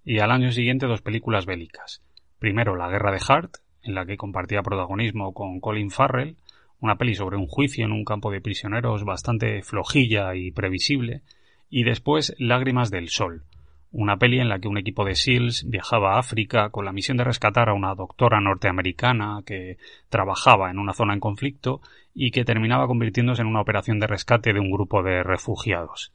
Y 0.04 0.20
al 0.20 0.30
año 0.30 0.52
siguiente 0.52 0.86
dos 0.86 1.02
películas 1.02 1.44
bélicas. 1.44 2.04
Primero 2.38 2.76
La 2.76 2.88
Guerra 2.88 3.10
de 3.10 3.20
Hart, 3.26 3.56
en 3.82 3.96
la 3.96 4.06
que 4.06 4.16
compartía 4.16 4.62
protagonismo 4.62 5.34
con 5.34 5.58
Colin 5.58 5.90
Farrell, 5.90 6.36
una 6.78 6.98
peli 6.98 7.16
sobre 7.16 7.36
un 7.36 7.48
juicio 7.48 7.84
en 7.84 7.90
un 7.90 8.04
campo 8.04 8.30
de 8.30 8.40
prisioneros 8.40 9.04
bastante 9.04 9.62
flojilla 9.62 10.36
y 10.36 10.52
previsible, 10.52 11.22
y 11.68 11.82
después 11.82 12.36
Lágrimas 12.38 12.92
del 12.92 13.08
Sol, 13.08 13.42
una 13.90 14.16
peli 14.16 14.38
en 14.40 14.48
la 14.48 14.58
que 14.58 14.68
un 14.68 14.78
equipo 14.78 15.04
de 15.04 15.14
SEALs 15.14 15.64
viajaba 15.68 16.14
a 16.14 16.18
África 16.18 16.70
con 16.70 16.84
la 16.84 16.92
misión 16.92 17.16
de 17.16 17.24
rescatar 17.24 17.68
a 17.68 17.74
una 17.74 17.94
doctora 17.94 18.40
norteamericana 18.40 19.42
que 19.46 19.78
trabajaba 20.08 20.70
en 20.70 20.78
una 20.78 20.92
zona 20.92 21.14
en 21.14 21.20
conflicto 21.20 21.80
y 22.14 22.30
que 22.30 22.44
terminaba 22.44 22.86
convirtiéndose 22.86 23.42
en 23.42 23.48
una 23.48 23.60
operación 23.60 23.98
de 23.98 24.06
rescate 24.06 24.52
de 24.52 24.60
un 24.60 24.70
grupo 24.70 25.02
de 25.02 25.22
refugiados. 25.22 26.12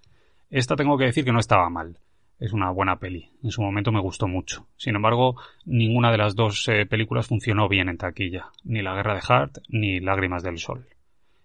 Esta 0.50 0.76
tengo 0.76 0.98
que 0.98 1.06
decir 1.06 1.26
que 1.26 1.32
no 1.32 1.40
estaba 1.40 1.70
mal 1.70 1.98
es 2.44 2.52
una 2.52 2.70
buena 2.72 2.98
peli. 2.98 3.30
En 3.42 3.52
su 3.52 3.62
momento 3.62 3.94
me 3.94 4.02
gustó 4.02 4.28
mucho. 4.28 4.68
Sin 4.76 4.96
embargo, 4.96 5.38
ninguna 5.66 6.12
de 6.12 6.18
las 6.18 6.36
dos 6.36 6.68
eh, 6.68 6.86
películas 6.86 7.28
funcionó 7.28 7.70
bien 7.70 7.88
en 7.88 7.98
taquilla, 7.98 8.48
ni 8.66 8.82
La 8.82 8.96
Guerra 8.96 9.14
de 9.14 9.22
Hart 9.26 9.58
ni 9.70 10.02
Lágrimas 10.02 10.44
del 10.44 10.58
Sol. 10.58 10.86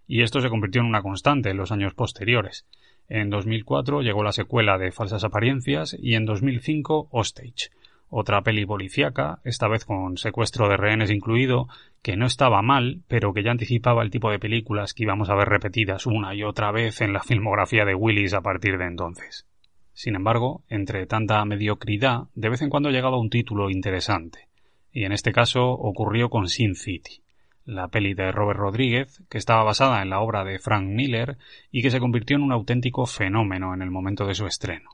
Y 0.09 0.22
esto 0.22 0.41
se 0.41 0.49
convirtió 0.49 0.81
en 0.81 0.89
una 0.89 1.03
constante 1.03 1.51
en 1.51 1.57
los 1.57 1.70
años 1.70 1.95
posteriores. 1.95 2.66
En 3.09 3.31
2004 3.31 4.03
llegó 4.03 4.23
la 4.23 4.33
secuela 4.33 4.77
de 4.77 4.93
Falsas 4.93 5.25
Apariencias 5.25 5.97
y 5.99 6.15
en 6.15 6.27
2005 6.27 7.09
Hostage, 7.11 7.71
otra 8.11 8.43
peli 8.43 8.67
policíaca, 8.67 9.41
esta 9.45 9.67
vez 9.69 9.85
con 9.85 10.17
secuestro 10.17 10.69
de 10.69 10.77
rehenes 10.77 11.11
incluido, 11.11 11.69
que 12.03 12.17
no 12.17 12.27
estaba 12.27 12.63
mal, 12.63 13.03
pero 13.09 13.33
que 13.33 13.43
ya 13.43 13.51
anticipaba 13.51 14.03
el 14.03 14.11
tipo 14.11 14.31
de 14.31 14.39
películas 14.39 14.93
que 14.93 15.05
íbamos 15.05 15.31
a 15.31 15.35
ver 15.35 15.49
repetidas 15.49 16.07
una 16.07 16.35
y 16.35 16.43
otra 16.43 16.71
vez 16.71 17.01
en 17.01 17.13
la 17.13 17.23
filmografía 17.23 17.85
de 17.85 17.95
Willis 17.95 18.35
a 18.35 18.43
partir 18.43 18.77
de 18.77 18.87
entonces. 18.87 19.47
Sin 19.93 20.15
embargo, 20.15 20.63
entre 20.69 21.07
tanta 21.07 21.45
mediocridad, 21.45 22.29
de 22.35 22.49
vez 22.51 22.63
en 22.63 22.71
cuando 22.71 22.91
llegaba 22.91 23.19
un 23.19 23.31
título 23.31 23.71
interesante, 23.71 24.49
y 24.93 25.05
en 25.05 25.13
este 25.13 25.33
caso 25.33 25.71
ocurrió 25.71 26.29
con 26.31 26.49
Sin 26.49 26.75
City, 26.77 27.23
la 27.69 27.89
peli 27.89 28.14
de 28.14 28.33
Robert 28.33 28.59
Rodríguez, 28.59 29.23
que 29.29 29.37
estaba 29.37 29.62
basada 29.62 30.01
en 30.01 30.09
la 30.09 30.21
obra 30.21 30.43
de 30.43 30.59
Frank 30.59 30.87
Miller 30.87 31.37
y 31.71 31.83
que 31.83 31.91
se 31.91 32.01
convirtió 32.01 32.37
en 32.37 32.43
un 32.43 32.51
auténtico 32.51 33.05
fenómeno 33.05 33.75
en 33.75 33.83
el 33.83 33.91
momento 33.91 34.27
de 34.27 34.35
su 34.35 34.47
estreno. 34.47 34.89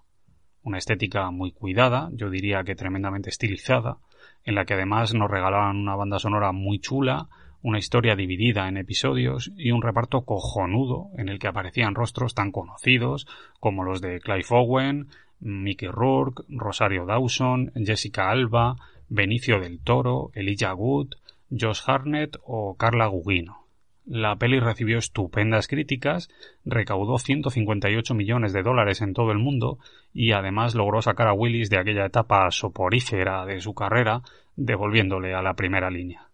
Una 0.65 0.79
estética 0.79 1.31
muy 1.31 1.53
cuidada, 1.53 2.11
yo 2.15 2.31
diría 2.31 2.65
que 2.65 2.75
tremendamente 2.75 3.31
estilizada, 3.31 3.99
en 4.43 4.57
la 4.57 4.65
que 4.65 4.75
además 4.75 5.15
nos 5.15 5.31
regalaban 5.31 5.77
una 5.77 5.95
banda 5.95 6.19
sonora 6.19 6.51
muy 6.51 6.81
chula, 6.81 7.29
una 7.63 7.79
historia 7.79 8.17
dividida 8.17 8.67
en 8.67 8.77
episodios 8.77 9.53
y 9.57 9.71
un 9.71 9.81
reparto 9.81 10.23
cojonudo 10.23 11.11
en 11.17 11.29
el 11.29 11.39
que 11.39 11.47
aparecían 11.47 11.95
rostros 11.95 12.35
tan 12.35 12.51
conocidos 12.51 13.29
como 13.61 13.85
los 13.85 14.01
de 14.01 14.19
Clive 14.19 14.47
Owen, 14.51 15.07
Mickey 15.39 15.89
Rourke, 15.89 16.43
Rosario 16.49 17.07
Dawson, 17.07 17.71
Jessica 17.77 18.31
Alba, 18.31 18.75
Benicio 19.09 19.61
del 19.61 19.79
Toro, 19.79 20.33
Elijah 20.35 20.75
Wood, 20.75 21.15
Josh 21.51 21.81
Harnett 21.87 22.37
o 22.45 22.77
Carla 22.77 23.07
Gugino. 23.07 23.65
La 24.07 24.37
peli 24.37 24.61
recibió 24.61 24.99
estupendas 24.99 25.67
críticas, 25.67 26.29
recaudó 26.65 27.19
158 27.19 28.15
millones 28.15 28.53
de 28.53 28.63
dólares 28.63 29.01
en 29.01 29.15
todo 29.15 29.33
el 29.33 29.39
mundo 29.39 29.79
y 30.13 30.33
además 30.33 30.75
logró 30.75 31.01
sacar 31.01 31.27
a 31.29 31.33
Willis 31.33 31.71
de 31.71 31.79
aquella 31.79 32.05
etapa 32.05 32.51
soporífera 32.51 33.47
de 33.47 33.61
su 33.61 33.75
carrera, 33.75 34.21
devolviéndole 34.57 35.35
a 35.35 35.41
la 35.41 35.55
primera 35.55 35.91
línea. 35.91 36.29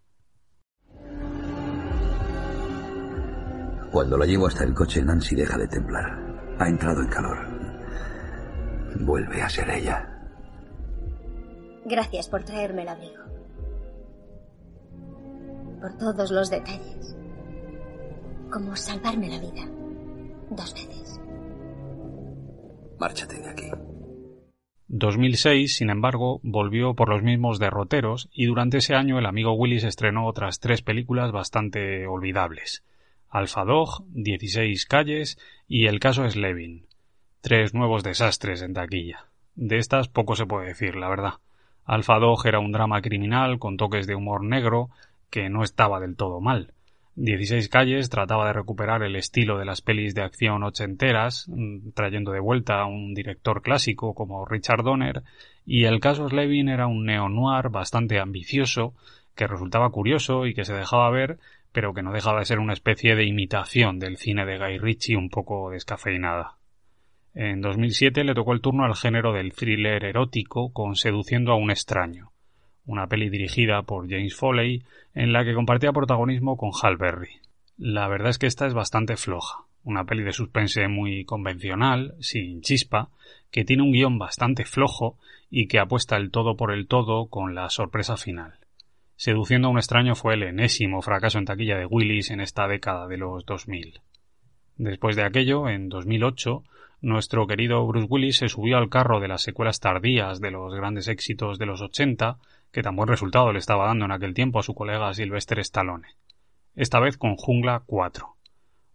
Cuando 3.91 4.17
la 4.17 4.25
llevo 4.25 4.47
hasta 4.47 4.63
el 4.63 4.73
coche, 4.73 5.01
Nancy 5.03 5.35
deja 5.35 5.57
de 5.57 5.67
temblar. 5.67 6.55
Ha 6.59 6.67
entrado 6.67 7.01
en 7.01 7.07
calor. 7.07 7.37
Vuelve 8.99 9.41
a 9.41 9.49
ser 9.49 9.69
ella. 9.69 10.07
Gracias 11.85 12.29
por 12.29 12.43
traerme 12.43 12.83
el 12.83 12.89
abrigo. 12.89 13.20
Por 15.81 15.97
todos 15.97 16.29
los 16.29 16.51
detalles. 16.51 17.17
Como 18.51 18.75
salvarme 18.75 19.29
la 19.29 19.39
vida. 19.39 19.67
Dos 20.51 20.73
veces. 20.75 21.19
Márchate 22.99 23.41
de 23.41 23.49
aquí. 23.49 23.71
2006, 24.89 25.77
sin 25.77 25.89
embargo, 25.89 26.39
volvió 26.43 26.93
por 26.93 27.09
los 27.09 27.23
mismos 27.23 27.57
derroteros 27.57 28.29
y 28.31 28.45
durante 28.45 28.77
ese 28.77 28.93
año 28.93 29.17
el 29.17 29.25
amigo 29.25 29.53
Willis 29.53 29.83
estrenó 29.83 30.27
otras 30.27 30.59
tres 30.59 30.83
películas 30.83 31.31
bastante 31.31 32.05
olvidables. 32.05 32.83
Alpha 33.27 33.65
Dog, 33.65 34.03
16 34.09 34.85
calles 34.85 35.39
y 35.67 35.87
El 35.87 35.99
caso 35.99 36.29
Slevin. 36.29 36.85
Tres 37.41 37.73
nuevos 37.73 38.03
desastres 38.03 38.61
en 38.61 38.73
taquilla. 38.73 39.25
De 39.55 39.77
estas 39.77 40.09
poco 40.09 40.35
se 40.35 40.45
puede 40.45 40.67
decir, 40.67 40.95
la 40.95 41.09
verdad. 41.09 41.33
Alpha 41.85 42.19
Dog 42.19 42.45
era 42.45 42.59
un 42.59 42.71
drama 42.71 43.01
criminal 43.01 43.57
con 43.57 43.77
toques 43.77 44.05
de 44.05 44.13
humor 44.13 44.43
negro 44.43 44.89
que 45.31 45.49
no 45.49 45.63
estaba 45.63 45.99
del 45.99 46.15
todo 46.15 46.39
mal. 46.39 46.73
16 47.15 47.67
calles 47.67 48.09
trataba 48.09 48.47
de 48.47 48.53
recuperar 48.53 49.03
el 49.03 49.15
estilo 49.15 49.57
de 49.57 49.65
las 49.65 49.81
pelis 49.81 50.15
de 50.15 50.21
acción 50.21 50.63
ochenteras, 50.63 51.45
mm, 51.49 51.91
trayendo 51.93 52.31
de 52.31 52.39
vuelta 52.39 52.81
a 52.81 52.85
un 52.85 53.13
director 53.13 53.61
clásico 53.61 54.13
como 54.13 54.45
Richard 54.45 54.83
Donner, 54.83 55.23
y 55.65 55.85
el 55.85 55.99
caso 55.99 56.29
Slevin 56.29 56.69
era 56.69 56.87
un 56.87 57.05
neo-noir 57.05 57.69
bastante 57.69 58.19
ambicioso, 58.19 58.93
que 59.35 59.47
resultaba 59.47 59.89
curioso 59.89 60.45
y 60.45 60.53
que 60.53 60.65
se 60.65 60.73
dejaba 60.73 61.09
ver, 61.09 61.37
pero 61.71 61.93
que 61.93 62.01
no 62.01 62.11
dejaba 62.11 62.39
de 62.39 62.45
ser 62.45 62.59
una 62.59 62.73
especie 62.73 63.15
de 63.15 63.25
imitación 63.25 63.99
del 63.99 64.17
cine 64.17 64.45
de 64.45 64.57
Guy 64.57 64.77
Ritchie 64.77 65.17
un 65.17 65.29
poco 65.29 65.69
descafeinada. 65.71 66.57
En 67.33 67.61
2007 67.61 68.23
le 68.23 68.33
tocó 68.33 68.53
el 68.53 68.61
turno 68.61 68.83
al 68.83 68.95
género 68.95 69.31
del 69.31 69.53
thriller 69.53 70.03
erótico 70.03 70.73
con 70.73 70.95
Seduciendo 70.95 71.53
a 71.53 71.55
un 71.55 71.71
extraño, 71.71 72.30
una 72.85 73.07
peli 73.07 73.29
dirigida 73.29 73.83
por 73.83 74.09
James 74.09 74.35
Foley 74.35 74.83
en 75.13 75.33
la 75.33 75.43
que 75.43 75.53
compartía 75.53 75.91
protagonismo 75.91 76.57
con 76.57 76.71
Hal 76.81 76.97
Berry. 76.97 77.39
La 77.77 78.07
verdad 78.07 78.29
es 78.29 78.37
que 78.37 78.47
esta 78.47 78.67
es 78.67 78.73
bastante 78.73 79.17
floja, 79.17 79.65
una 79.83 80.05
peli 80.05 80.23
de 80.23 80.33
suspense 80.33 80.87
muy 80.87 81.25
convencional, 81.25 82.15
sin 82.19 82.61
chispa, 82.61 83.09
que 83.49 83.65
tiene 83.65 83.83
un 83.83 83.91
guion 83.91 84.17
bastante 84.17 84.65
flojo 84.65 85.17
y 85.49 85.67
que 85.67 85.79
apuesta 85.79 86.15
el 86.17 86.31
todo 86.31 86.55
por 86.55 86.71
el 86.71 86.87
todo 86.87 87.27
con 87.27 87.55
la 87.55 87.69
sorpresa 87.69 88.17
final. 88.17 88.53
Seduciendo 89.15 89.67
a 89.67 89.71
un 89.71 89.77
extraño 89.77 90.15
fue 90.15 90.33
el 90.33 90.43
enésimo 90.43 91.01
fracaso 91.01 91.37
en 91.37 91.45
taquilla 91.45 91.77
de 91.77 91.85
Willis 91.85 92.31
en 92.31 92.41
esta 92.41 92.67
década 92.67 93.07
de 93.07 93.17
los 93.17 93.45
2000. 93.45 93.99
Después 94.77 95.15
de 95.15 95.23
aquello, 95.23 95.69
en 95.69 95.89
2008, 95.89 96.63
nuestro 97.01 97.45
querido 97.45 97.85
Bruce 97.85 98.07
Willis 98.09 98.37
se 98.37 98.49
subió 98.49 98.77
al 98.77 98.89
carro 98.89 99.19
de 99.19 99.27
las 99.27 99.41
secuelas 99.41 99.79
tardías 99.79 100.39
de 100.39 100.51
los 100.51 100.73
grandes 100.73 101.07
éxitos 101.07 101.59
de 101.59 101.65
los 101.65 101.81
80, 101.81 102.37
que 102.71 102.83
tan 102.83 102.95
buen 102.95 103.09
resultado 103.09 103.51
le 103.51 103.59
estaba 103.59 103.85
dando 103.85 104.05
en 104.05 104.11
aquel 104.11 104.33
tiempo 104.33 104.59
a 104.59 104.63
su 104.63 104.73
colega 104.73 105.13
Sylvester 105.13 105.59
Stallone. 105.59 106.07
Esta 106.75 106.99
vez 106.99 107.17
con 107.17 107.35
Jungla 107.35 107.83
4, 107.85 108.35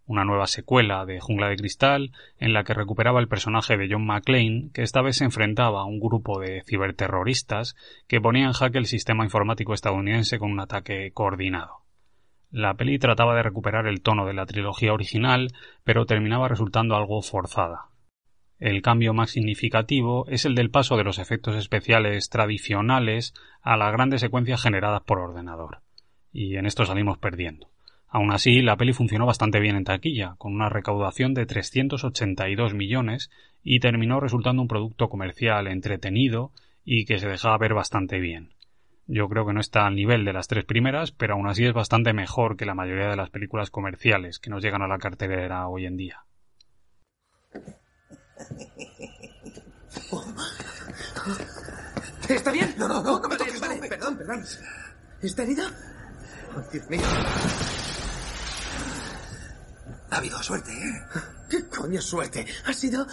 una 0.07 0.23
nueva 0.23 0.47
secuela 0.47 1.05
de 1.05 1.19
Jungla 1.19 1.49
de 1.49 1.57
Cristal 1.57 2.11
en 2.39 2.53
la 2.53 2.63
que 2.63 2.73
recuperaba 2.73 3.19
el 3.19 3.27
personaje 3.27 3.77
de 3.77 3.87
John 3.91 4.05
McClane, 4.05 4.69
que 4.73 4.81
esta 4.81 5.01
vez 5.01 5.17
se 5.17 5.25
enfrentaba 5.25 5.81
a 5.81 5.85
un 5.85 5.99
grupo 5.99 6.39
de 6.39 6.63
ciberterroristas 6.65 7.75
que 8.07 8.21
ponía 8.21 8.45
en 8.45 8.53
jaque 8.53 8.77
el 8.77 8.85
sistema 8.85 9.25
informático 9.25 9.73
estadounidense 9.73 10.39
con 10.39 10.51
un 10.51 10.61
ataque 10.61 11.11
coordinado. 11.13 11.83
La 12.49 12.75
peli 12.75 12.97
trataba 12.97 13.35
de 13.35 13.43
recuperar 13.43 13.87
el 13.87 14.01
tono 14.01 14.25
de 14.25 14.33
la 14.33 14.45
trilogía 14.45 14.93
original, 14.93 15.51
pero 15.83 16.05
terminaba 16.05 16.47
resultando 16.47 16.95
algo 16.95 17.21
forzada. 17.21 17.89
El 18.59 18.81
cambio 18.81 19.13
más 19.13 19.29
significativo 19.29 20.25
es 20.29 20.45
el 20.45 20.55
del 20.55 20.71
paso 20.71 20.97
de 20.97 21.03
los 21.03 21.19
efectos 21.19 21.55
especiales 21.55 22.29
tradicionales 22.29 23.35
a 23.61 23.77
las 23.77 23.91
grandes 23.91 24.21
secuencias 24.21 24.63
generadas 24.63 25.03
por 25.03 25.19
ordenador. 25.19 25.81
Y 26.33 26.55
en 26.55 26.65
esto 26.65 26.83
salimos 26.85 27.19
perdiendo. 27.19 27.69
Aún 28.07 28.31
así, 28.31 28.61
la 28.63 28.75
peli 28.75 28.93
funcionó 28.93 29.27
bastante 29.27 29.59
bien 29.59 29.75
en 29.75 29.83
taquilla, 29.83 30.35
con 30.39 30.55
una 30.55 30.69
recaudación 30.69 31.35
de 31.35 31.45
382 31.45 32.73
millones 32.73 33.29
y 33.63 33.79
terminó 33.79 34.19
resultando 34.19 34.61
un 34.61 34.67
producto 34.67 35.07
comercial 35.07 35.67
entretenido 35.67 36.51
y 36.83 37.05
que 37.05 37.19
se 37.19 37.27
dejaba 37.27 37.59
ver 37.59 37.75
bastante 37.75 38.19
bien. 38.19 38.53
Yo 39.05 39.29
creo 39.29 39.45
que 39.45 39.53
no 39.53 39.59
está 39.59 39.85
al 39.85 39.95
nivel 39.95 40.25
de 40.25 40.33
las 40.33 40.47
tres 40.47 40.65
primeras, 40.65 41.11
pero 41.11 41.35
aún 41.35 41.47
así 41.47 41.63
es 41.63 41.73
bastante 41.73 42.11
mejor 42.11 42.57
que 42.57 42.65
la 42.65 42.75
mayoría 42.75 43.09
de 43.09 43.17
las 43.17 43.29
películas 43.29 43.69
comerciales 43.69 44.39
que 44.39 44.49
nos 44.49 44.63
llegan 44.63 44.81
a 44.81 44.87
la 44.87 44.97
cartelera 44.97 45.67
hoy 45.67 45.85
en 45.85 45.97
día. 45.97 46.23
¿Está 52.29 52.51
bien? 52.51 52.75
No, 52.77 52.87
no, 52.87 53.01
no, 53.01 53.19
no 53.19 53.27
me 53.27 53.37
toques, 53.37 53.59
vale, 53.59 53.87
perdón, 53.87 54.17
perdón. 54.17 54.43
¿Está 55.21 55.43
herido? 55.43 55.65
Oh, 56.55 56.61
Dios 56.71 56.89
mío. 56.89 57.01
Ha 60.09 60.17
habido 60.17 60.41
suerte, 60.41 60.71
¿eh? 60.71 61.03
¿Qué 61.49 61.67
coño 61.67 62.01
suerte? 62.01 62.45
Ha 62.65 62.73
sido... 62.73 63.05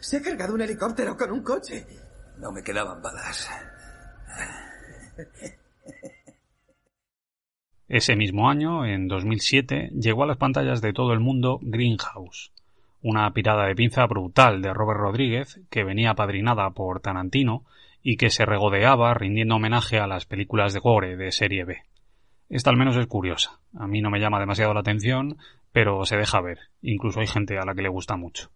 Se 0.00 0.16
ha 0.16 0.22
cargado 0.22 0.54
un 0.54 0.62
helicóptero 0.62 1.16
con 1.16 1.30
un 1.30 1.42
coche. 1.42 1.86
No 2.38 2.50
me 2.50 2.62
quedaban 2.62 3.00
balas. 3.00 3.48
Ese 7.88 8.16
mismo 8.16 8.48
año, 8.48 8.86
en 8.86 9.06
2007, 9.06 9.90
llegó 9.94 10.24
a 10.24 10.26
las 10.26 10.38
pantallas 10.38 10.80
de 10.80 10.92
todo 10.92 11.12
el 11.12 11.20
mundo 11.20 11.60
Greenhouse, 11.62 12.51
una 13.02 13.30
pirada 13.32 13.66
de 13.66 13.74
pinza 13.74 14.06
brutal 14.06 14.62
de 14.62 14.72
Robert 14.72 15.00
Rodríguez 15.00 15.60
que 15.70 15.84
venía 15.84 16.10
apadrinada 16.10 16.70
por 16.70 17.00
Tarantino 17.00 17.64
y 18.02 18.16
que 18.16 18.30
se 18.30 18.46
regodeaba 18.46 19.14
rindiendo 19.14 19.56
homenaje 19.56 19.98
a 19.98 20.06
las 20.06 20.24
películas 20.24 20.72
de 20.72 20.80
gore 20.80 21.16
de 21.16 21.32
serie 21.32 21.64
B. 21.64 21.78
Esta 22.48 22.70
al 22.70 22.76
menos 22.76 22.96
es 22.96 23.06
curiosa. 23.06 23.60
A 23.76 23.86
mí 23.86 24.00
no 24.00 24.10
me 24.10 24.20
llama 24.20 24.40
demasiado 24.40 24.74
la 24.74 24.80
atención, 24.80 25.38
pero 25.72 26.04
se 26.04 26.16
deja 26.16 26.40
ver. 26.40 26.58
Incluso 26.82 27.20
hay 27.20 27.26
gente 27.26 27.58
a 27.58 27.64
la 27.64 27.74
que 27.74 27.82
le 27.82 27.88
gusta 27.88 28.16
mucho. 28.16 28.50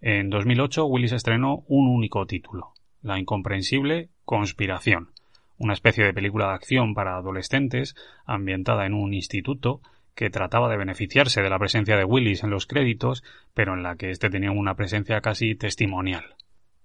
En 0.00 0.30
2008 0.30 0.86
Willis 0.86 1.12
estrenó 1.12 1.64
un 1.68 1.88
único 1.88 2.26
título, 2.26 2.72
La 3.02 3.18
incomprensible 3.18 4.10
Conspiración, 4.24 5.10
una 5.58 5.72
especie 5.72 6.04
de 6.04 6.12
película 6.12 6.48
de 6.48 6.54
acción 6.54 6.94
para 6.94 7.16
adolescentes 7.16 7.94
ambientada 8.26 8.86
en 8.86 8.94
un 8.94 9.14
instituto 9.14 9.80
que 10.16 10.30
trataba 10.30 10.68
de 10.68 10.78
beneficiarse 10.78 11.42
de 11.42 11.50
la 11.50 11.58
presencia 11.58 11.96
de 11.96 12.04
Willis 12.04 12.42
en 12.42 12.50
los 12.50 12.66
créditos, 12.66 13.22
pero 13.54 13.74
en 13.74 13.82
la 13.82 13.96
que 13.96 14.10
éste 14.10 14.30
tenía 14.30 14.50
una 14.50 14.74
presencia 14.74 15.20
casi 15.20 15.54
testimonial, 15.54 16.34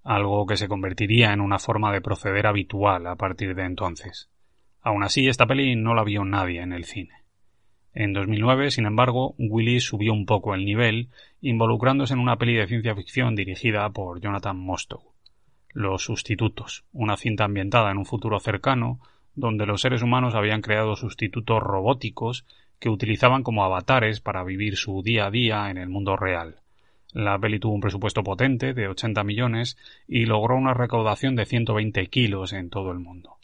algo 0.04 0.46
que 0.46 0.58
se 0.58 0.68
convertiría 0.68 1.32
en 1.32 1.40
una 1.40 1.58
forma 1.58 1.92
de 1.92 2.02
proceder 2.02 2.46
habitual 2.46 3.06
a 3.06 3.16
partir 3.16 3.54
de 3.54 3.64
entonces. 3.64 4.28
Aún 4.82 5.02
así, 5.02 5.28
esta 5.28 5.46
peli 5.46 5.74
no 5.76 5.94
la 5.94 6.04
vio 6.04 6.24
nadie 6.24 6.60
en 6.60 6.74
el 6.74 6.84
cine. 6.84 7.22
En 7.94 8.12
2009, 8.12 8.70
sin 8.70 8.84
embargo, 8.84 9.34
Willis 9.38 9.84
subió 9.84 10.12
un 10.12 10.26
poco 10.26 10.54
el 10.54 10.64
nivel, 10.64 11.08
involucrándose 11.40 12.12
en 12.12 12.20
una 12.20 12.36
peli 12.36 12.54
de 12.54 12.66
ciencia 12.66 12.94
ficción 12.94 13.34
dirigida 13.34 13.88
por 13.90 14.20
Jonathan 14.20 14.58
Mostow. 14.58 15.12
Los 15.70 16.04
Sustitutos, 16.04 16.84
una 16.92 17.16
cinta 17.16 17.44
ambientada 17.44 17.90
en 17.90 17.96
un 17.96 18.04
futuro 18.04 18.40
cercano, 18.40 19.00
donde 19.34 19.64
los 19.64 19.80
seres 19.80 20.02
humanos 20.02 20.34
habían 20.34 20.60
creado 20.60 20.96
sustitutos 20.96 21.62
robóticos 21.62 22.44
que 22.82 22.90
utilizaban 22.90 23.44
como 23.44 23.62
avatares 23.62 24.20
para 24.20 24.42
vivir 24.42 24.76
su 24.76 25.02
día 25.04 25.26
a 25.26 25.30
día 25.30 25.70
en 25.70 25.78
el 25.78 25.88
mundo 25.88 26.16
real. 26.16 26.56
La 27.12 27.38
peli 27.38 27.60
tuvo 27.60 27.74
un 27.74 27.80
presupuesto 27.80 28.24
potente 28.24 28.74
de 28.74 28.88
80 28.88 29.22
millones 29.22 29.78
y 30.08 30.26
logró 30.26 30.56
una 30.56 30.74
recaudación 30.74 31.36
de 31.36 31.46
120 31.46 32.04
kilos 32.08 32.52
en 32.52 32.70
todo 32.70 32.90
el 32.90 32.98
mundo. 32.98 33.36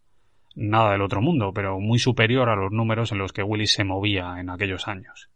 Nada 0.57 0.91
del 0.91 1.03
otro 1.03 1.23
mundo, 1.23 1.53
pero 1.55 1.79
muy 1.79 2.01
superior 2.01 2.49
a 2.49 2.57
los 2.57 2.73
números 2.73 3.13
en 3.13 3.19
los 3.19 3.33
que 3.33 3.45
Willis 3.45 3.71
se 3.71 3.85
movía 3.85 4.41
en 4.41 4.51
aquellos 4.51 4.89
años. 4.89 5.31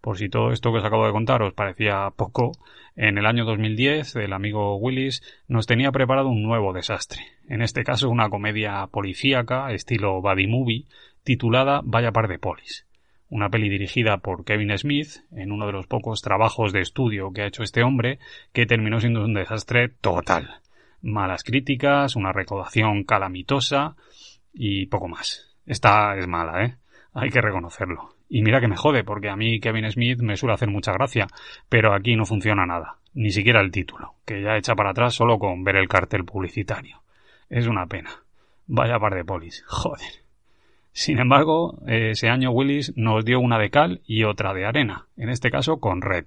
Por 0.00 0.18
si 0.18 0.28
todo 0.28 0.52
esto 0.52 0.70
que 0.70 0.78
os 0.78 0.84
acabo 0.84 1.04
de 1.04 1.12
contar 1.12 1.42
os 1.42 1.52
parecía 1.52 2.10
poco, 2.14 2.52
en 2.94 3.18
el 3.18 3.26
año 3.26 3.44
2010 3.44 4.14
el 4.16 4.34
amigo 4.34 4.76
Willis 4.76 5.20
nos 5.48 5.66
tenía 5.66 5.90
preparado 5.90 6.28
un 6.28 6.44
nuevo 6.44 6.72
desastre. 6.72 7.22
En 7.48 7.60
este 7.60 7.82
caso 7.82 8.08
una 8.08 8.30
comedia 8.30 8.86
policíaca, 8.86 9.72
estilo 9.72 10.22
buddy 10.22 10.46
movie, 10.46 10.86
titulada 11.24 11.80
Vaya 11.82 12.12
par 12.12 12.28
de 12.28 12.38
polis 12.38 12.86
una 13.32 13.48
peli 13.48 13.70
dirigida 13.70 14.18
por 14.18 14.44
Kevin 14.44 14.76
Smith, 14.76 15.24
en 15.34 15.52
uno 15.52 15.66
de 15.66 15.72
los 15.72 15.86
pocos 15.86 16.20
trabajos 16.20 16.70
de 16.70 16.80
estudio 16.80 17.32
que 17.32 17.40
ha 17.40 17.46
hecho 17.46 17.62
este 17.62 17.82
hombre, 17.82 18.18
que 18.52 18.66
terminó 18.66 19.00
siendo 19.00 19.24
un 19.24 19.32
desastre 19.32 19.88
total. 19.88 20.60
Malas 21.00 21.42
críticas, 21.42 22.14
una 22.14 22.30
recaudación 22.32 23.04
calamitosa 23.04 23.96
y 24.52 24.84
poco 24.84 25.08
más. 25.08 25.56
Esta 25.64 26.14
es 26.18 26.28
mala, 26.28 26.62
¿eh? 26.62 26.76
Hay 27.14 27.30
que 27.30 27.40
reconocerlo. 27.40 28.16
Y 28.28 28.42
mira 28.42 28.60
que 28.60 28.68
me 28.68 28.76
jode, 28.76 29.02
porque 29.02 29.30
a 29.30 29.36
mí 29.36 29.60
Kevin 29.60 29.90
Smith 29.90 30.20
me 30.20 30.36
suele 30.36 30.52
hacer 30.52 30.68
mucha 30.68 30.92
gracia, 30.92 31.26
pero 31.70 31.94
aquí 31.94 32.16
no 32.16 32.26
funciona 32.26 32.66
nada, 32.66 32.98
ni 33.14 33.30
siquiera 33.30 33.62
el 33.62 33.70
título, 33.70 34.16
que 34.26 34.42
ya 34.42 34.58
echa 34.58 34.74
para 34.74 34.90
atrás 34.90 35.14
solo 35.14 35.38
con 35.38 35.64
ver 35.64 35.76
el 35.76 35.88
cartel 35.88 36.26
publicitario. 36.26 37.00
Es 37.48 37.66
una 37.66 37.86
pena. 37.86 38.10
Vaya 38.66 38.98
par 38.98 39.14
de 39.14 39.24
polis, 39.24 39.64
joder. 39.66 40.21
Sin 40.94 41.18
embargo, 41.18 41.78
ese 41.86 42.28
año 42.28 42.50
Willis 42.50 42.92
nos 42.96 43.24
dio 43.24 43.40
una 43.40 43.58
de 43.58 43.70
cal 43.70 44.02
y 44.06 44.24
otra 44.24 44.52
de 44.52 44.66
arena, 44.66 45.06
en 45.16 45.30
este 45.30 45.50
caso 45.50 45.80
con 45.80 46.02
Red, 46.02 46.26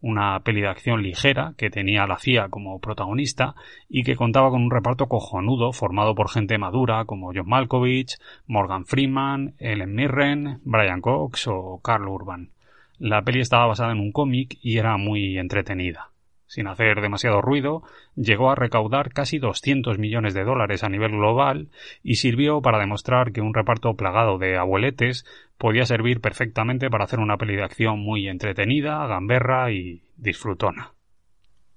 una 0.00 0.40
peli 0.40 0.62
de 0.62 0.68
acción 0.68 1.02
ligera 1.02 1.52
que 1.58 1.68
tenía 1.68 2.04
a 2.04 2.06
la 2.06 2.16
CIA 2.16 2.48
como 2.48 2.80
protagonista 2.80 3.54
y 3.86 4.04
que 4.04 4.16
contaba 4.16 4.48
con 4.48 4.62
un 4.62 4.70
reparto 4.70 5.08
cojonudo 5.08 5.72
formado 5.72 6.14
por 6.14 6.30
gente 6.30 6.56
madura 6.56 7.04
como 7.04 7.32
John 7.34 7.48
Malkovich, 7.48 8.16
Morgan 8.46 8.86
Freeman, 8.86 9.54
Ellen 9.58 9.94
Mirren, 9.94 10.60
Brian 10.64 11.02
Cox 11.02 11.46
o 11.48 11.80
Carl 11.84 12.08
Urban. 12.08 12.52
La 12.98 13.22
peli 13.22 13.40
estaba 13.40 13.66
basada 13.66 13.92
en 13.92 14.00
un 14.00 14.12
cómic 14.12 14.56
y 14.62 14.78
era 14.78 14.96
muy 14.96 15.38
entretenida 15.38 16.12
sin 16.48 16.66
hacer 16.66 17.00
demasiado 17.00 17.40
ruido, 17.40 17.82
llegó 18.16 18.50
a 18.50 18.54
recaudar 18.54 19.12
casi 19.12 19.38
200 19.38 19.98
millones 19.98 20.34
de 20.34 20.44
dólares 20.44 20.82
a 20.82 20.88
nivel 20.88 21.12
global 21.12 21.68
y 22.02 22.16
sirvió 22.16 22.60
para 22.62 22.78
demostrar 22.78 23.32
que 23.32 23.42
un 23.42 23.54
reparto 23.54 23.94
plagado 23.94 24.38
de 24.38 24.56
abueletes 24.56 25.24
podía 25.58 25.84
servir 25.84 26.20
perfectamente 26.20 26.88
para 26.90 27.04
hacer 27.04 27.20
una 27.20 27.36
peli 27.36 27.54
de 27.54 27.64
acción 27.64 28.00
muy 28.00 28.28
entretenida, 28.28 29.06
gamberra 29.06 29.70
y 29.70 30.02
disfrutona. 30.16 30.92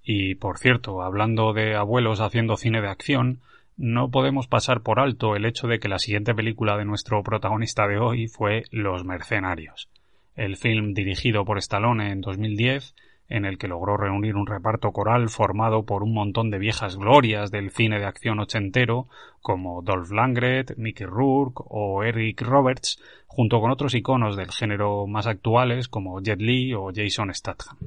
Y, 0.04 0.36
por 0.36 0.58
cierto, 0.58 1.02
hablando 1.04 1.54
de 1.54 1.76
abuelos 1.76 2.22
haciendo 2.22 2.56
cine 2.56 2.82
de 2.82 2.88
acción, 2.88 3.42
no 3.78 4.10
podemos 4.10 4.48
pasar 4.48 4.82
por 4.82 5.00
alto 5.00 5.36
el 5.36 5.46
hecho 5.46 5.68
de 5.68 5.80
que 5.80 5.90
la 5.90 6.00
siguiente 6.00 6.34
película 6.34 6.78
de 6.78 6.86
nuestro 6.86 7.22
protagonista 7.24 7.88
de 7.88 7.98
hoy 7.98 8.28
fue 8.28 8.64
Los 8.72 9.04
Mercenarios. 9.04 9.90
El 10.36 10.56
film 10.56 10.94
dirigido 10.94 11.44
por 11.44 11.58
Stallone 11.58 12.12
en 12.12 12.22
2010 12.22 12.96
en 13.32 13.46
el 13.46 13.58
que 13.58 13.70
logró 13.70 13.96
reunir 13.96 14.36
un 14.36 14.46
reparto 14.46 14.92
coral 14.92 15.30
formado 15.30 15.84
por 15.84 16.04
un 16.04 16.14
montón 16.14 16.52
de 16.52 16.60
viejas 16.60 16.98
glorias 16.98 17.50
del 17.50 17.72
cine 17.72 17.98
de 17.98 18.06
acción 18.06 18.40
ochentero, 18.40 19.08
como 19.42 19.82
Dolph 19.82 20.12
Lundgren, 20.12 20.66
Mickey 20.76 21.08
Rourke 21.08 21.64
o 21.68 22.04
Eric 22.04 22.42
Roberts, 22.42 23.02
junto 23.28 23.62
con 23.62 23.72
otros 23.72 23.96
iconos 23.96 24.36
del 24.36 24.52
género 24.52 25.08
más 25.08 25.28
actuales 25.28 25.88
como 25.88 26.22
Jet 26.22 26.42
Li 26.42 26.74
o 26.74 26.92
Jason 26.94 27.34
Statham. 27.34 27.78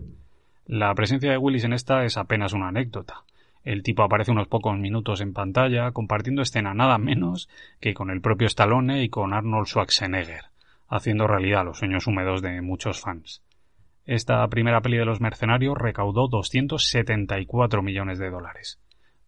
La 0.67 0.95
presencia 0.95 1.31
de 1.31 1.37
Willis 1.37 1.65
en 1.65 1.75
esta 1.75 2.07
es 2.07 2.17
apenas 2.17 2.55
una 2.55 2.69
anécdota. 2.69 3.25
El 3.65 3.83
tipo 3.83 4.03
aparece 4.03 4.33
unos 4.33 4.49
pocos 4.49 4.79
minutos 4.79 5.21
en 5.21 5.35
pantalla, 5.35 5.91
compartiendo 5.93 6.41
escena 6.41 6.73
nada 6.73 6.97
menos 6.97 7.51
que 7.81 7.93
con 7.93 8.11
el 8.11 8.23
propio 8.23 8.47
Stallone 8.47 9.03
y 9.03 9.11
con 9.11 9.35
Arnold 9.35 9.67
Schwarzenegger, 9.67 10.45
haciendo 10.89 11.27
realidad 11.27 11.67
los 11.67 11.79
sueños 11.79 12.07
húmedos 12.07 12.41
de 12.41 12.63
muchos 12.63 13.03
fans. 13.03 13.43
Esta 14.07 14.47
primera 14.49 14.83
peli 14.83 14.99
de 14.99 15.07
los 15.07 15.21
mercenarios 15.21 15.79
recaudó 15.79 16.29
274 16.29 17.83
millones 17.83 18.19
de 18.19 18.31
dólares. 18.31 18.79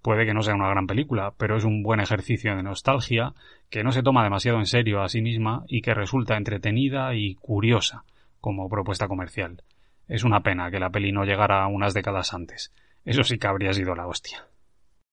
Puede 0.03 0.27
que 0.27 0.35
no 0.35 0.43
sea 0.43 0.55
una 0.55 0.69
gran 0.69 0.87
película, 0.87 1.33
pero 1.39 1.57
es 1.57 1.65
un 1.65 1.83
buen 1.83 1.99
ejercicio 1.99 2.55
de 2.55 2.63
nostalgia 2.63 3.33
que 3.71 3.83
no 3.83 3.91
se 3.91 4.03
toma 4.03 4.23
demasiado 4.23 4.59
en 4.59 4.67
serio 4.67 5.03
a 5.03 5.09
sí 5.09 5.23
misma 5.23 5.65
y 5.67 5.81
que 5.81 5.95
resulta 5.95 6.37
entretenida 6.37 7.15
y 7.15 7.35
curiosa 7.37 8.05
como 8.41 8.69
propuesta 8.69 9.09
comercial. 9.09 9.63
Es 10.09 10.23
una 10.23 10.43
pena 10.43 10.71
que 10.71 10.79
la 10.79 10.91
peli 10.91 11.11
no 11.11 11.25
llegara 11.25 11.67
unas 11.67 11.95
décadas 11.95 12.35
antes. 12.35 12.73
Eso 13.05 13.25
sí 13.25 13.39
que 13.39 13.47
habría 13.49 13.73
sido 13.73 13.95
la 13.95 14.07
hostia. 14.07 14.47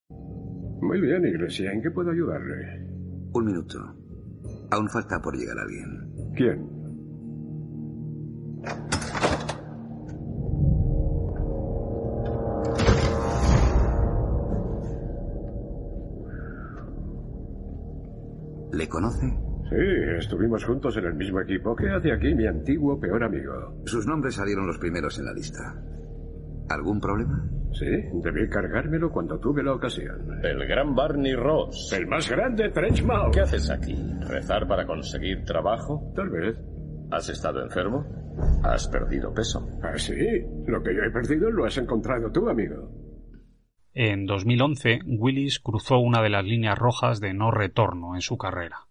Muy 0.10 1.00
bien, 1.02 1.26
Iglesia. 1.26 1.72
¿En 1.72 1.82
qué 1.82 1.90
puedo 1.90 2.12
ayudarle? 2.12 2.86
Un 3.34 3.46
minuto. 3.46 3.80
Aún 4.72 4.90
falta 4.90 5.20
por 5.20 5.36
llegar 5.36 5.58
alguien. 5.58 6.34
¿Quién? 6.36 6.84
¿Le 18.84 18.90
conoce? 18.90 19.26
Sí, 19.70 19.78
estuvimos 20.20 20.66
juntos 20.66 20.98
en 20.98 21.06
el 21.06 21.14
mismo 21.14 21.40
equipo. 21.40 21.74
¿Qué 21.74 21.90
hace 21.90 22.12
aquí 22.12 22.36
mi 22.36 22.46
antiguo 22.46 23.00
peor 23.00 23.24
amigo? 23.24 23.82
Sus 23.86 24.06
nombres 24.06 24.36
salieron 24.36 24.68
los 24.68 24.78
primeros 24.78 25.18
en 25.20 25.26
la 25.26 25.32
lista. 25.32 25.74
¿Algún 26.68 27.00
problema? 27.00 27.50
Sí, 27.72 27.86
debí 28.22 28.50
cargármelo 28.50 29.10
cuando 29.10 29.40
tuve 29.40 29.64
la 29.64 29.74
ocasión. 29.74 30.38
El 30.44 30.68
gran 30.68 30.94
Barney 30.94 31.34
Ross. 31.34 31.94
El 31.98 32.08
más 32.08 32.30
grande 32.30 32.72
Trenchmouth. 32.72 33.34
¿Qué 33.34 33.40
haces 33.40 33.70
aquí? 33.70 33.96
¿Rezar 34.28 34.68
para 34.68 34.86
conseguir 34.86 35.46
trabajo? 35.46 36.12
Tal 36.14 36.30
vez. 36.30 36.58
¿Has 37.10 37.30
estado 37.30 37.64
enfermo? 37.64 38.06
¿Has 38.64 38.90
perdido 38.90 39.34
peso? 39.34 39.66
Ah, 39.82 39.98
sí. 39.98 40.14
Lo 40.68 40.84
que 40.84 40.94
yo 40.94 41.04
he 41.04 41.12
perdido 41.12 41.50
lo 41.50 41.64
has 41.64 41.78
encontrado 41.78 42.30
tú, 42.34 42.50
amigo. 42.50 42.92
En 43.96 44.26
2011, 44.26 45.02
Willis 45.06 45.60
cruzó 45.60 46.00
una 46.00 46.24
de 46.24 46.32
las 46.32 46.44
líneas 46.44 46.76
rojas 46.76 47.20
de 47.20 47.36
no 47.36 47.52
retorno 47.52 48.16
en 48.16 48.22
su 48.22 48.38
carrera. 48.38 48.88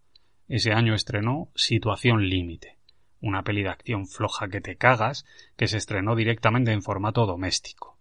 Ese 0.47 0.71
año 0.71 0.95
estrenó 0.95 1.49
Situación 1.55 2.29
Límite, 2.29 2.77
una 3.19 3.43
peli 3.43 3.63
de 3.63 3.69
acción 3.69 4.07
floja 4.07 4.47
que 4.47 4.61
te 4.61 4.77
cagas 4.77 5.25
que 5.57 5.67
se 5.67 5.75
estrenó 5.75 6.15
directamente 6.15 6.71
en 6.71 6.81
formato 6.81 7.25
doméstico. 7.25 7.97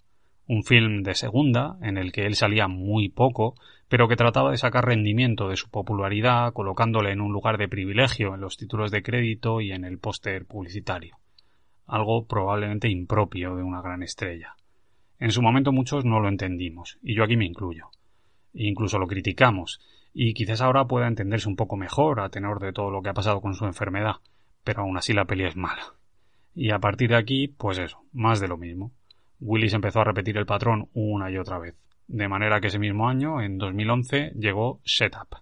Un 0.46 0.62
film 0.62 1.02
de 1.02 1.16
segunda, 1.16 1.76
en 1.82 1.98
el 1.98 2.12
que 2.12 2.24
él 2.24 2.36
salía 2.36 2.68
muy 2.68 3.08
poco, 3.08 3.56
pero 3.88 4.06
que 4.06 4.14
trataba 4.14 4.52
de 4.52 4.58
sacar 4.58 4.84
rendimiento 4.84 5.48
de 5.48 5.56
su 5.56 5.70
popularidad 5.70 6.52
colocándole 6.52 7.10
en 7.10 7.20
un 7.20 7.32
lugar 7.32 7.58
de 7.58 7.66
privilegio 7.66 8.36
en 8.36 8.40
los 8.40 8.56
títulos 8.56 8.92
de 8.92 9.02
crédito 9.02 9.60
y 9.60 9.72
en 9.72 9.84
el 9.84 9.98
póster 9.98 10.46
publicitario. 10.46 11.16
Algo 11.84 12.28
probablemente 12.28 12.88
impropio 12.88 13.56
de 13.56 13.64
una 13.64 13.82
gran 13.82 14.04
estrella. 14.04 14.54
En 15.22 15.30
su 15.30 15.40
momento 15.40 15.70
muchos 15.70 16.04
no 16.04 16.18
lo 16.18 16.28
entendimos, 16.28 16.98
y 17.00 17.14
yo 17.14 17.22
aquí 17.22 17.36
me 17.36 17.46
incluyo. 17.46 17.90
incluso 18.54 18.98
lo 18.98 19.06
criticamos, 19.06 19.80
y 20.12 20.34
quizás 20.34 20.60
ahora 20.60 20.88
pueda 20.88 21.06
entenderse 21.06 21.48
un 21.48 21.54
poco 21.54 21.76
mejor 21.76 22.18
a 22.18 22.28
tenor 22.28 22.58
de 22.58 22.72
todo 22.72 22.90
lo 22.90 23.02
que 23.02 23.10
ha 23.10 23.14
pasado 23.14 23.40
con 23.40 23.54
su 23.54 23.64
enfermedad, 23.64 24.16
pero 24.64 24.82
aún 24.82 24.96
así 24.96 25.12
la 25.12 25.24
peli 25.24 25.44
es 25.44 25.54
mala. 25.54 25.94
Y 26.56 26.72
a 26.72 26.80
partir 26.80 27.10
de 27.10 27.18
aquí, 27.18 27.46
pues 27.46 27.78
eso, 27.78 28.02
más 28.12 28.40
de 28.40 28.48
lo 28.48 28.56
mismo. 28.56 28.90
Willis 29.38 29.74
empezó 29.74 30.00
a 30.00 30.04
repetir 30.04 30.36
el 30.38 30.44
patrón 30.44 30.88
una 30.92 31.30
y 31.30 31.38
otra 31.38 31.60
vez, 31.60 31.76
de 32.08 32.26
manera 32.26 32.60
que 32.60 32.66
ese 32.66 32.80
mismo 32.80 33.08
año, 33.08 33.40
en 33.40 33.58
2011, 33.58 34.32
llegó 34.34 34.80
Setup, 34.84 35.36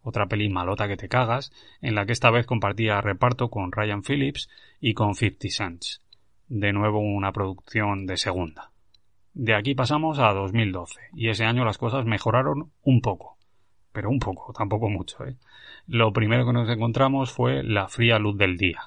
otra 0.00 0.24
peli 0.24 0.48
malota 0.48 0.88
que 0.88 0.96
te 0.96 1.10
cagas, 1.10 1.52
en 1.82 1.94
la 1.94 2.06
que 2.06 2.12
esta 2.12 2.30
vez 2.30 2.46
compartía 2.46 3.02
reparto 3.02 3.50
con 3.50 3.72
Ryan 3.72 4.02
Phillips 4.02 4.48
y 4.80 4.94
con 4.94 5.14
Fifty 5.14 5.50
Cents. 5.50 6.00
De 6.48 6.72
nuevo 6.72 6.98
una 6.98 7.30
producción 7.30 8.06
de 8.06 8.16
segunda. 8.16 8.70
De 9.40 9.54
aquí 9.54 9.76
pasamos 9.76 10.18
a 10.18 10.32
2012, 10.32 10.98
y 11.14 11.28
ese 11.28 11.44
año 11.44 11.64
las 11.64 11.78
cosas 11.78 12.04
mejoraron 12.04 12.72
un 12.82 13.00
poco. 13.00 13.36
Pero 13.92 14.10
un 14.10 14.18
poco, 14.18 14.52
tampoco 14.52 14.88
mucho, 14.88 15.24
¿eh? 15.24 15.36
Lo 15.86 16.12
primero 16.12 16.44
que 16.44 16.52
nos 16.52 16.68
encontramos 16.68 17.30
fue 17.30 17.62
La 17.62 17.86
fría 17.86 18.18
luz 18.18 18.36
del 18.36 18.56
día. 18.56 18.80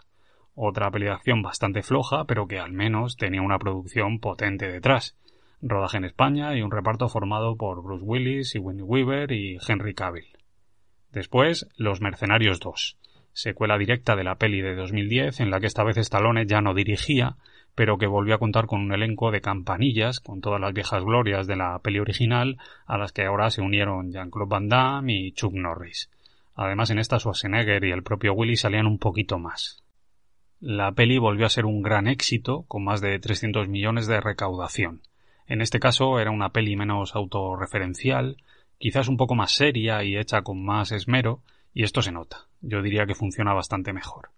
Otra 0.54 0.92
peli 0.92 1.06
de 1.06 1.12
acción 1.12 1.42
bastante 1.42 1.84
floja, 1.84 2.26
pero 2.26 2.48
que 2.48 2.60
al 2.60 2.74
menos 2.74 3.16
tenía 3.16 3.42
una 3.42 3.60
producción 3.60 4.20
potente 4.20 4.70
detrás. 4.70 5.16
Rodaje 5.62 5.96
en 5.96 6.04
España 6.04 6.54
y 6.54 6.62
un 6.62 6.72
reparto 6.72 7.08
formado 7.08 7.56
por 7.56 7.82
Bruce 7.82 8.04
Willis 8.04 8.54
y 8.54 8.60
Winnie 8.60 8.84
Weaver 8.84 9.32
y 9.32 9.58
Henry 9.66 9.94
Cavill. 9.94 10.38
Después, 11.14 11.70
Los 11.78 12.02
Mercenarios 12.02 12.60
2, 12.60 12.98
secuela 13.32 13.78
directa 13.78 14.18
de 14.18 14.26
la 14.26 14.36
peli 14.36 14.60
de 14.60 14.76
2010 14.76 15.40
en 15.40 15.50
la 15.50 15.62
que 15.62 15.68
esta 15.68 15.86
vez 15.86 15.96
Stallone 15.96 16.46
ya 16.46 16.60
no 16.60 16.74
dirigía, 16.74 17.38
pero 17.76 17.98
que 17.98 18.08
volvió 18.08 18.36
a 18.36 18.40
contar 18.40 18.66
con 18.66 18.82
un 18.82 18.94
elenco 18.94 19.32
de 19.32 19.42
campanillas, 19.42 20.20
con 20.20 20.42
todas 20.42 20.60
las 20.60 20.74
viejas 20.74 21.04
glorias 21.04 21.48
de 21.48 21.56
la 21.56 21.80
peli 21.80 22.00
original, 22.00 22.58
a 22.86 22.98
las 22.98 23.12
que 23.12 23.26
ahora 23.26 23.50
se 23.50 23.62
unieron 23.62 24.12
Jean-Claude 24.12 24.50
Van 24.50 24.70
Damme 24.70 25.14
y 25.14 25.32
Chuck 25.32 25.54
Norris. 25.54 26.10
Además, 26.56 26.90
en 26.90 27.00
esta 27.00 27.20
Schwarzenegger 27.20 27.84
y 27.84 27.92
el 27.92 28.04
propio 28.04 28.34
Willy 28.34 28.56
salían 28.56 28.88
un 28.88 29.00
poquito 29.00 29.40
más. 29.40 29.84
La 30.60 30.92
peli 30.92 31.18
volvió 31.18 31.48
a 31.48 31.50
ser 31.50 31.66
un 31.66 31.82
gran 31.82 32.08
éxito, 32.08 32.66
con 32.68 32.84
más 32.84 33.02
de 33.02 33.18
300 33.18 33.68
millones 33.68 34.06
de 34.06 34.22
recaudación. 34.22 35.02
En 35.48 35.62
este 35.62 35.80
caso 35.80 36.20
era 36.20 36.30
una 36.30 36.50
peli 36.50 36.76
menos 36.76 37.16
autorreferencial, 37.16 38.38
quizás 38.78 39.08
un 39.08 39.18
poco 39.18 39.34
más 39.34 39.52
seria 39.54 40.04
y 40.04 40.18
hecha 40.18 40.44
con 40.44 40.64
más 40.64 40.92
esmero, 40.92 41.42
y 41.74 41.84
esto 41.84 42.02
se 42.02 42.12
nota. 42.12 42.48
Yo 42.62 42.82
diría 42.82 43.06
que 43.06 43.16
funciona 43.16 43.54
bastante 43.54 43.92
mejor. 43.92 44.30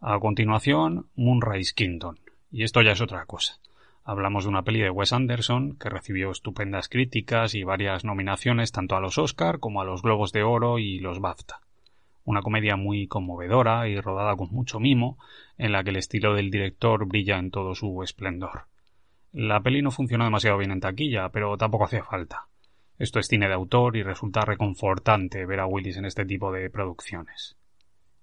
A 0.00 0.18
continuación, 0.20 1.06
Moonrise 1.16 1.72
Kingdom. 1.74 2.16
Y 2.54 2.62
esto 2.62 2.82
ya 2.82 2.92
es 2.92 3.00
otra 3.00 3.26
cosa. 3.26 3.58
Hablamos 4.04 4.44
de 4.44 4.50
una 4.50 4.62
peli 4.62 4.78
de 4.78 4.88
Wes 4.88 5.12
Anderson 5.12 5.74
que 5.74 5.90
recibió 5.90 6.30
estupendas 6.30 6.88
críticas 6.88 7.56
y 7.56 7.64
varias 7.64 8.04
nominaciones 8.04 8.70
tanto 8.70 8.94
a 8.94 9.00
los 9.00 9.18
Oscar 9.18 9.58
como 9.58 9.80
a 9.80 9.84
los 9.84 10.02
Globos 10.02 10.30
de 10.30 10.44
Oro 10.44 10.78
y 10.78 11.00
los 11.00 11.18
BAFTA. 11.18 11.58
Una 12.24 12.42
comedia 12.42 12.76
muy 12.76 13.08
conmovedora 13.08 13.88
y 13.88 14.00
rodada 14.00 14.36
con 14.36 14.50
mucho 14.52 14.78
mimo, 14.78 15.18
en 15.58 15.72
la 15.72 15.82
que 15.82 15.90
el 15.90 15.96
estilo 15.96 16.32
del 16.32 16.52
director 16.52 17.04
brilla 17.06 17.40
en 17.40 17.50
todo 17.50 17.74
su 17.74 18.04
esplendor. 18.04 18.66
La 19.32 19.60
peli 19.60 19.82
no 19.82 19.90
funcionó 19.90 20.22
demasiado 20.22 20.56
bien 20.56 20.70
en 20.70 20.78
taquilla, 20.78 21.30
pero 21.30 21.56
tampoco 21.56 21.86
hacía 21.86 22.04
falta. 22.04 22.46
Esto 23.00 23.18
es 23.18 23.26
cine 23.26 23.48
de 23.48 23.54
autor 23.54 23.96
y 23.96 24.04
resulta 24.04 24.42
reconfortante 24.44 25.44
ver 25.44 25.58
a 25.58 25.66
Willis 25.66 25.96
en 25.96 26.04
este 26.04 26.24
tipo 26.24 26.52
de 26.52 26.70
producciones. 26.70 27.56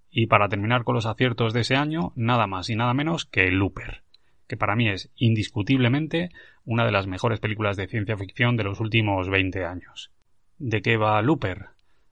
Y 0.09 0.27
para 0.27 0.47
terminar 0.47 0.85
con 0.85 0.95
los 0.95 1.05
aciertos 1.05 1.51
de 1.51 1.61
ese 1.61 1.75
año, 1.75 2.13
nada 2.15 2.47
más 2.47 2.69
y 2.69 2.77
nada 2.77 2.93
menos 2.93 3.25
que 3.25 3.51
Looper 3.51 4.03
que 4.51 4.57
para 4.57 4.75
mí 4.75 4.89
es 4.89 5.09
indiscutiblemente 5.15 6.29
una 6.65 6.83
de 6.83 6.91
las 6.91 7.07
mejores 7.07 7.39
películas 7.39 7.77
de 7.77 7.87
ciencia 7.87 8.17
ficción 8.17 8.57
de 8.57 8.65
los 8.65 8.81
últimos 8.81 9.29
20 9.29 9.63
años. 9.63 10.11
¿De 10.57 10.81
qué 10.81 10.97
va 10.97 11.21
Looper? 11.21 11.67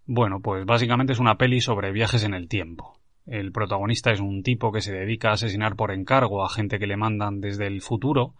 Bueno, 0.05 0.39
pues 0.39 0.65
básicamente 0.65 1.11
es 1.11 1.19
una 1.19 1.37
peli 1.37 1.59
sobre 1.59 1.91
viajes 1.91 2.23
en 2.23 2.33
el 2.33 2.47
tiempo. 2.47 2.97
El 3.27 3.51
protagonista 3.51 4.13
es 4.13 4.21
un 4.21 4.41
tipo 4.41 4.71
que 4.71 4.79
se 4.79 4.93
dedica 4.93 5.31
a 5.31 5.33
asesinar 5.33 5.75
por 5.75 5.91
encargo 5.91 6.45
a 6.45 6.49
gente 6.49 6.79
que 6.79 6.87
le 6.87 6.95
mandan 6.95 7.41
desde 7.41 7.67
el 7.67 7.81
futuro, 7.81 8.35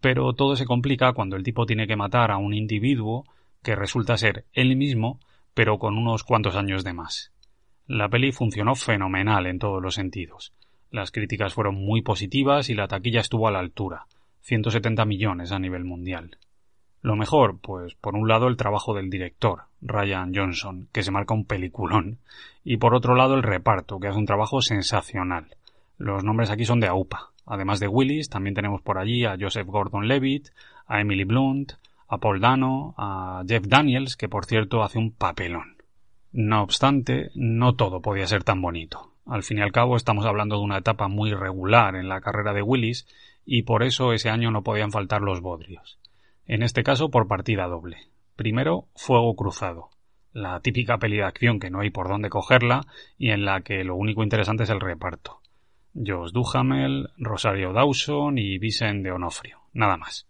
pero 0.00 0.32
todo 0.32 0.56
se 0.56 0.64
complica 0.64 1.12
cuando 1.12 1.36
el 1.36 1.42
tipo 1.42 1.66
tiene 1.66 1.86
que 1.86 1.96
matar 1.96 2.30
a 2.30 2.38
un 2.38 2.54
individuo 2.54 3.26
que 3.62 3.76
resulta 3.76 4.16
ser 4.16 4.46
él 4.54 4.76
mismo, 4.76 5.20
pero 5.52 5.78
con 5.78 5.98
unos 5.98 6.24
cuantos 6.24 6.56
años 6.56 6.84
de 6.84 6.94
más. 6.94 7.34
La 7.86 8.08
peli 8.08 8.32
funcionó 8.32 8.74
fenomenal 8.76 9.44
en 9.44 9.58
todos 9.58 9.82
los 9.82 9.94
sentidos. 9.94 10.54
Las 10.92 11.10
críticas 11.10 11.54
fueron 11.54 11.76
muy 11.76 12.02
positivas 12.02 12.68
y 12.68 12.74
la 12.74 12.86
taquilla 12.86 13.22
estuvo 13.22 13.48
a 13.48 13.50
la 13.50 13.60
altura, 13.60 14.04
170 14.42 15.06
millones 15.06 15.50
a 15.50 15.58
nivel 15.58 15.84
mundial. 15.84 16.36
Lo 17.00 17.16
mejor, 17.16 17.58
pues 17.60 17.94
por 17.94 18.14
un 18.14 18.28
lado 18.28 18.46
el 18.46 18.58
trabajo 18.58 18.92
del 18.92 19.08
director, 19.08 19.62
Ryan 19.80 20.34
Johnson, 20.34 20.88
que 20.92 21.02
se 21.02 21.10
marca 21.10 21.32
un 21.32 21.46
peliculón, 21.46 22.18
y 22.62 22.76
por 22.76 22.94
otro 22.94 23.14
lado 23.14 23.34
el 23.34 23.42
reparto, 23.42 23.98
que 23.98 24.08
hace 24.08 24.18
un 24.18 24.26
trabajo 24.26 24.60
sensacional. 24.60 25.56
Los 25.96 26.24
nombres 26.24 26.50
aquí 26.50 26.66
son 26.66 26.80
de 26.80 26.88
AUPA. 26.88 27.30
Además 27.46 27.80
de 27.80 27.88
Willis, 27.88 28.28
también 28.28 28.54
tenemos 28.54 28.82
por 28.82 28.98
allí 28.98 29.24
a 29.24 29.38
Joseph 29.40 29.66
Gordon-Levitt, 29.66 30.50
a 30.86 31.00
Emily 31.00 31.24
Blunt, 31.24 31.72
a 32.06 32.18
Paul 32.18 32.38
Dano, 32.38 32.94
a 32.98 33.42
Jeff 33.48 33.66
Daniels, 33.66 34.18
que 34.18 34.28
por 34.28 34.44
cierto 34.44 34.82
hace 34.82 34.98
un 34.98 35.12
papelón. 35.12 35.78
No 36.32 36.62
obstante, 36.62 37.30
no 37.34 37.76
todo 37.76 38.02
podía 38.02 38.26
ser 38.26 38.44
tan 38.44 38.60
bonito. 38.60 39.11
Al 39.26 39.42
fin 39.42 39.58
y 39.58 39.62
al 39.62 39.72
cabo 39.72 39.96
estamos 39.96 40.26
hablando 40.26 40.56
de 40.56 40.62
una 40.62 40.78
etapa 40.78 41.08
muy 41.08 41.32
regular 41.32 41.94
en 41.94 42.08
la 42.08 42.20
carrera 42.20 42.52
de 42.52 42.62
Willis 42.62 43.06
y 43.44 43.62
por 43.62 43.82
eso 43.82 44.12
ese 44.12 44.30
año 44.30 44.50
no 44.50 44.62
podían 44.62 44.90
faltar 44.90 45.22
los 45.22 45.40
bodrios. 45.40 45.98
En 46.46 46.62
este 46.62 46.82
caso 46.82 47.10
por 47.10 47.28
partida 47.28 47.66
doble. 47.66 47.98
Primero, 48.36 48.86
Fuego 48.96 49.34
Cruzado, 49.36 49.90
la 50.32 50.58
típica 50.60 50.98
peli 50.98 51.18
de 51.18 51.24
acción 51.24 51.60
que 51.60 51.70
no 51.70 51.80
hay 51.80 51.90
por 51.90 52.08
dónde 52.08 52.30
cogerla 52.30 52.86
y 53.18 53.30
en 53.30 53.44
la 53.44 53.60
que 53.60 53.84
lo 53.84 53.96
único 53.96 54.22
interesante 54.22 54.64
es 54.64 54.70
el 54.70 54.80
reparto. 54.80 55.40
Josh 55.94 56.32
Duhamel, 56.32 57.10
Rosario 57.18 57.72
Dawson 57.72 58.38
y 58.38 58.58
Vincent 58.58 59.04
de 59.04 59.12
Onofrio, 59.12 59.58
nada 59.72 59.96
más. 59.96 60.26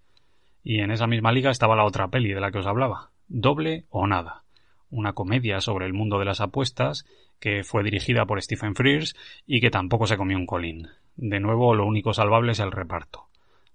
Y 0.64 0.80
en 0.80 0.90
esa 0.90 1.06
misma 1.06 1.32
liga 1.32 1.50
estaba 1.50 1.76
la 1.76 1.84
otra 1.84 2.08
peli 2.08 2.32
de 2.32 2.40
la 2.40 2.50
que 2.50 2.58
os 2.58 2.66
hablaba, 2.66 3.10
Doble 3.28 3.84
o 3.90 4.06
Nada, 4.06 4.42
una 4.90 5.12
comedia 5.12 5.60
sobre 5.60 5.86
el 5.86 5.92
mundo 5.92 6.18
de 6.18 6.24
las 6.24 6.40
apuestas 6.40 7.06
que 7.42 7.64
fue 7.64 7.82
dirigida 7.82 8.24
por 8.24 8.40
Stephen 8.40 8.76
Frears 8.76 9.16
y 9.48 9.60
que 9.60 9.70
tampoco 9.70 10.06
se 10.06 10.16
comió 10.16 10.38
un 10.38 10.46
colín. 10.46 10.86
De 11.16 11.40
nuevo, 11.40 11.74
lo 11.74 11.84
único 11.84 12.14
salvable 12.14 12.52
es 12.52 12.60
el 12.60 12.70
reparto. 12.70 13.26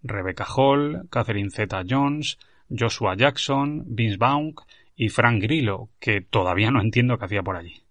Rebecca 0.01 0.45
Hall, 0.55 1.07
Catherine 1.09 1.51
Zeta 1.51 1.83
Jones, 1.87 2.39
Joshua 2.69 3.15
Jackson, 3.17 3.83
Vince 3.85 4.15
Vaughn 4.17 4.55
y 4.95 5.09
Frank 5.09 5.41
Grillo, 5.41 5.89
que 5.99 6.21
todavía 6.21 6.71
no 6.71 6.79
entiendo 6.79 7.17
qué 7.17 7.25
hacía 7.25 7.43
por 7.43 7.57
allí. 7.57 7.81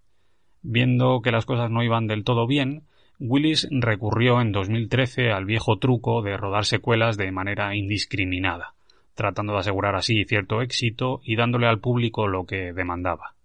Viendo 0.63 1.21
que 1.21 1.31
las 1.31 1.45
cosas 1.45 1.71
no 1.71 1.83
iban 1.83 2.07
del 2.07 2.25
todo 2.25 2.47
bien, 2.47 2.85
Willis 3.21 3.69
recurrió 3.71 4.41
en 4.41 4.53
2013 4.53 5.31
al 5.31 5.45
viejo 5.45 5.79
truco 5.79 6.23
de 6.23 6.39
rodar 6.39 6.65
secuelas 6.65 7.19
de 7.19 7.31
manera 7.33 7.77
indiscriminada, 7.77 8.73
tratando 9.15 9.53
de 9.53 9.59
asegurar 9.59 9.95
así 9.95 10.25
cierto 10.25 10.63
éxito 10.63 11.21
y 11.23 11.37
dándole 11.37 11.67
al 11.67 11.81
público 11.81 12.29
lo 12.29 12.47
que 12.47 12.73
demandaba 12.73 13.36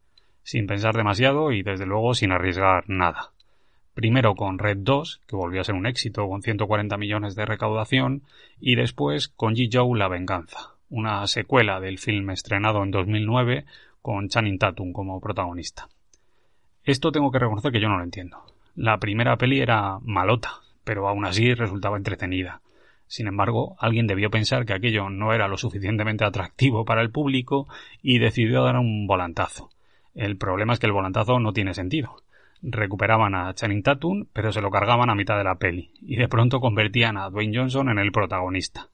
sin 0.44 0.68
pensar 0.68 0.96
demasiado 0.96 1.52
y 1.52 1.64
desde 1.64 1.86
luego 1.86 2.14
sin 2.14 2.32
arriesgar 2.32 2.90
nada. 2.90 3.32
Primero 3.94 4.36
con 4.36 4.58
Red 4.58 4.78
2, 4.80 5.22
que 5.28 5.36
volvió 5.36 5.62
a 5.62 5.66
ser 5.66 5.76
un 5.76 5.86
éxito 5.86 6.28
con 6.28 6.42
140 6.42 6.96
millones 6.98 7.36
de 7.36 7.46
recaudación, 7.46 8.24
y 8.60 8.76
después 8.76 9.28
con 9.28 9.56
G. 9.56 9.70
Joe 9.72 9.98
La 10.00 10.08
Venganza, 10.08 10.76
una 10.90 11.28
secuela 11.28 11.80
del 11.80 11.98
film 11.98 12.30
estrenado 12.30 12.84
en 12.84 12.92
2009 12.92 13.66
con 14.02 14.30
Channing 14.30 14.58
Tatum 14.58 14.94
como 14.94 15.20
protagonista. 15.20 15.90
Esto 16.84 17.12
tengo 17.12 17.32
que 17.32 17.40
reconocer 17.40 17.72
que 17.72 17.82
yo 17.82 17.90
no 17.90 17.98
lo 17.98 18.04
entiendo. 18.04 18.44
La 18.76 18.98
primera 18.98 19.38
peli 19.38 19.60
era 19.60 20.00
malota, 20.02 20.62
pero 20.84 21.08
aún 21.08 21.26
así 21.26 21.54
resultaba 21.54 21.98
entretenida. 21.98 22.62
Sin 23.08 23.28
embargo, 23.28 23.76
alguien 23.78 24.08
debió 24.08 24.32
pensar 24.32 24.66
que 24.66 24.74
aquello 24.74 25.10
no 25.10 25.34
era 25.34 25.50
lo 25.50 25.58
suficientemente 25.58 26.24
atractivo 26.24 26.86
para 26.86 27.02
el 27.02 27.12
público 27.12 27.68
y 28.02 28.20
decidió 28.20 28.64
dar 28.64 28.78
un 28.78 29.06
volantazo. 29.06 29.70
El 30.14 30.38
problema 30.38 30.74
es 30.74 30.80
que 30.80 30.88
el 30.88 30.92
volantazo 30.92 31.40
no 31.40 31.54
tiene 31.54 31.74
sentido. 31.74 32.18
Recuperaban 32.62 33.34
a 33.34 33.54
Channing 33.54 33.82
Tatum, 33.82 34.26
pero 34.34 34.52
se 34.52 34.62
lo 34.62 34.70
cargaban 34.70 35.10
a 35.10 35.16
mitad 35.16 35.38
de 35.38 35.44
la 35.44 35.56
peli, 35.56 35.92
y 36.02 36.18
de 36.18 36.28
pronto 36.28 36.60
convertían 36.60 37.18
a 37.18 37.30
Dwayne 37.30 37.58
Johnson 37.58 37.90
en 37.90 37.98
el 37.98 38.12
protagonista. 38.12 38.90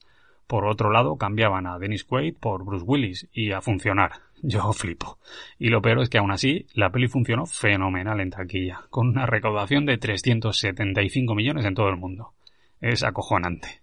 Por 0.46 0.64
otro 0.64 0.90
lado, 0.90 1.16
cambiaban 1.16 1.66
a 1.66 1.78
Dennis 1.78 2.04
Quaid 2.04 2.36
por 2.38 2.64
Bruce 2.64 2.84
Willis, 2.86 3.28
y 3.32 3.52
a 3.52 3.60
funcionar. 3.60 4.12
Yo 4.42 4.72
flipo. 4.72 5.18
Y 5.58 5.68
lo 5.68 5.82
peor 5.82 6.00
es 6.00 6.08
que 6.08 6.18
aún 6.18 6.30
así, 6.30 6.66
la 6.72 6.90
peli 6.90 7.08
funcionó 7.08 7.44
fenomenal 7.44 8.20
en 8.20 8.30
taquilla, 8.30 8.82
con 8.88 9.08
una 9.08 9.26
recaudación 9.26 9.84
de 9.84 9.98
375 9.98 11.34
millones 11.34 11.64
en 11.64 11.74
todo 11.74 11.88
el 11.88 11.96
mundo. 11.96 12.32
Es 12.80 13.02
acojonante. 13.02 13.82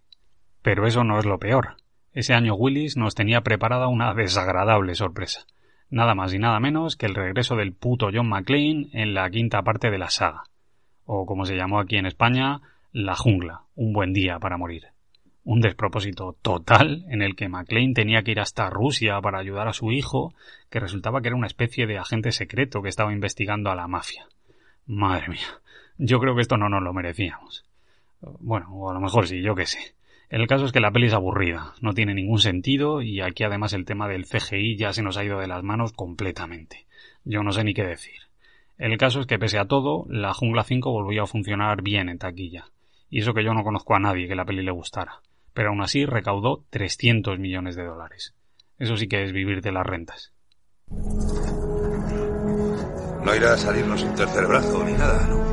Pero 0.62 0.88
eso 0.88 1.04
no 1.04 1.20
es 1.20 1.26
lo 1.26 1.38
peor. 1.38 1.76
Ese 2.14 2.34
año 2.34 2.56
Willis 2.56 2.96
nos 2.96 3.14
tenía 3.14 3.42
preparada 3.42 3.90
una 3.90 4.14
desagradable 4.14 4.96
sorpresa 4.96 5.46
nada 5.90 6.16
más 6.16 6.34
y 6.34 6.40
nada 6.40 6.60
menos 6.60 6.96
que 6.96 7.06
el 7.06 7.16
regreso 7.16 7.56
del 7.56 7.74
puto 7.74 8.10
John 8.14 8.30
McClane 8.30 8.90
en 8.94 9.14
la 9.14 9.30
quinta 9.30 9.62
parte 9.62 9.90
de 9.90 9.98
la 9.98 10.10
saga, 10.10 10.44
o 11.06 11.26
como 11.26 11.46
se 11.46 11.56
llamó 11.56 11.80
aquí 11.80 11.98
en 11.98 12.06
España, 12.06 12.62
La 12.92 13.16
jungla, 13.16 13.64
un 13.76 13.94
buen 13.94 14.14
día 14.14 14.40
para 14.40 14.58
morir. 14.58 14.88
Un 15.44 15.60
despropósito 15.62 16.36
total 16.42 17.06
en 17.10 17.22
el 17.22 17.36
que 17.36 17.50
McClane 17.50 17.94
tenía 17.94 18.24
que 18.24 18.32
ir 18.32 18.40
hasta 18.40 18.70
Rusia 18.70 19.20
para 19.22 19.38
ayudar 19.38 19.68
a 19.68 19.74
su 19.74 19.92
hijo, 19.92 20.34
que 20.70 20.80
resultaba 20.80 21.22
que 21.22 21.28
era 21.28 21.38
una 21.38 21.48
especie 21.48 21.86
de 21.86 21.98
agente 21.98 22.32
secreto 22.32 22.82
que 22.82 22.90
estaba 22.90 23.14
investigando 23.14 23.70
a 23.70 23.76
la 23.76 23.88
mafia. 23.88 24.26
Madre 24.88 25.28
mía, 25.30 25.62
yo 25.98 26.20
creo 26.20 26.36
que 26.36 26.42
esto 26.42 26.58
no 26.58 26.70
nos 26.70 26.82
lo 26.82 26.94
merecíamos. 26.94 27.66
Bueno, 28.22 28.70
o 28.74 28.90
a 28.90 28.94
lo 28.94 29.02
mejor 29.02 29.28
sí, 29.28 29.42
yo 29.42 29.56
qué 29.56 29.66
sé. 29.66 29.96
El 30.30 30.48
caso 30.48 30.66
es 30.66 30.72
que 30.72 30.80
la 30.80 30.92
peli 30.92 31.08
es 31.08 31.14
aburrida, 31.14 31.74
no 31.82 31.94
tiene 31.94 32.14
ningún 32.14 32.40
sentido 32.40 33.02
y 33.02 33.22
aquí 33.22 33.44
además 33.44 33.74
el 33.74 33.86
tema 33.86 34.08
del 34.08 34.26
CGI 34.26 34.76
ya 34.76 34.92
se 34.92 35.04
nos 35.04 35.18
ha 35.18 35.24
ido 35.24 35.40
de 35.40 35.48
las 35.48 35.64
manos 35.64 35.94
completamente. 35.94 36.88
Yo 37.24 37.44
no 37.44 37.52
sé 37.52 37.64
ni 37.64 37.74
qué 37.74 37.84
decir. 37.84 38.16
El 38.78 38.98
caso 38.98 39.22
es 39.22 39.28
que 39.28 39.40
pese 39.40 39.60
a 39.60 39.66
todo, 39.66 40.06
la 40.10 40.34
Jungla 40.34 40.64
5 40.64 40.92
volvió 40.92 41.24
a 41.24 41.28
funcionar 41.28 41.82
bien 41.82 42.10
en 42.10 42.18
taquilla. 42.18 42.66
Y 43.10 43.20
eso 43.20 43.34
que 43.34 43.44
yo 43.44 43.54
no 43.54 43.64
conozco 43.64 43.96
a 43.96 44.00
nadie 44.00 44.28
que 44.28 44.36
la 44.36 44.46
peli 44.46 44.64
le 44.64 44.72
gustara. 44.72 45.22
Pero 45.54 45.70
aún 45.70 45.82
así 45.82 46.06
recaudó 46.06 46.66
300 46.72 47.40
millones 47.40 47.76
de 47.76 47.86
dólares. 47.86 48.34
Eso 48.78 48.98
sí 48.98 49.08
que 49.08 49.24
es 49.24 49.32
vivir 49.32 49.62
de 49.62 49.72
las 49.72 49.86
rentas. 49.86 50.34
No 53.24 53.36
irá 53.36 53.54
a 53.54 53.58
salirnos 53.58 54.04
un 54.04 54.16
tercer 54.16 54.46
brazo 54.46 54.84
ni 54.84 54.92
nada, 54.94 55.28
¿no? 55.28 55.46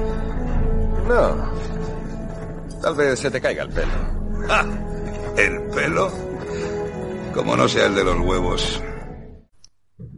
No. 1.08 1.52
Tal 2.82 2.96
vez 2.96 3.18
se 3.18 3.30
te 3.30 3.40
caiga 3.40 3.62
el 3.62 3.68
pelo. 3.70 4.21
¿El 5.36 5.70
pelo? 5.74 6.08
Como 7.34 7.56
no 7.56 7.68
sea 7.68 7.86
el 7.86 7.94
de 7.94 8.04
los 8.04 8.18
huevos. 8.18 8.82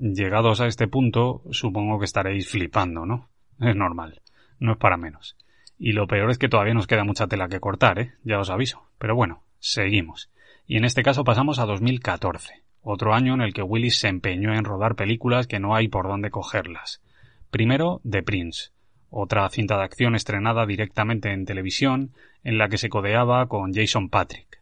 Llegados 0.00 0.60
a 0.60 0.66
este 0.66 0.88
punto, 0.88 1.42
supongo 1.50 1.98
que 1.98 2.04
estaréis 2.04 2.48
flipando, 2.48 3.06
¿no? 3.06 3.28
Es 3.60 3.76
normal. 3.76 4.22
No 4.58 4.72
es 4.72 4.78
para 4.78 4.96
menos. 4.96 5.36
Y 5.78 5.92
lo 5.92 6.06
peor 6.06 6.30
es 6.30 6.38
que 6.38 6.48
todavía 6.48 6.74
nos 6.74 6.86
queda 6.86 7.04
mucha 7.04 7.26
tela 7.26 7.48
que 7.48 7.60
cortar, 7.60 7.98
¿eh? 7.98 8.14
Ya 8.24 8.38
os 8.38 8.50
aviso. 8.50 8.88
Pero 8.98 9.14
bueno, 9.14 9.42
seguimos. 9.58 10.30
Y 10.66 10.76
en 10.76 10.84
este 10.84 11.02
caso 11.02 11.24
pasamos 11.24 11.58
a 11.58 11.66
2014, 11.66 12.62
otro 12.80 13.14
año 13.14 13.34
en 13.34 13.42
el 13.42 13.52
que 13.52 13.62
Willis 13.62 13.98
se 13.98 14.08
empeñó 14.08 14.54
en 14.54 14.64
rodar 14.64 14.94
películas 14.94 15.46
que 15.46 15.60
no 15.60 15.74
hay 15.74 15.88
por 15.88 16.08
dónde 16.08 16.30
cogerlas. 16.30 17.02
Primero, 17.50 18.00
The 18.08 18.22
Prince, 18.22 18.70
otra 19.16 19.48
cinta 19.48 19.76
de 19.76 19.84
acción 19.84 20.16
estrenada 20.16 20.66
directamente 20.66 21.30
en 21.30 21.44
televisión, 21.44 22.10
en 22.42 22.58
la 22.58 22.68
que 22.68 22.78
se 22.78 22.88
codeaba 22.88 23.46
con 23.46 23.72
Jason 23.72 24.08
Patrick. 24.08 24.60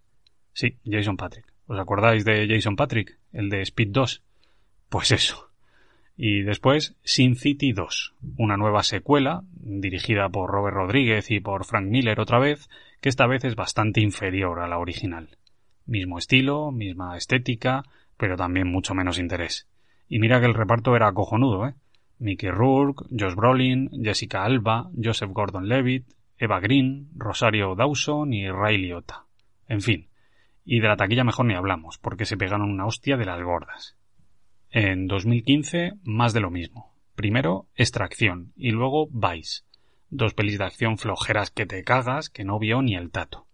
Sí, 0.53 0.77
Jason 0.85 1.17
Patrick. 1.17 1.47
¿Os 1.67 1.79
acordáis 1.79 2.27
de 2.27 2.47
Jason 2.47 2.77
Patrick, 2.77 3.19
el 3.33 3.49
de 3.49 3.63
Speed 3.63 3.89
2? 3.93 4.23
Pues 4.91 5.11
eso. 5.11 5.49
Y 6.19 6.43
después 6.43 6.95
Sin 7.03 7.37
City 7.37 7.73
2, 7.73 8.15
una 8.37 8.59
nueva 8.59 8.83
secuela, 8.83 9.43
dirigida 9.55 10.29
por 10.29 10.51
Robert 10.51 10.77
Rodríguez 10.77 11.31
y 11.31 11.41
por 11.41 11.65
Frank 11.65 11.87
Miller 11.87 12.21
otra 12.21 12.39
vez, 12.39 12.69
que 13.01 13.09
esta 13.09 13.27
vez 13.27 13.45
es 13.45 13.57
bastante 13.57 14.03
inferior 14.03 14.61
a 14.61 14.69
la 14.69 14.79
original. 14.79 15.39
Mismo 15.87 16.19
estilo, 16.19 16.71
misma 16.73 17.17
estética, 17.17 17.85
pero 18.19 18.37
también 18.37 18.71
mucho 18.71 18.95
menos 18.95 19.19
interés. 19.19 19.67
Y 20.11 20.19
mira 20.19 20.41
que 20.41 20.47
el 20.47 20.55
reparto 20.55 20.95
era 20.95 21.11
cojonudo, 21.13 21.67
¿eh? 21.69 21.75
Mickey 22.23 22.51
Rourke, 22.51 23.05
Josh 23.11 23.35
Brolin, 23.35 23.91
Jessica 24.03 24.45
Alba, 24.45 24.91
Joseph 24.97 25.31
Gordon-Levitt, 25.33 26.07
Eva 26.39 26.61
Green, 26.61 27.11
Rosario 27.15 27.75
Dawson 27.75 28.33
y 28.33 28.49
Ray 28.49 28.79
Liotta. 28.79 29.27
En 29.69 29.81
fin. 29.81 30.09
Y 30.65 30.81
de 30.81 30.89
la 30.89 30.97
taquilla 30.97 31.25
mejor 31.25 31.47
ni 31.47 31.55
hablamos, 31.55 31.99
porque 31.99 32.25
se 32.25 32.37
pegaron 32.37 32.71
una 32.71 32.87
hostia 32.87 33.17
de 33.17 33.27
las 33.27 33.43
gordas. 33.43 33.97
En 34.71 35.09
2015, 35.09 35.95
más 36.05 36.33
de 36.33 36.41
lo 36.41 36.51
mismo. 36.51 36.95
Primero, 37.15 37.67
Extracción 37.75 38.53
y 38.57 38.71
luego 38.71 39.09
Vice. 39.11 39.63
Dos 40.09 40.35
pelis 40.35 40.59
de 40.59 40.65
acción 40.65 40.99
flojeras 40.99 41.51
que 41.51 41.67
te 41.67 41.83
cagas 41.85 42.31
que 42.31 42.45
no 42.45 42.59
vio 42.59 42.83
ni 42.83 42.95
el 42.95 43.11
tato. 43.11 43.47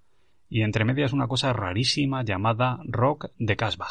Y 0.48 0.62
entre 0.62 0.84
medias 0.84 1.12
una 1.12 1.26
cosa 1.26 1.52
rarísima 1.52 2.22
llamada 2.22 2.78
Rock 2.84 3.26
de 3.38 3.56
Casbah, 3.56 3.88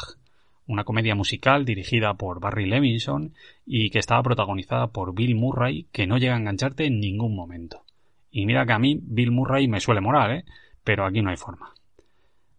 una 0.68 0.84
comedia 0.84 1.16
musical 1.16 1.64
dirigida 1.64 2.14
por 2.14 2.38
Barry 2.38 2.66
Levinson 2.66 3.34
y 3.66 3.90
que 3.90 3.98
estaba 3.98 4.22
protagonizada 4.22 4.86
por 4.86 5.14
Bill 5.14 5.34
Murray 5.34 5.88
que 5.90 6.06
no 6.06 6.18
llega 6.18 6.34
a 6.34 6.38
engancharte 6.38 6.86
en 6.86 7.00
ningún 7.00 7.34
momento. 7.34 7.82
Y 8.30 8.46
mira 8.46 8.64
que 8.64 8.74
a 8.74 8.78
mí 8.78 9.00
Bill 9.02 9.32
Murray 9.32 9.66
me 9.66 9.80
suele 9.80 10.00
morar, 10.00 10.30
¿eh? 10.30 10.44
Pero 10.84 11.04
aquí 11.04 11.22
no 11.22 11.30
hay 11.30 11.36
forma. 11.36 11.72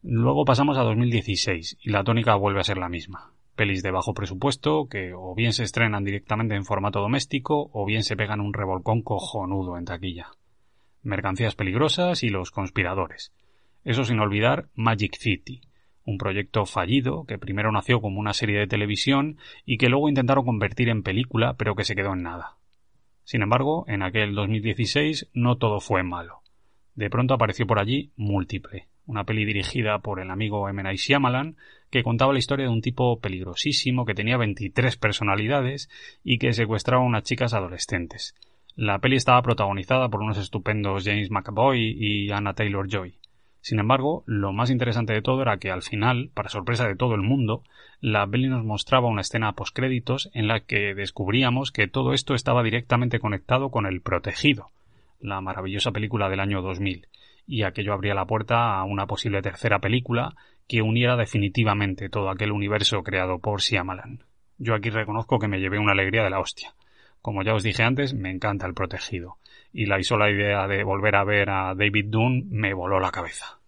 Luego 0.03 0.43
pasamos 0.43 0.78
a 0.78 0.82
2016 0.82 1.78
y 1.82 1.89
la 1.89 2.03
tónica 2.03 2.36
vuelve 2.36 2.60
a 2.60 2.66
ser 2.66 2.78
la 2.78 2.89
misma 2.89 3.32
pelis 3.60 3.84
de 3.84 3.91
bajo 3.91 4.14
presupuesto 4.14 4.88
que 4.88 5.12
o 5.14 5.36
bien 5.36 5.51
se 5.51 5.64
estrenan 5.64 6.05
directamente 6.05 6.55
en 6.55 6.64
formato 6.64 7.01
doméstico 7.01 7.70
o 7.74 7.86
bien 7.86 8.05
se 8.05 8.16
pegan 8.16 8.39
un 8.39 8.53
revolcón 8.53 9.01
cojonudo 9.01 9.78
en 9.78 9.84
taquilla. 9.84 10.30
Mercancías 11.03 11.55
peligrosas 11.55 12.24
y 12.24 12.30
los 12.30 12.51
conspiradores. 12.51 13.34
Eso 13.84 14.05
sin 14.05 14.22
olvidar 14.22 14.70
Magic 14.76 15.18
City, 15.18 15.60
un 16.10 16.18
proyecto 16.18 16.66
fallido 16.66 17.26
que 17.26 17.38
primero 17.38 17.72
nació 17.72 18.01
como 18.01 18.20
una 18.20 18.34
serie 18.34 18.60
de 18.60 18.68
televisión 18.68 19.38
y 19.66 19.78
que 19.78 19.89
luego 19.89 20.10
intentaron 20.10 20.45
convertir 20.45 20.89
en 20.89 21.03
película 21.03 21.55
pero 21.57 21.76
que 21.76 21.84
se 21.84 21.95
quedó 21.95 22.14
en 22.14 22.24
nada. 22.24 22.57
Sin 23.24 23.41
embargo, 23.43 23.86
en 23.88 24.01
aquel 24.01 24.34
2016 24.34 25.30
no 25.34 25.57
todo 25.57 25.80
fue 25.80 26.03
malo. 26.03 26.41
De 26.95 27.10
pronto 27.10 27.34
apareció 27.34 27.68
por 27.68 27.80
allí 27.80 28.12
Múltiple, 28.18 28.88
una 29.05 29.24
peli 29.24 29.45
dirigida 29.45 29.99
por 29.99 30.20
el 30.20 30.32
amigo 30.32 30.68
M. 30.68 30.84
Shyamalan, 30.95 31.55
que 31.89 32.03
contaba 32.03 32.34
la 32.34 32.39
historia 32.39 32.66
de 32.66 32.72
un 32.72 32.82
tipo 32.82 33.20
peligrosísimo 33.20 34.05
que 34.05 34.16
tenía 34.16 34.38
23 34.38 34.97
personalidades 34.97 35.89
y 36.24 36.39
que 36.39 36.53
secuestraba 36.53 37.03
a 37.03 37.07
unas 37.07 37.24
chicas 37.24 37.53
adolescentes. 37.53 38.36
La 38.76 38.99
peli 38.99 39.16
estaba 39.16 39.41
protagonizada 39.41 40.10
por 40.10 40.22
unos 40.22 40.38
estupendos 40.38 41.03
James 41.05 41.32
McAvoy 41.32 41.95
y 41.99 42.32
Anna 42.32 42.53
Taylor-Joy. 42.53 43.20
Sin 43.62 43.80
embargo, 43.80 44.24
lo 44.26 44.53
más 44.53 44.70
interesante 44.70 45.14
de 45.14 45.22
todo 45.22 45.41
era 45.41 45.57
que 45.57 45.70
al 45.70 45.82
final, 45.82 46.32
para 46.34 46.49
sorpresa 46.49 46.88
de 46.88 46.95
todo 46.95 47.16
el 47.16 47.22
mundo, 47.22 47.64
la 47.99 48.26
peli 48.26 48.47
nos 48.47 48.64
mostraba 48.64 49.10
una 49.10 49.22
escena 49.22 49.53
postcréditos 49.53 50.30
en 50.34 50.47
la 50.47 50.62
que 50.62 50.95
descubríamos 50.95 51.72
que 51.72 51.88
todo 51.88 52.14
esto 52.14 52.36
estaba 52.36 52.64
directamente 52.64 53.20
conectado 53.20 53.70
con 53.70 53.86
El 53.86 54.01
Protegido, 54.01 54.72
la 55.20 55.41
maravillosa 55.41 55.91
película 55.91 56.30
del 56.30 56.39
año 56.39 56.62
2000, 56.62 57.07
y 57.45 57.64
aquello 57.64 57.93
abría 57.93 58.14
la 58.14 58.26
puerta 58.26 58.80
a 58.80 58.84
una 58.86 59.07
posible 59.07 59.41
tercera 59.41 59.80
película 59.80 60.36
que 60.68 60.82
uniera 60.82 61.18
definitivamente 61.18 62.10
todo 62.10 62.30
aquel 62.30 62.51
universo 62.51 63.03
creado 63.03 63.39
por 63.39 63.60
Shyamalan. 63.60 64.24
Yo 64.57 64.76
aquí 64.76 64.89
reconozco 64.89 65.39
que 65.39 65.47
me 65.47 65.60
llevé 65.60 65.80
una 65.80 65.93
alegría 65.93 66.24
de 66.24 66.30
la 66.30 66.39
hostia. 66.39 66.76
Como 67.22 67.43
ya 67.43 67.53
os 67.53 67.64
dije 67.64 67.84
antes, 67.84 68.14
me 68.14 68.32
encanta 68.32 68.66
el 68.66 68.74
protegido, 68.74 69.38
y 69.74 69.86
la 69.86 70.01
sola 70.03 70.30
idea 70.30 70.67
de 70.67 70.84
volver 70.84 71.15
a 71.15 71.24
ver 71.24 71.49
a 71.49 71.76
David 71.76 72.05
Dunn 72.09 72.47
me 72.49 72.74
voló 72.74 72.99
la 72.99 73.11
cabeza. 73.11 73.59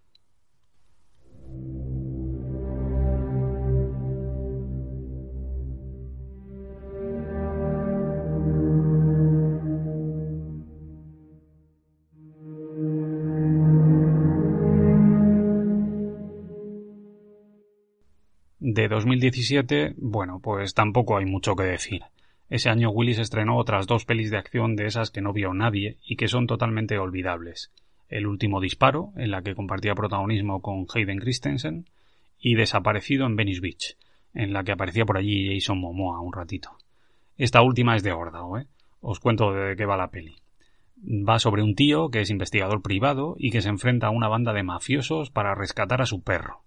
De 18.64 18.88
2017, 18.88 19.96
bueno, 19.98 20.40
pues 20.40 20.76
tampoco 20.76 21.18
hay 21.18 21.26
mucho 21.26 21.56
que 21.56 21.64
decir. 21.64 22.04
Ese 22.52 22.70
año 22.70 22.90
Willis 22.90 23.18
estrenó 23.18 23.56
otras 23.56 23.88
dos 23.88 24.04
pelis 24.04 24.30
de 24.30 24.38
acción 24.38 24.76
de 24.76 24.86
esas 24.86 25.10
que 25.10 25.22
no 25.22 25.32
vio 25.32 25.54
nadie 25.54 25.98
y 26.04 26.18
que 26.18 26.28
son 26.28 26.48
totalmente 26.48 26.98
olvidables. 26.98 27.72
El 28.10 28.28
último 28.28 28.60
disparo, 28.60 29.14
en 29.16 29.32
la 29.32 29.42
que 29.42 29.56
compartía 29.56 29.96
protagonismo 29.96 30.62
con 30.62 30.86
Hayden 30.94 31.20
Christensen, 31.20 31.86
y 32.38 32.56
Desaparecido 32.56 33.26
en 33.26 33.38
Venice 33.38 33.62
Beach, 33.62 33.98
en 34.34 34.52
la 34.52 34.66
que 34.66 34.74
aparecía 34.74 35.06
por 35.06 35.18
allí 35.18 35.48
Jason 35.54 35.80
Momoa 35.80 36.20
un 36.20 36.34
ratito. 36.34 36.72
Esta 37.38 37.62
última 37.62 37.96
es 37.96 38.04
de 38.04 38.12
Ordao, 38.12 38.58
¿eh? 38.58 38.68
Os 39.00 39.22
cuento 39.22 39.54
de 39.54 39.78
qué 39.78 39.86
va 39.86 39.96
la 39.96 40.12
peli. 40.12 40.36
Va 40.98 41.40
sobre 41.40 41.64
un 41.64 41.74
tío 41.74 42.10
que 42.10 42.20
es 42.20 42.30
investigador 42.30 42.82
privado 42.82 43.36
y 43.40 43.52
que 43.52 43.62
se 43.62 43.70
enfrenta 43.70 44.08
a 44.08 44.12
una 44.12 44.28
banda 44.28 44.52
de 44.52 44.64
mafiosos 44.64 45.32
para 45.32 45.56
rescatar 45.56 46.02
a 46.02 46.06
su 46.06 46.22
perro. 46.22 46.64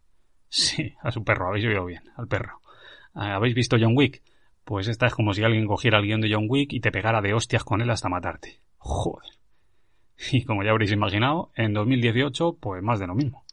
Sí, 0.48 0.94
a 1.02 1.10
su 1.10 1.24
perro, 1.24 1.48
habéis 1.48 1.66
oído 1.66 1.84
bien, 1.84 2.04
al 2.16 2.26
perro. 2.26 2.60
¿Habéis 3.12 3.54
visto 3.54 3.76
John 3.78 3.92
Wick? 3.94 4.22
Pues 4.64 4.88
esta 4.88 5.06
es 5.06 5.14
como 5.14 5.34
si 5.34 5.44
alguien 5.44 5.66
cogiera 5.66 5.98
el 5.98 6.06
guion 6.06 6.20
de 6.20 6.32
John 6.32 6.46
Wick 6.48 6.72
y 6.72 6.80
te 6.80 6.90
pegara 6.90 7.20
de 7.20 7.34
hostias 7.34 7.64
con 7.64 7.82
él 7.82 7.90
hasta 7.90 8.08
matarte. 8.08 8.60
Joder. 8.78 9.30
Y 10.32 10.44
como 10.44 10.62
ya 10.62 10.70
habréis 10.70 10.92
imaginado, 10.92 11.50
en 11.54 11.74
2018, 11.74 12.56
pues 12.60 12.82
más 12.82 12.98
de 12.98 13.06
lo 13.06 13.14
mismo. 13.14 13.44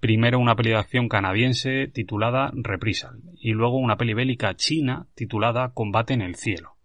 Primero 0.00 0.38
una 0.38 0.54
peli 0.54 0.70
de 0.70 0.76
acción 0.76 1.08
canadiense 1.08 1.88
titulada 1.88 2.50
Reprisal 2.54 3.20
y 3.38 3.52
luego 3.52 3.76
una 3.76 3.96
peli 3.96 4.14
bélica 4.14 4.54
china 4.54 5.06
titulada 5.14 5.72
Combate 5.74 6.14
en 6.14 6.22
el 6.22 6.36
cielo. 6.36 6.76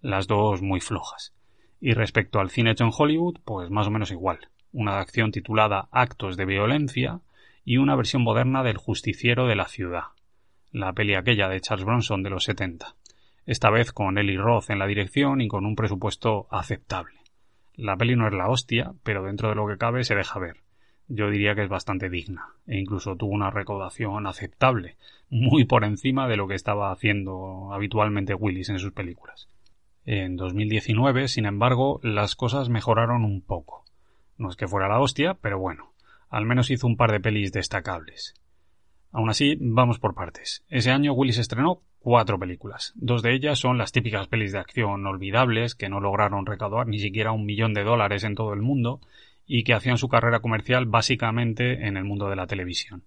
Las 0.00 0.26
dos 0.26 0.62
muy 0.62 0.80
flojas. 0.80 1.34
Y 1.80 1.92
respecto 1.92 2.40
al 2.40 2.50
cine 2.50 2.72
hecho 2.72 2.84
en 2.84 2.92
Hollywood, 2.96 3.38
pues 3.44 3.70
más 3.70 3.86
o 3.86 3.90
menos 3.90 4.10
igual. 4.10 4.48
Una 4.72 4.94
de 4.94 5.00
acción 5.00 5.32
titulada 5.32 5.88
Actos 5.90 6.36
de 6.36 6.44
violencia 6.44 7.20
y 7.64 7.78
una 7.78 7.96
versión 7.96 8.22
moderna 8.22 8.62
del 8.62 8.76
Justiciero 8.76 9.46
de 9.46 9.56
la 9.56 9.66
Ciudad, 9.66 10.04
la 10.72 10.92
peli 10.92 11.14
aquella 11.14 11.48
de 11.48 11.60
Charles 11.60 11.84
Bronson 11.84 12.22
de 12.22 12.30
los 12.30 12.44
70, 12.44 12.94
esta 13.48 13.70
vez 13.70 13.92
con 13.92 14.18
Eli 14.18 14.36
Roth 14.36 14.68
en 14.68 14.78
la 14.78 14.86
dirección 14.86 15.40
y 15.40 15.48
con 15.48 15.64
un 15.64 15.74
presupuesto 15.74 16.46
aceptable. 16.50 17.14
La 17.76 17.96
peli 17.96 18.14
no 18.14 18.28
es 18.28 18.34
la 18.34 18.50
hostia, 18.50 18.92
pero 19.02 19.22
dentro 19.22 19.48
de 19.48 19.54
lo 19.54 19.66
que 19.66 19.78
cabe 19.78 20.04
se 20.04 20.14
deja 20.14 20.38
ver. 20.38 20.58
Yo 21.08 21.30
diría 21.30 21.54
que 21.54 21.62
es 21.62 21.70
bastante 21.70 22.10
digna, 22.10 22.48
e 22.66 22.78
incluso 22.78 23.16
tuvo 23.16 23.32
una 23.32 23.50
recaudación 23.50 24.26
aceptable, 24.26 24.98
muy 25.30 25.64
por 25.64 25.84
encima 25.84 26.28
de 26.28 26.36
lo 26.36 26.46
que 26.46 26.56
estaba 26.56 26.92
haciendo 26.92 27.72
habitualmente 27.72 28.34
Willis 28.34 28.68
en 28.68 28.80
sus 28.80 28.92
películas. 28.92 29.48
En 30.04 30.36
2019, 30.36 31.26
sin 31.28 31.46
embargo, 31.46 32.00
las 32.02 32.36
cosas 32.36 32.68
mejoraron 32.68 33.24
un 33.24 33.40
poco. 33.40 33.86
No 34.36 34.50
es 34.50 34.56
que 34.56 34.68
fuera 34.68 34.88
la 34.88 35.00
hostia, 35.00 35.38
pero 35.40 35.58
bueno, 35.58 35.94
al 36.28 36.44
menos 36.44 36.70
hizo 36.70 36.86
un 36.86 36.98
par 36.98 37.12
de 37.12 37.20
pelis 37.20 37.50
destacables. 37.50 38.34
Aún 39.10 39.30
así, 39.30 39.56
vamos 39.58 39.98
por 39.98 40.14
partes. 40.14 40.66
Ese 40.68 40.90
año 40.90 41.14
Willis 41.14 41.38
estrenó 41.38 41.80
cuatro 41.98 42.38
películas. 42.38 42.92
Dos 42.96 43.22
de 43.22 43.34
ellas 43.34 43.58
son 43.58 43.78
las 43.78 43.92
típicas 43.92 44.28
pelis 44.28 44.52
de 44.52 44.58
acción 44.58 45.06
olvidables 45.06 45.74
que 45.74 45.88
no 45.88 46.00
lograron 46.00 46.46
recaudar 46.46 46.86
ni 46.86 46.98
siquiera 46.98 47.32
un 47.32 47.44
millón 47.44 47.74
de 47.74 47.84
dólares 47.84 48.24
en 48.24 48.34
todo 48.34 48.52
el 48.52 48.62
mundo 48.62 49.00
y 49.46 49.64
que 49.64 49.74
hacían 49.74 49.98
su 49.98 50.08
carrera 50.08 50.40
comercial 50.40 50.86
básicamente 50.86 51.86
en 51.86 51.96
el 51.96 52.04
mundo 52.04 52.28
de 52.28 52.36
la 52.36 52.46
televisión. 52.46 53.04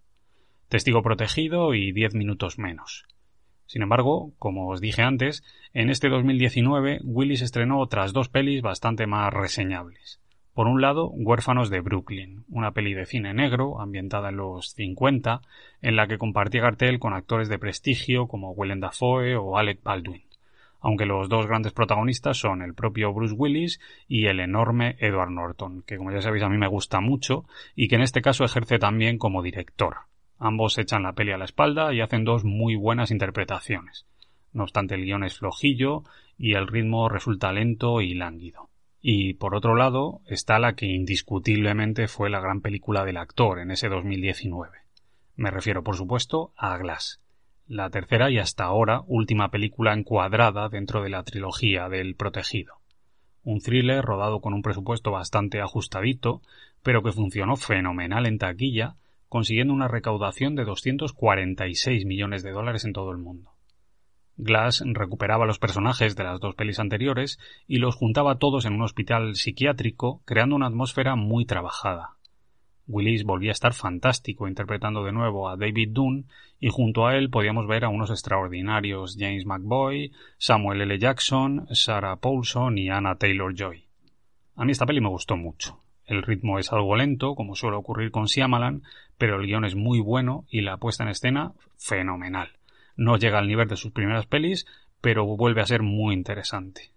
Testigo 0.70 1.04
protegido 1.04 1.74
y 1.74 1.92
diez 1.92 2.16
minutos 2.16 2.58
menos. 2.58 3.06
Sin 3.66 3.82
embargo, 3.82 4.34
como 4.38 4.70
os 4.70 4.82
dije 4.82 5.02
antes, 5.02 5.44
en 5.74 5.90
este 5.90 6.10
2019 6.10 7.00
Willis 7.04 7.42
estrenó 7.42 7.80
otras 7.80 8.14
dos 8.14 8.30
pelis 8.30 8.62
bastante 8.62 9.08
más 9.08 9.34
reseñables. 9.34 10.21
Por 10.54 10.68
un 10.68 10.82
lado, 10.82 11.10
Huérfanos 11.10 11.70
de 11.70 11.80
Brooklyn, 11.80 12.44
una 12.50 12.72
peli 12.72 12.94
de 12.94 13.06
cine 13.06 13.34
negro 13.34 13.80
ambientada 13.80 14.30
en 14.30 14.38
los 14.38 14.74
50, 14.74 15.42
en 15.82 15.96
la 15.96 16.08
que 16.08 16.18
compartía 16.18 16.60
cartel 16.60 17.00
con 17.00 17.14
actores 17.14 17.48
de 17.48 17.58
prestigio 17.58 18.28
como 18.28 18.52
Willem 18.52 18.82
Dafoe 18.82 19.38
o 19.38 19.58
Alec 19.58 19.82
Baldwin, 19.82 20.24
aunque 20.82 21.06
los 21.06 21.30
dos 21.30 21.48
grandes 21.48 21.72
protagonistas 21.72 22.38
son 22.38 22.62
el 22.62 22.74
propio 22.74 23.14
Bruce 23.14 23.34
Willis 23.34 23.80
y 24.10 24.26
el 24.26 24.42
enorme 24.42 24.98
Edward 25.00 25.32
Norton, 25.32 25.84
que 25.84 25.96
como 25.96 26.12
ya 26.12 26.22
sabéis 26.22 26.44
a 26.44 26.50
mí 26.50 26.58
me 26.58 26.68
gusta 26.68 27.00
mucho 27.00 27.46
y 27.74 27.88
que 27.88 27.96
en 27.96 28.02
este 28.02 28.22
caso 28.22 28.44
ejerce 28.44 28.78
también 28.78 29.18
como 29.18 29.44
director. 29.44 30.00
Ambos 30.38 30.78
echan 30.78 31.04
la 31.04 31.14
peli 31.14 31.32
a 31.32 31.38
la 31.38 31.46
espalda 31.46 31.94
y 31.94 32.02
hacen 32.02 32.26
dos 32.26 32.44
muy 32.44 32.76
buenas 32.76 33.12
interpretaciones. 33.12 34.06
No 34.52 34.64
obstante, 34.64 34.96
el 34.96 35.06
guion 35.06 35.24
es 35.24 35.38
flojillo 35.38 36.04
y 36.38 36.56
el 36.56 36.68
ritmo 36.68 37.08
resulta 37.08 37.54
lento 37.54 38.02
y 38.02 38.16
lánguido. 38.16 38.71
Y 39.02 39.34
por 39.34 39.56
otro 39.56 39.76
lado 39.76 40.22
está 40.28 40.60
la 40.60 40.74
que 40.74 40.86
indiscutiblemente 40.86 42.08
fue 42.08 42.30
la 42.30 42.40
gran 42.40 42.62
película 42.62 43.04
del 43.04 43.18
actor 43.18 43.60
en 43.60 43.72
ese 43.72 43.90
2019. 43.90 44.78
Me 45.36 45.50
refiero, 45.50 45.84
por 45.84 45.96
supuesto, 45.96 46.54
a 46.56 46.78
Glass, 46.78 47.20
la 47.68 47.90
tercera 47.90 48.30
y 48.30 48.38
hasta 48.38 48.66
ahora 48.66 49.02
última 49.08 49.50
película 49.50 49.94
encuadrada 49.94 50.70
dentro 50.70 51.02
de 51.02 51.10
la 51.10 51.24
trilogía 51.24 51.90
del 51.90 52.16
Protegido. 52.16 52.76
Un 53.44 53.60
thriller 53.60 54.04
rodado 54.06 54.40
con 54.40 54.54
un 54.54 54.62
presupuesto 54.62 55.10
bastante 55.10 55.62
ajustadito, 55.62 56.44
pero 56.84 57.02
que 57.02 57.12
funcionó 57.12 57.56
fenomenal 57.56 58.28
en 58.28 58.38
taquilla, 58.38 58.98
consiguiendo 59.30 59.74
una 59.74 59.88
recaudación 59.88 60.56
de 60.56 60.66
246 60.66 62.06
millones 62.06 62.44
de 62.44 62.52
dólares 62.52 62.86
en 62.86 62.94
todo 62.94 63.12
el 63.12 63.18
mundo. 63.18 63.52
Glass 64.44 64.84
recuperaba 64.84 65.46
los 65.46 65.60
personajes 65.60 66.16
de 66.16 66.24
las 66.24 66.40
dos 66.40 66.56
pelis 66.56 66.80
anteriores 66.80 67.38
y 67.68 67.78
los 67.78 67.96
juntaba 67.96 68.40
todos 68.40 68.66
en 68.66 68.74
un 68.74 68.82
hospital 68.82 69.36
psiquiátrico, 69.36 70.24
creando 70.26 70.56
una 70.56 70.66
atmósfera 70.66 71.16
muy 71.16 71.46
trabajada. 71.46 72.16
Willis 72.88 73.24
volvía 73.24 73.52
a 73.52 73.54
estar 73.54 73.76
fantástico 73.76 74.48
interpretando 74.48 75.04
de 75.04 75.12
nuevo 75.12 75.48
a 75.48 75.58
David 75.58 75.90
Dunn 75.92 76.26
y 76.60 76.70
junto 76.70 77.06
a 77.06 77.16
él 77.18 77.30
podíamos 77.30 77.68
ver 77.68 77.86
a 77.86 77.90
unos 77.90 78.10
extraordinarios 78.10 79.16
James 79.20 79.46
McBoy, 79.46 80.12
Samuel 80.40 80.82
L. 80.82 80.98
Jackson, 80.98 81.68
Sarah 81.70 82.16
Paulson 82.16 82.80
y 82.80 82.90
Anna 82.90 83.18
Taylor 83.18 83.54
Joy. 83.56 83.86
A 84.56 84.66
mí 84.66 84.72
esta 84.72 84.88
peli 84.88 85.02
me 85.02 85.10
gustó 85.10 85.38
mucho. 85.38 85.78
El 86.04 86.24
ritmo 86.24 86.58
es 86.58 86.74
algo 86.74 86.96
lento, 86.96 87.36
como 87.36 87.56
suele 87.56 87.78
ocurrir 87.78 88.10
con 88.10 88.28
Siamalan, 88.28 88.82
pero 89.20 89.40
el 89.40 89.46
guion 89.46 89.66
es 89.66 89.76
muy 89.76 90.00
bueno 90.00 90.46
y 90.50 90.62
la 90.62 90.78
puesta 90.78 91.04
en 91.04 91.12
escena 91.12 91.54
fenomenal. 91.78 92.50
No 92.96 93.18
llega 93.18 93.40
al 93.40 93.48
nivel 93.48 93.68
de 93.68 93.78
sus 93.78 93.92
primeras 93.92 94.28
pelis, 94.28 94.66
pero 95.02 95.26
vuelve 95.26 95.62
a 95.62 95.66
ser 95.66 95.82
muy 95.82 96.14
interesante. 96.14 96.94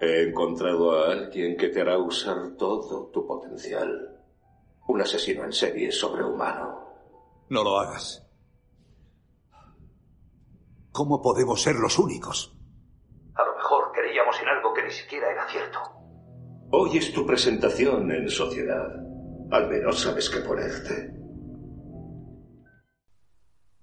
He 0.00 0.28
encontrado 0.28 0.92
a 0.92 1.12
alguien 1.12 1.56
que 1.56 1.68
te 1.68 1.80
hará 1.80 1.96
usar 1.98 2.56
todo 2.58 3.10
tu 3.12 3.26
potencial. 3.26 4.20
Un 4.88 5.00
asesino 5.00 5.44
en 5.44 5.52
serie 5.52 5.90
sobrehumano. 5.90 6.84
No 7.48 7.64
lo 7.64 7.78
hagas. 7.78 8.22
¿Cómo 10.92 11.22
podemos 11.22 11.62
ser 11.62 11.76
los 11.76 11.98
únicos? 11.98 12.54
A 13.34 13.44
lo 13.44 13.56
mejor 13.56 13.92
creíamos 13.92 14.40
en 14.40 14.48
algo 14.48 14.72
que 14.74 14.82
ni 14.84 14.90
siquiera 14.90 15.30
era 15.30 15.46
cierto. 15.48 15.78
Hoy 16.70 16.98
es 16.98 17.12
tu 17.12 17.24
presentación 17.24 18.10
en 18.10 18.28
sociedad. 18.28 18.88
Al 19.50 19.68
menos 19.68 20.00
sabes 20.00 20.28
qué 20.28 20.40
ponerte. 20.40 21.14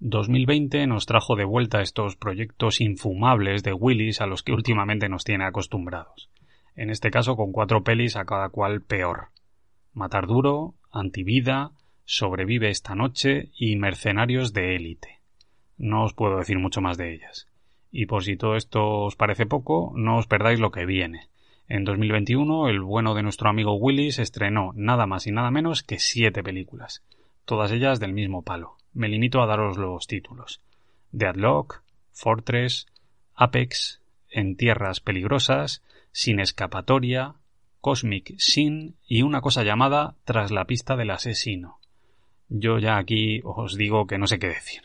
2020 0.06 0.86
nos 0.86 1.06
trajo 1.06 1.34
de 1.34 1.46
vuelta 1.46 1.80
estos 1.80 2.14
proyectos 2.14 2.82
infumables 2.82 3.62
de 3.62 3.72
Willis 3.72 4.20
a 4.20 4.26
los 4.26 4.42
que 4.42 4.52
últimamente 4.52 5.08
nos 5.08 5.24
tiene 5.24 5.46
acostumbrados. 5.46 6.28
En 6.76 6.90
este 6.90 7.10
caso 7.10 7.36
con 7.36 7.52
cuatro 7.52 7.84
pelis 7.84 8.14
a 8.16 8.26
cada 8.26 8.50
cual 8.50 8.82
peor. 8.82 9.28
Matar 9.94 10.26
duro, 10.26 10.74
Antivida, 10.92 11.70
Sobrevive 12.04 12.68
esta 12.68 12.94
noche 12.94 13.48
y 13.56 13.76
Mercenarios 13.76 14.52
de 14.52 14.76
élite. 14.76 15.20
No 15.78 16.04
os 16.04 16.12
puedo 16.12 16.36
decir 16.36 16.58
mucho 16.58 16.82
más 16.82 16.98
de 16.98 17.14
ellas. 17.14 17.48
Y 17.90 18.04
por 18.04 18.24
si 18.24 18.36
todo 18.36 18.56
esto 18.56 19.04
os 19.04 19.16
parece 19.16 19.46
poco, 19.46 19.94
no 19.96 20.18
os 20.18 20.26
perdáis 20.26 20.60
lo 20.60 20.70
que 20.70 20.84
viene. 20.84 21.30
En 21.66 21.84
2021, 21.84 22.68
el 22.68 22.82
bueno 22.82 23.14
de 23.14 23.22
nuestro 23.22 23.48
amigo 23.48 23.72
Willis 23.76 24.18
estrenó 24.18 24.72
nada 24.74 25.06
más 25.06 25.26
y 25.26 25.32
nada 25.32 25.50
menos 25.50 25.82
que 25.82 25.98
siete 25.98 26.42
películas, 26.42 27.02
todas 27.46 27.72
ellas 27.72 28.00
del 28.00 28.12
mismo 28.12 28.42
palo 28.42 28.76
me 28.94 29.08
limito 29.08 29.42
a 29.42 29.46
daros 29.46 29.76
los 29.76 30.06
títulos. 30.06 30.60
Deadlock, 31.12 31.82
Fortress, 32.12 32.86
Apex, 33.34 34.00
En 34.30 34.56
Tierras 34.56 35.00
Peligrosas, 35.00 35.82
Sin 36.12 36.40
Escapatoria, 36.40 37.34
Cosmic 37.80 38.34
Sin 38.38 38.96
y 39.06 39.22
una 39.22 39.40
cosa 39.40 39.62
llamada 39.62 40.14
Tras 40.24 40.50
la 40.50 40.64
pista 40.64 40.96
del 40.96 41.10
asesino. 41.10 41.78
Yo 42.48 42.78
ya 42.78 42.96
aquí 42.96 43.40
os 43.44 43.76
digo 43.76 44.06
que 44.06 44.18
no 44.18 44.26
sé 44.26 44.38
qué 44.38 44.48
decir. 44.48 44.82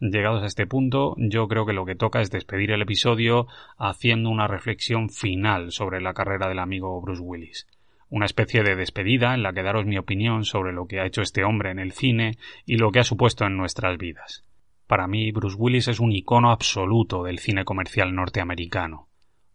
Llegados 0.00 0.42
a 0.42 0.46
este 0.46 0.66
punto, 0.66 1.14
yo 1.18 1.46
creo 1.46 1.64
que 1.64 1.72
lo 1.72 1.84
que 1.84 1.94
toca 1.94 2.20
es 2.20 2.30
despedir 2.30 2.72
el 2.72 2.82
episodio 2.82 3.46
haciendo 3.76 4.30
una 4.30 4.48
reflexión 4.48 5.10
final 5.10 5.70
sobre 5.70 6.00
la 6.00 6.14
carrera 6.14 6.48
del 6.48 6.58
amigo 6.58 7.00
Bruce 7.00 7.22
Willis 7.22 7.66
una 8.12 8.26
especie 8.26 8.62
de 8.62 8.76
despedida 8.76 9.32
en 9.34 9.42
la 9.42 9.54
que 9.54 9.62
daros 9.62 9.86
mi 9.86 9.96
opinión 9.96 10.44
sobre 10.44 10.74
lo 10.74 10.86
que 10.86 11.00
ha 11.00 11.06
hecho 11.06 11.22
este 11.22 11.44
hombre 11.44 11.70
en 11.70 11.78
el 11.78 11.92
cine 11.92 12.36
y 12.66 12.76
lo 12.76 12.92
que 12.92 13.00
ha 13.00 13.04
supuesto 13.04 13.46
en 13.46 13.56
nuestras 13.56 13.96
vidas. 13.96 14.44
Para 14.86 15.06
mí, 15.06 15.32
Bruce 15.32 15.56
Willis 15.58 15.88
es 15.88 15.98
un 15.98 16.12
icono 16.12 16.50
absoluto 16.50 17.22
del 17.22 17.38
cine 17.38 17.64
comercial 17.64 18.14
norteamericano, 18.14 19.08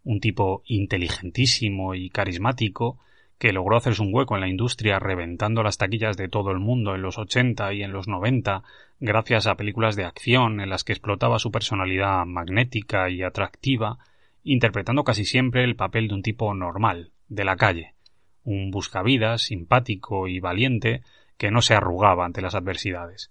un 0.04 0.20
tipo 0.20 0.64
inteligentísimo 0.66 1.94
y 1.94 2.10
carismático 2.10 2.98
que 3.38 3.54
logró 3.54 3.78
hacerse 3.78 4.02
un 4.02 4.12
hueco 4.12 4.34
en 4.34 4.42
la 4.42 4.50
industria 4.50 4.98
reventando 4.98 5.62
las 5.62 5.78
taquillas 5.78 6.18
de 6.18 6.28
todo 6.28 6.50
el 6.50 6.58
mundo 6.58 6.96
en 6.96 7.04
los 7.04 7.20
80 7.20 7.72
y 7.74 7.84
en 7.84 7.92
los 7.92 8.08
90 8.08 8.64
gracias 9.00 9.46
a 9.46 9.54
películas 9.54 9.96
de 9.96 10.06
acción 10.06 10.62
en 10.62 10.72
las 10.72 10.84
que 10.84 10.94
explotaba 10.94 11.38
su 11.38 11.52
personalidad 11.52 12.26
magnética 12.26 13.12
y 13.12 13.22
atractiva, 13.22 14.00
interpretando 14.44 15.04
casi 15.04 15.26
siempre 15.26 15.64
el 15.64 15.76
papel 15.76 16.08
de 16.08 16.16
un 16.16 16.24
tipo 16.24 16.52
normal, 16.56 17.12
de 17.30 17.46
la 17.46 17.56
calle, 17.56 17.94
un 18.48 18.72
buscavidas 18.72 19.42
simpático 19.42 20.30
y 20.30 20.40
valiente 20.40 21.02
que 21.38 21.52
no 21.52 21.62
se 21.62 21.74
arrugaba 21.74 22.26
ante 22.26 22.42
las 22.42 22.56
adversidades. 22.56 23.30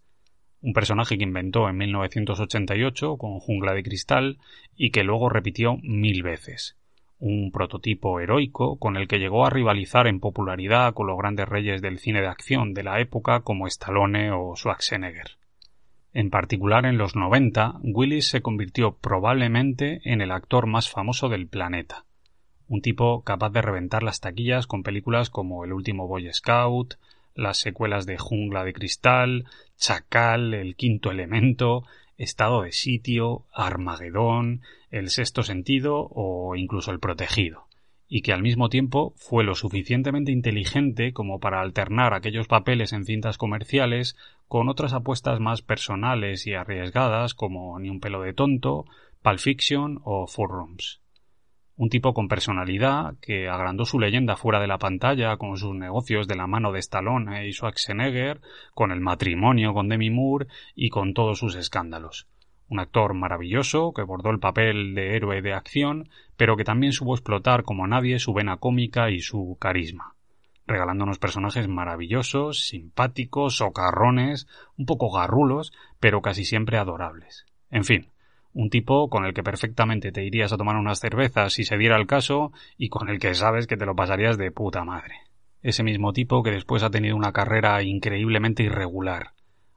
Un 0.60 0.74
personaje 0.74 1.16
que 1.16 1.24
inventó 1.24 1.70
en 1.70 1.78
1988 1.78 3.16
con 3.16 3.40
Jungla 3.40 3.72
de 3.72 3.82
Cristal 3.82 4.36
y 4.76 4.90
que 4.90 5.04
luego 5.04 5.30
repitió 5.30 5.78
mil 5.82 6.22
veces. 6.22 6.76
Un 7.18 7.50
prototipo 7.50 8.20
heroico 8.20 8.78
con 8.78 8.98
el 8.98 9.08
que 9.08 9.18
llegó 9.18 9.46
a 9.46 9.50
rivalizar 9.50 10.06
en 10.06 10.20
popularidad 10.20 10.92
con 10.92 11.06
los 11.06 11.16
grandes 11.16 11.48
reyes 11.48 11.80
del 11.80 11.98
cine 11.98 12.20
de 12.20 12.28
acción 12.28 12.74
de 12.74 12.82
la 12.82 13.00
época 13.00 13.40
como 13.40 13.66
Stallone 13.66 14.32
o 14.32 14.54
Schwarzenegger. 14.54 15.38
En 16.12 16.28
particular 16.28 16.84
en 16.84 16.98
los 16.98 17.16
90, 17.16 17.76
Willis 17.82 18.28
se 18.28 18.42
convirtió 18.42 18.98
probablemente 18.98 20.02
en 20.04 20.20
el 20.20 20.30
actor 20.30 20.66
más 20.66 20.90
famoso 20.90 21.30
del 21.30 21.48
planeta 21.48 22.05
un 22.68 22.80
tipo 22.80 23.22
capaz 23.22 23.50
de 23.50 23.62
reventar 23.62 24.02
las 24.02 24.20
taquillas 24.20 24.66
con 24.66 24.82
películas 24.82 25.30
como 25.30 25.64
El 25.64 25.72
último 25.72 26.08
Boy 26.08 26.32
Scout, 26.32 26.94
las 27.34 27.58
secuelas 27.58 28.06
de 28.06 28.18
Jungla 28.18 28.64
de 28.64 28.72
Cristal, 28.72 29.44
Chacal, 29.76 30.54
El 30.54 30.74
quinto 30.74 31.10
elemento, 31.10 31.84
Estado 32.18 32.62
de 32.62 32.72
sitio, 32.72 33.44
Armagedón, 33.52 34.62
El 34.90 35.10
sexto 35.10 35.42
sentido 35.42 36.08
o 36.10 36.56
incluso 36.56 36.90
El 36.90 36.98
protegido, 36.98 37.66
y 38.08 38.22
que 38.22 38.32
al 38.32 38.42
mismo 38.42 38.68
tiempo 38.68 39.12
fue 39.16 39.44
lo 39.44 39.54
suficientemente 39.54 40.32
inteligente 40.32 41.12
como 41.12 41.38
para 41.38 41.60
alternar 41.60 42.14
aquellos 42.14 42.48
papeles 42.48 42.92
en 42.92 43.04
cintas 43.04 43.38
comerciales 43.38 44.16
con 44.48 44.68
otras 44.68 44.92
apuestas 44.92 45.38
más 45.40 45.62
personales 45.62 46.46
y 46.46 46.54
arriesgadas 46.54 47.34
como 47.34 47.78
Ni 47.78 47.90
un 47.90 48.00
pelo 48.00 48.22
de 48.22 48.32
tonto, 48.32 48.86
Pulp 49.22 49.38
Fiction 49.38 50.00
o 50.04 50.26
Four 50.26 50.50
Rooms 50.50 51.00
un 51.76 51.90
tipo 51.90 52.14
con 52.14 52.28
personalidad 52.28 53.16
que 53.20 53.48
agrandó 53.48 53.84
su 53.84 54.00
leyenda 54.00 54.36
fuera 54.36 54.60
de 54.60 54.66
la 54.66 54.78
pantalla 54.78 55.36
con 55.36 55.56
sus 55.58 55.74
negocios 55.74 56.26
de 56.26 56.34
la 56.34 56.46
mano 56.46 56.72
de 56.72 56.78
Stallone 56.78 57.46
y 57.46 57.52
Schwarzenegger, 57.52 58.40
con 58.74 58.92
el 58.92 59.00
matrimonio 59.00 59.74
con 59.74 59.88
Demi 59.88 60.10
Moore 60.10 60.46
y 60.74 60.88
con 60.88 61.12
todos 61.12 61.38
sus 61.38 61.54
escándalos. 61.54 62.26
Un 62.68 62.80
actor 62.80 63.14
maravilloso 63.14 63.92
que 63.92 64.02
bordó 64.02 64.30
el 64.30 64.40
papel 64.40 64.94
de 64.94 65.16
héroe 65.16 65.42
de 65.42 65.52
acción, 65.52 66.08
pero 66.36 66.56
que 66.56 66.64
también 66.64 66.92
supo 66.92 67.14
explotar 67.14 67.62
como 67.62 67.86
nadie 67.86 68.18
su 68.18 68.32
vena 68.32 68.56
cómica 68.56 69.10
y 69.10 69.20
su 69.20 69.56
carisma, 69.60 70.14
regalándonos 70.66 71.18
personajes 71.18 71.68
maravillosos, 71.68 72.66
simpáticos, 72.66 73.58
socarrones, 73.58 74.48
un 74.76 74.86
poco 74.86 75.12
garrulos, 75.12 75.72
pero 76.00 76.22
casi 76.22 76.44
siempre 76.44 76.78
adorables. 76.78 77.44
En 77.70 77.84
fin, 77.84 78.08
un 78.56 78.70
tipo 78.70 79.10
con 79.10 79.26
el 79.26 79.34
que 79.34 79.42
perfectamente 79.42 80.12
te 80.12 80.24
irías 80.24 80.50
a 80.50 80.56
tomar 80.56 80.76
unas 80.76 80.98
cervezas 80.98 81.52
si 81.52 81.64
se 81.64 81.76
diera 81.76 81.98
el 81.98 82.06
caso 82.06 82.52
y 82.78 82.88
con 82.88 83.10
el 83.10 83.18
que 83.18 83.34
sabes 83.34 83.66
que 83.66 83.76
te 83.76 83.84
lo 83.84 83.94
pasarías 83.94 84.38
de 84.38 84.50
puta 84.50 84.82
madre. 84.82 85.16
Ese 85.62 85.82
mismo 85.82 86.14
tipo 86.14 86.42
que 86.42 86.52
después 86.52 86.82
ha 86.82 86.88
tenido 86.88 87.16
una 87.16 87.32
carrera 87.32 87.82
increíblemente 87.82 88.62
irregular, 88.62 89.32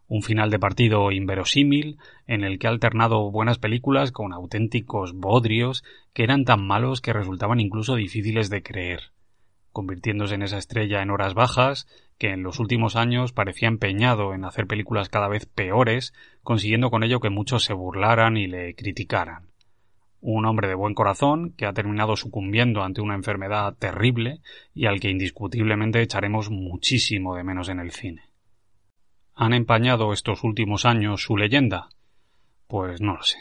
un 0.07 0.21
final 0.21 0.49
de 0.49 0.59
partido 0.59 1.11
inverosímil 1.11 1.97
en 2.25 2.45
el 2.45 2.57
que 2.57 2.67
ha 2.67 2.69
alternado 2.69 3.29
buenas 3.31 3.59
películas 3.59 4.13
con 4.13 4.31
auténticos 4.31 5.13
bodrios 5.13 5.83
que 6.13 6.23
eran 6.23 6.45
tan 6.45 6.65
malos 6.65 7.01
que 7.01 7.11
resultaban 7.11 7.59
incluso 7.59 7.95
difíciles 7.95 8.49
de 8.49 8.63
creer, 8.63 9.11
convirtiéndose 9.73 10.35
en 10.35 10.43
esa 10.43 10.57
estrella 10.57 11.01
en 11.01 11.11
horas 11.11 11.33
bajas 11.33 11.85
que 12.19 12.31
en 12.33 12.43
los 12.43 12.59
últimos 12.59 12.97
años 12.97 13.31
parecía 13.31 13.69
empeñado 13.69 14.33
en 14.33 14.43
hacer 14.43 14.67
películas 14.67 15.07
cada 15.07 15.29
vez 15.29 15.45
peores, 15.45 16.13
consiguiendo 16.43 16.91
con 16.91 17.03
ello 17.03 17.21
que 17.21 17.29
muchos 17.29 17.63
se 17.63 17.73
burlaran 17.73 18.35
y 18.35 18.45
le 18.45 18.75
criticaran. 18.75 19.47
Un 20.19 20.45
hombre 20.45 20.67
de 20.67 20.75
buen 20.75 20.93
corazón 20.93 21.53
que 21.53 21.65
ha 21.65 21.71
terminado 21.71 22.17
sucumbiendo 22.17 22.83
ante 22.83 22.99
una 22.99 23.15
enfermedad 23.15 23.73
terrible 23.79 24.41
y 24.75 24.85
al 24.85 24.99
que 24.99 25.09
indiscutiblemente 25.09 26.01
echaremos 26.01 26.51
muchísimo 26.51 27.35
de 27.35 27.45
menos 27.45 27.69
en 27.69 27.79
el 27.79 27.91
cine. 27.91 28.23
¿Han 29.33 29.53
empañado 29.53 30.11
estos 30.11 30.43
últimos 30.43 30.85
años 30.85 31.23
su 31.23 31.37
leyenda? 31.37 31.87
Pues 32.67 32.99
no 32.99 33.15
lo 33.15 33.23
sé. 33.23 33.37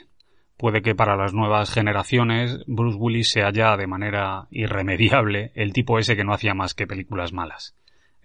Puede 0.56 0.82
que 0.82 0.94
para 0.94 1.16
las 1.16 1.34
nuevas 1.34 1.72
generaciones 1.72 2.60
Bruce 2.68 2.96
Willis 2.96 3.30
sea 3.32 3.50
ya 3.50 3.76
de 3.76 3.88
manera 3.88 4.46
irremediable 4.52 5.50
el 5.56 5.72
tipo 5.72 5.98
ese 5.98 6.14
que 6.14 6.22
no 6.22 6.32
hacía 6.32 6.54
más 6.54 6.74
que 6.74 6.86
películas 6.86 7.32
malas. 7.32 7.74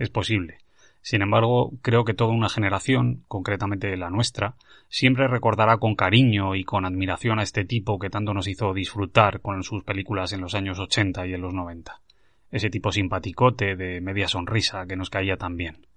Es 0.04 0.10
posible. 0.10 0.58
Sin 1.01 1.22
embargo, 1.22 1.72
creo 1.82 2.04
que 2.04 2.14
toda 2.14 2.34
una 2.34 2.49
generación, 2.49 3.24
concretamente 3.30 3.95
la 3.95 4.10
nuestra, 4.10 4.56
siempre 4.89 5.30
recordará 5.30 5.78
con 5.78 5.95
cariño 5.95 6.56
y 6.56 6.66
con 6.66 6.84
admiración 6.84 7.39
a 7.39 7.43
este 7.43 7.64
tipo 7.64 7.99
que 7.99 8.10
tanto 8.10 8.34
nos 8.34 8.49
hizo 8.49 8.74
disfrutar 8.74 9.39
con 9.39 9.64
sus 9.64 9.86
películas 9.86 10.34
en 10.34 10.41
los 10.41 10.56
años 10.56 10.78
80 10.78 11.26
y 11.28 11.36
en 11.36 11.41
los 11.41 11.54
90. 11.54 12.01
Ese 12.51 12.70
tipo 12.70 12.91
simpaticote 12.91 13.78
de 13.78 14.01
media 14.01 14.28
sonrisa 14.28 14.86
que 14.86 14.97
nos 14.97 15.10
caía 15.10 15.38
tan 15.38 15.56
bien 15.56 15.88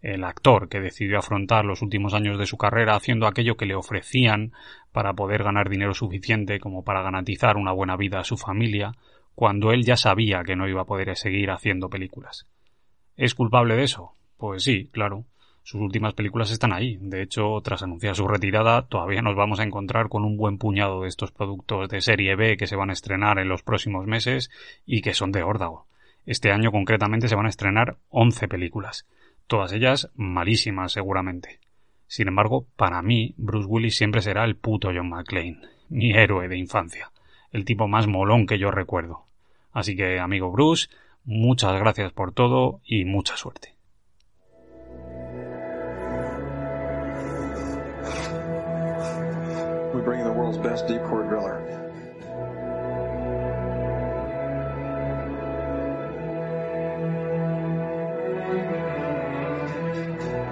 el 0.00 0.24
actor 0.24 0.70
que 0.70 0.80
decidió 0.80 1.18
afrontar 1.18 1.66
los 1.66 1.82
últimos 1.82 2.14
años 2.14 2.38
de 2.38 2.46
su 2.46 2.56
carrera 2.56 2.96
haciendo 2.96 3.26
aquello 3.26 3.58
que 3.58 3.66
le 3.66 3.74
ofrecían 3.74 4.52
para 4.90 5.12
poder 5.12 5.42
ganar 5.42 5.68
dinero 5.68 5.92
suficiente 5.92 6.60
como 6.60 6.82
para 6.82 7.02
garantizar 7.02 7.58
una 7.58 7.72
buena 7.72 7.98
vida 7.98 8.20
a 8.20 8.24
su 8.24 8.38
familia, 8.38 8.92
cuando 9.34 9.72
él 9.72 9.84
ya 9.84 9.98
sabía 9.98 10.42
que 10.44 10.56
no 10.56 10.66
iba 10.66 10.80
a 10.80 10.86
poder 10.86 11.14
seguir 11.18 11.50
haciendo 11.50 11.90
películas. 11.90 12.46
¿Es 13.20 13.34
culpable 13.34 13.76
de 13.76 13.84
eso? 13.84 14.12
Pues 14.36 14.64
sí, 14.64 14.88
claro. 14.92 15.24
Sus 15.62 15.80
últimas 15.80 16.14
películas 16.14 16.50
están 16.50 16.72
ahí. 16.72 16.96
De 17.00 17.22
hecho, 17.22 17.60
tras 17.62 17.82
anunciar 17.82 18.16
su 18.16 18.26
retirada, 18.26 18.86
todavía 18.86 19.20
nos 19.20 19.36
vamos 19.36 19.60
a 19.60 19.64
encontrar 19.64 20.08
con 20.08 20.24
un 20.24 20.36
buen 20.36 20.58
puñado 20.58 21.02
de 21.02 21.08
estos 21.08 21.30
productos 21.30 21.88
de 21.90 22.00
serie 22.00 22.34
B 22.34 22.56
que 22.56 22.66
se 22.66 22.76
van 22.76 22.90
a 22.90 22.94
estrenar 22.94 23.38
en 23.38 23.48
los 23.48 23.62
próximos 23.62 24.06
meses 24.06 24.50
y 24.86 25.02
que 25.02 25.12
son 25.12 25.32
de 25.32 25.42
órdago. 25.42 25.86
Este 26.24 26.50
año 26.50 26.72
concretamente 26.72 27.28
se 27.28 27.36
van 27.36 27.46
a 27.46 27.50
estrenar 27.50 27.98
11 28.08 28.48
películas 28.48 29.06
todas 29.50 29.72
ellas 29.72 30.08
malísimas 30.14 30.92
seguramente. 30.92 31.58
Sin 32.06 32.28
embargo, 32.28 32.68
para 32.76 33.02
mí, 33.02 33.34
Bruce 33.36 33.66
Willis 33.66 33.96
siempre 33.96 34.22
será 34.22 34.44
el 34.44 34.54
puto 34.54 34.90
John 34.94 35.10
McClane, 35.10 35.60
mi 35.88 36.12
héroe 36.12 36.46
de 36.46 36.56
infancia, 36.56 37.10
el 37.50 37.64
tipo 37.64 37.88
más 37.88 38.06
molón 38.06 38.46
que 38.46 38.60
yo 38.60 38.70
recuerdo. 38.70 39.24
Así 39.72 39.96
que, 39.96 40.20
amigo 40.20 40.52
Bruce, 40.52 40.88
muchas 41.30 41.78
gracias 41.78 42.12
por 42.12 42.32
todo 42.32 42.80
y 42.84 43.04
mucha 43.04 43.36
suerte. 43.36 43.76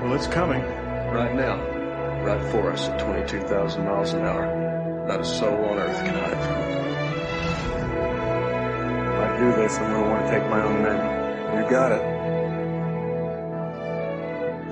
Well, 0.01 0.15
it's 0.15 0.29
coming. 0.29 0.63
Right 1.13 1.35
now. 1.35 1.57
Right 2.25 2.41
for 2.53 2.71
us 2.71 2.89
at 2.89 3.01
22,000 3.01 3.85
miles 3.85 4.13
an 4.13 4.25
hour. 4.25 5.05
Not 5.09 5.21
a 5.21 5.25
soul 5.25 5.65
on 5.65 5.79
earth 5.79 6.05
can 6.05 6.15
hide 6.15 6.45
from 6.45 6.63
it. 6.63 7.08
Do 9.39 9.53
this, 9.53 9.79
I'm 9.79 9.93
gonna 9.93 10.11
want 10.11 10.27
to 10.27 10.33
take 10.33 10.51
my 10.51 10.61
own 10.65 10.83
men. 10.83 10.99
You 11.57 11.71
got 11.71 11.93
it. 11.93 12.03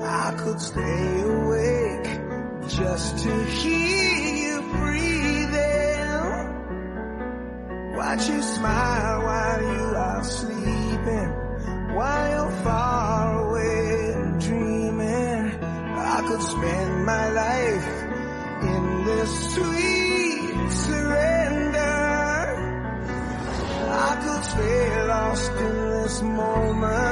I 0.02 0.34
could 0.36 0.60
stay 0.60 1.20
awake 1.22 2.20
just 2.66 3.18
to 3.22 3.44
hear 3.44 4.34
you 4.42 4.62
breathing. 4.72 6.10
Watch 7.96 8.28
you 8.28 8.42
smile 8.42 9.22
while 9.22 9.62
you 9.62 9.96
are 10.08 10.24
sleeping, 10.24 11.30
while 11.94 12.28
you're 12.34 12.50
far 12.64 13.38
away 13.46 14.14
dreaming. 14.40 15.44
I 15.96 16.24
could 16.26 16.42
spend 16.42 17.06
my 17.06 17.30
life 17.30 17.88
in 18.62 19.04
this 19.04 19.54
sweet 19.54 19.95
stay 24.56 25.06
lost 25.06 25.52
in 25.52 25.90
this 25.90 26.22
moment 26.22 27.05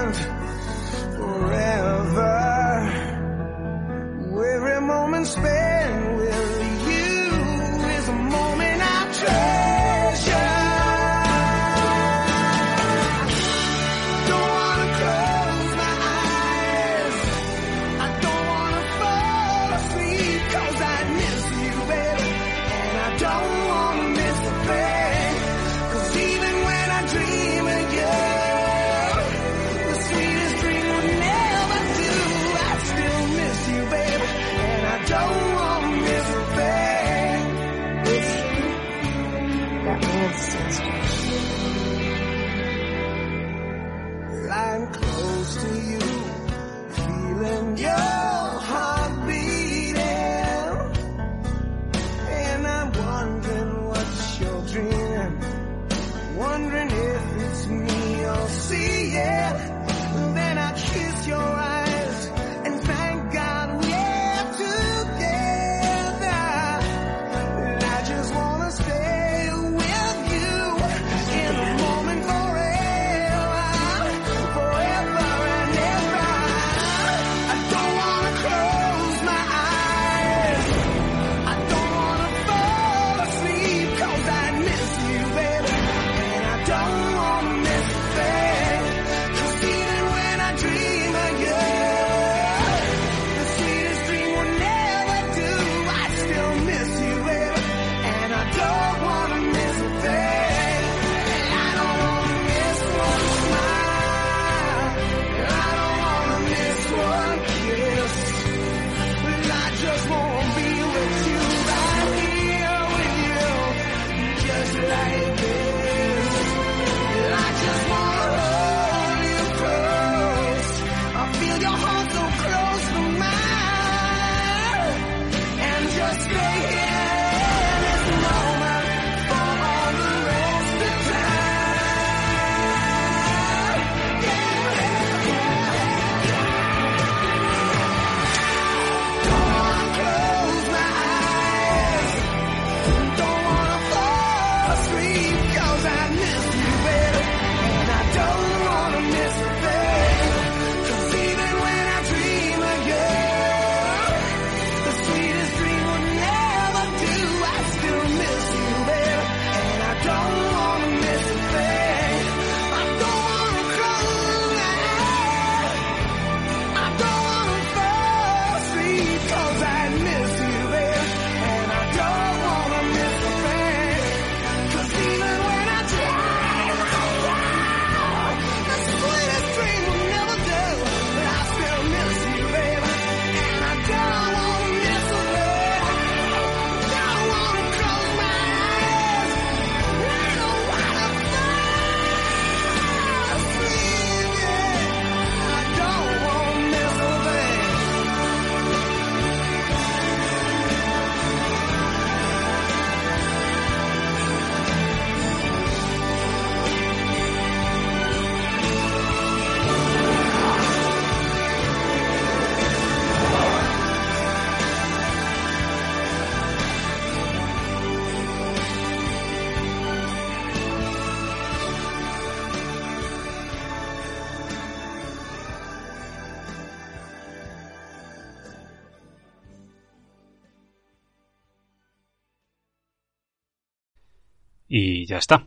Y 235.05 235.07
ya 235.07 235.19
está. 235.19 235.47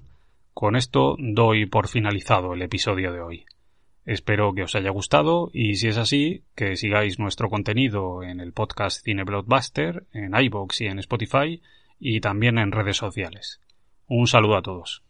Con 0.53 0.75
esto 0.75 1.15
doy 1.17 1.65
por 1.65 1.87
finalizado 1.87 2.53
el 2.53 2.61
episodio 2.61 3.11
de 3.11 3.21
hoy. 3.21 3.45
Espero 4.05 4.53
que 4.53 4.61
os 4.61 4.75
haya 4.75 4.91
gustado 4.91 5.49
y 5.51 5.77
si 5.77 5.87
es 5.87 5.97
así, 5.97 6.43
que 6.53 6.75
sigáis 6.75 7.17
nuestro 7.17 7.49
contenido 7.49 8.21
en 8.21 8.39
el 8.39 8.53
podcast 8.53 9.03
Cine 9.03 9.23
Blockbuster, 9.23 10.05
en 10.13 10.35
iVoox 10.35 10.81
y 10.81 10.85
en 10.85 10.99
Spotify 10.99 11.59
y 11.99 12.19
también 12.19 12.59
en 12.59 12.71
redes 12.71 12.97
sociales. 12.97 13.59
Un 14.05 14.27
saludo 14.27 14.57
a 14.57 14.61
todos. 14.61 15.01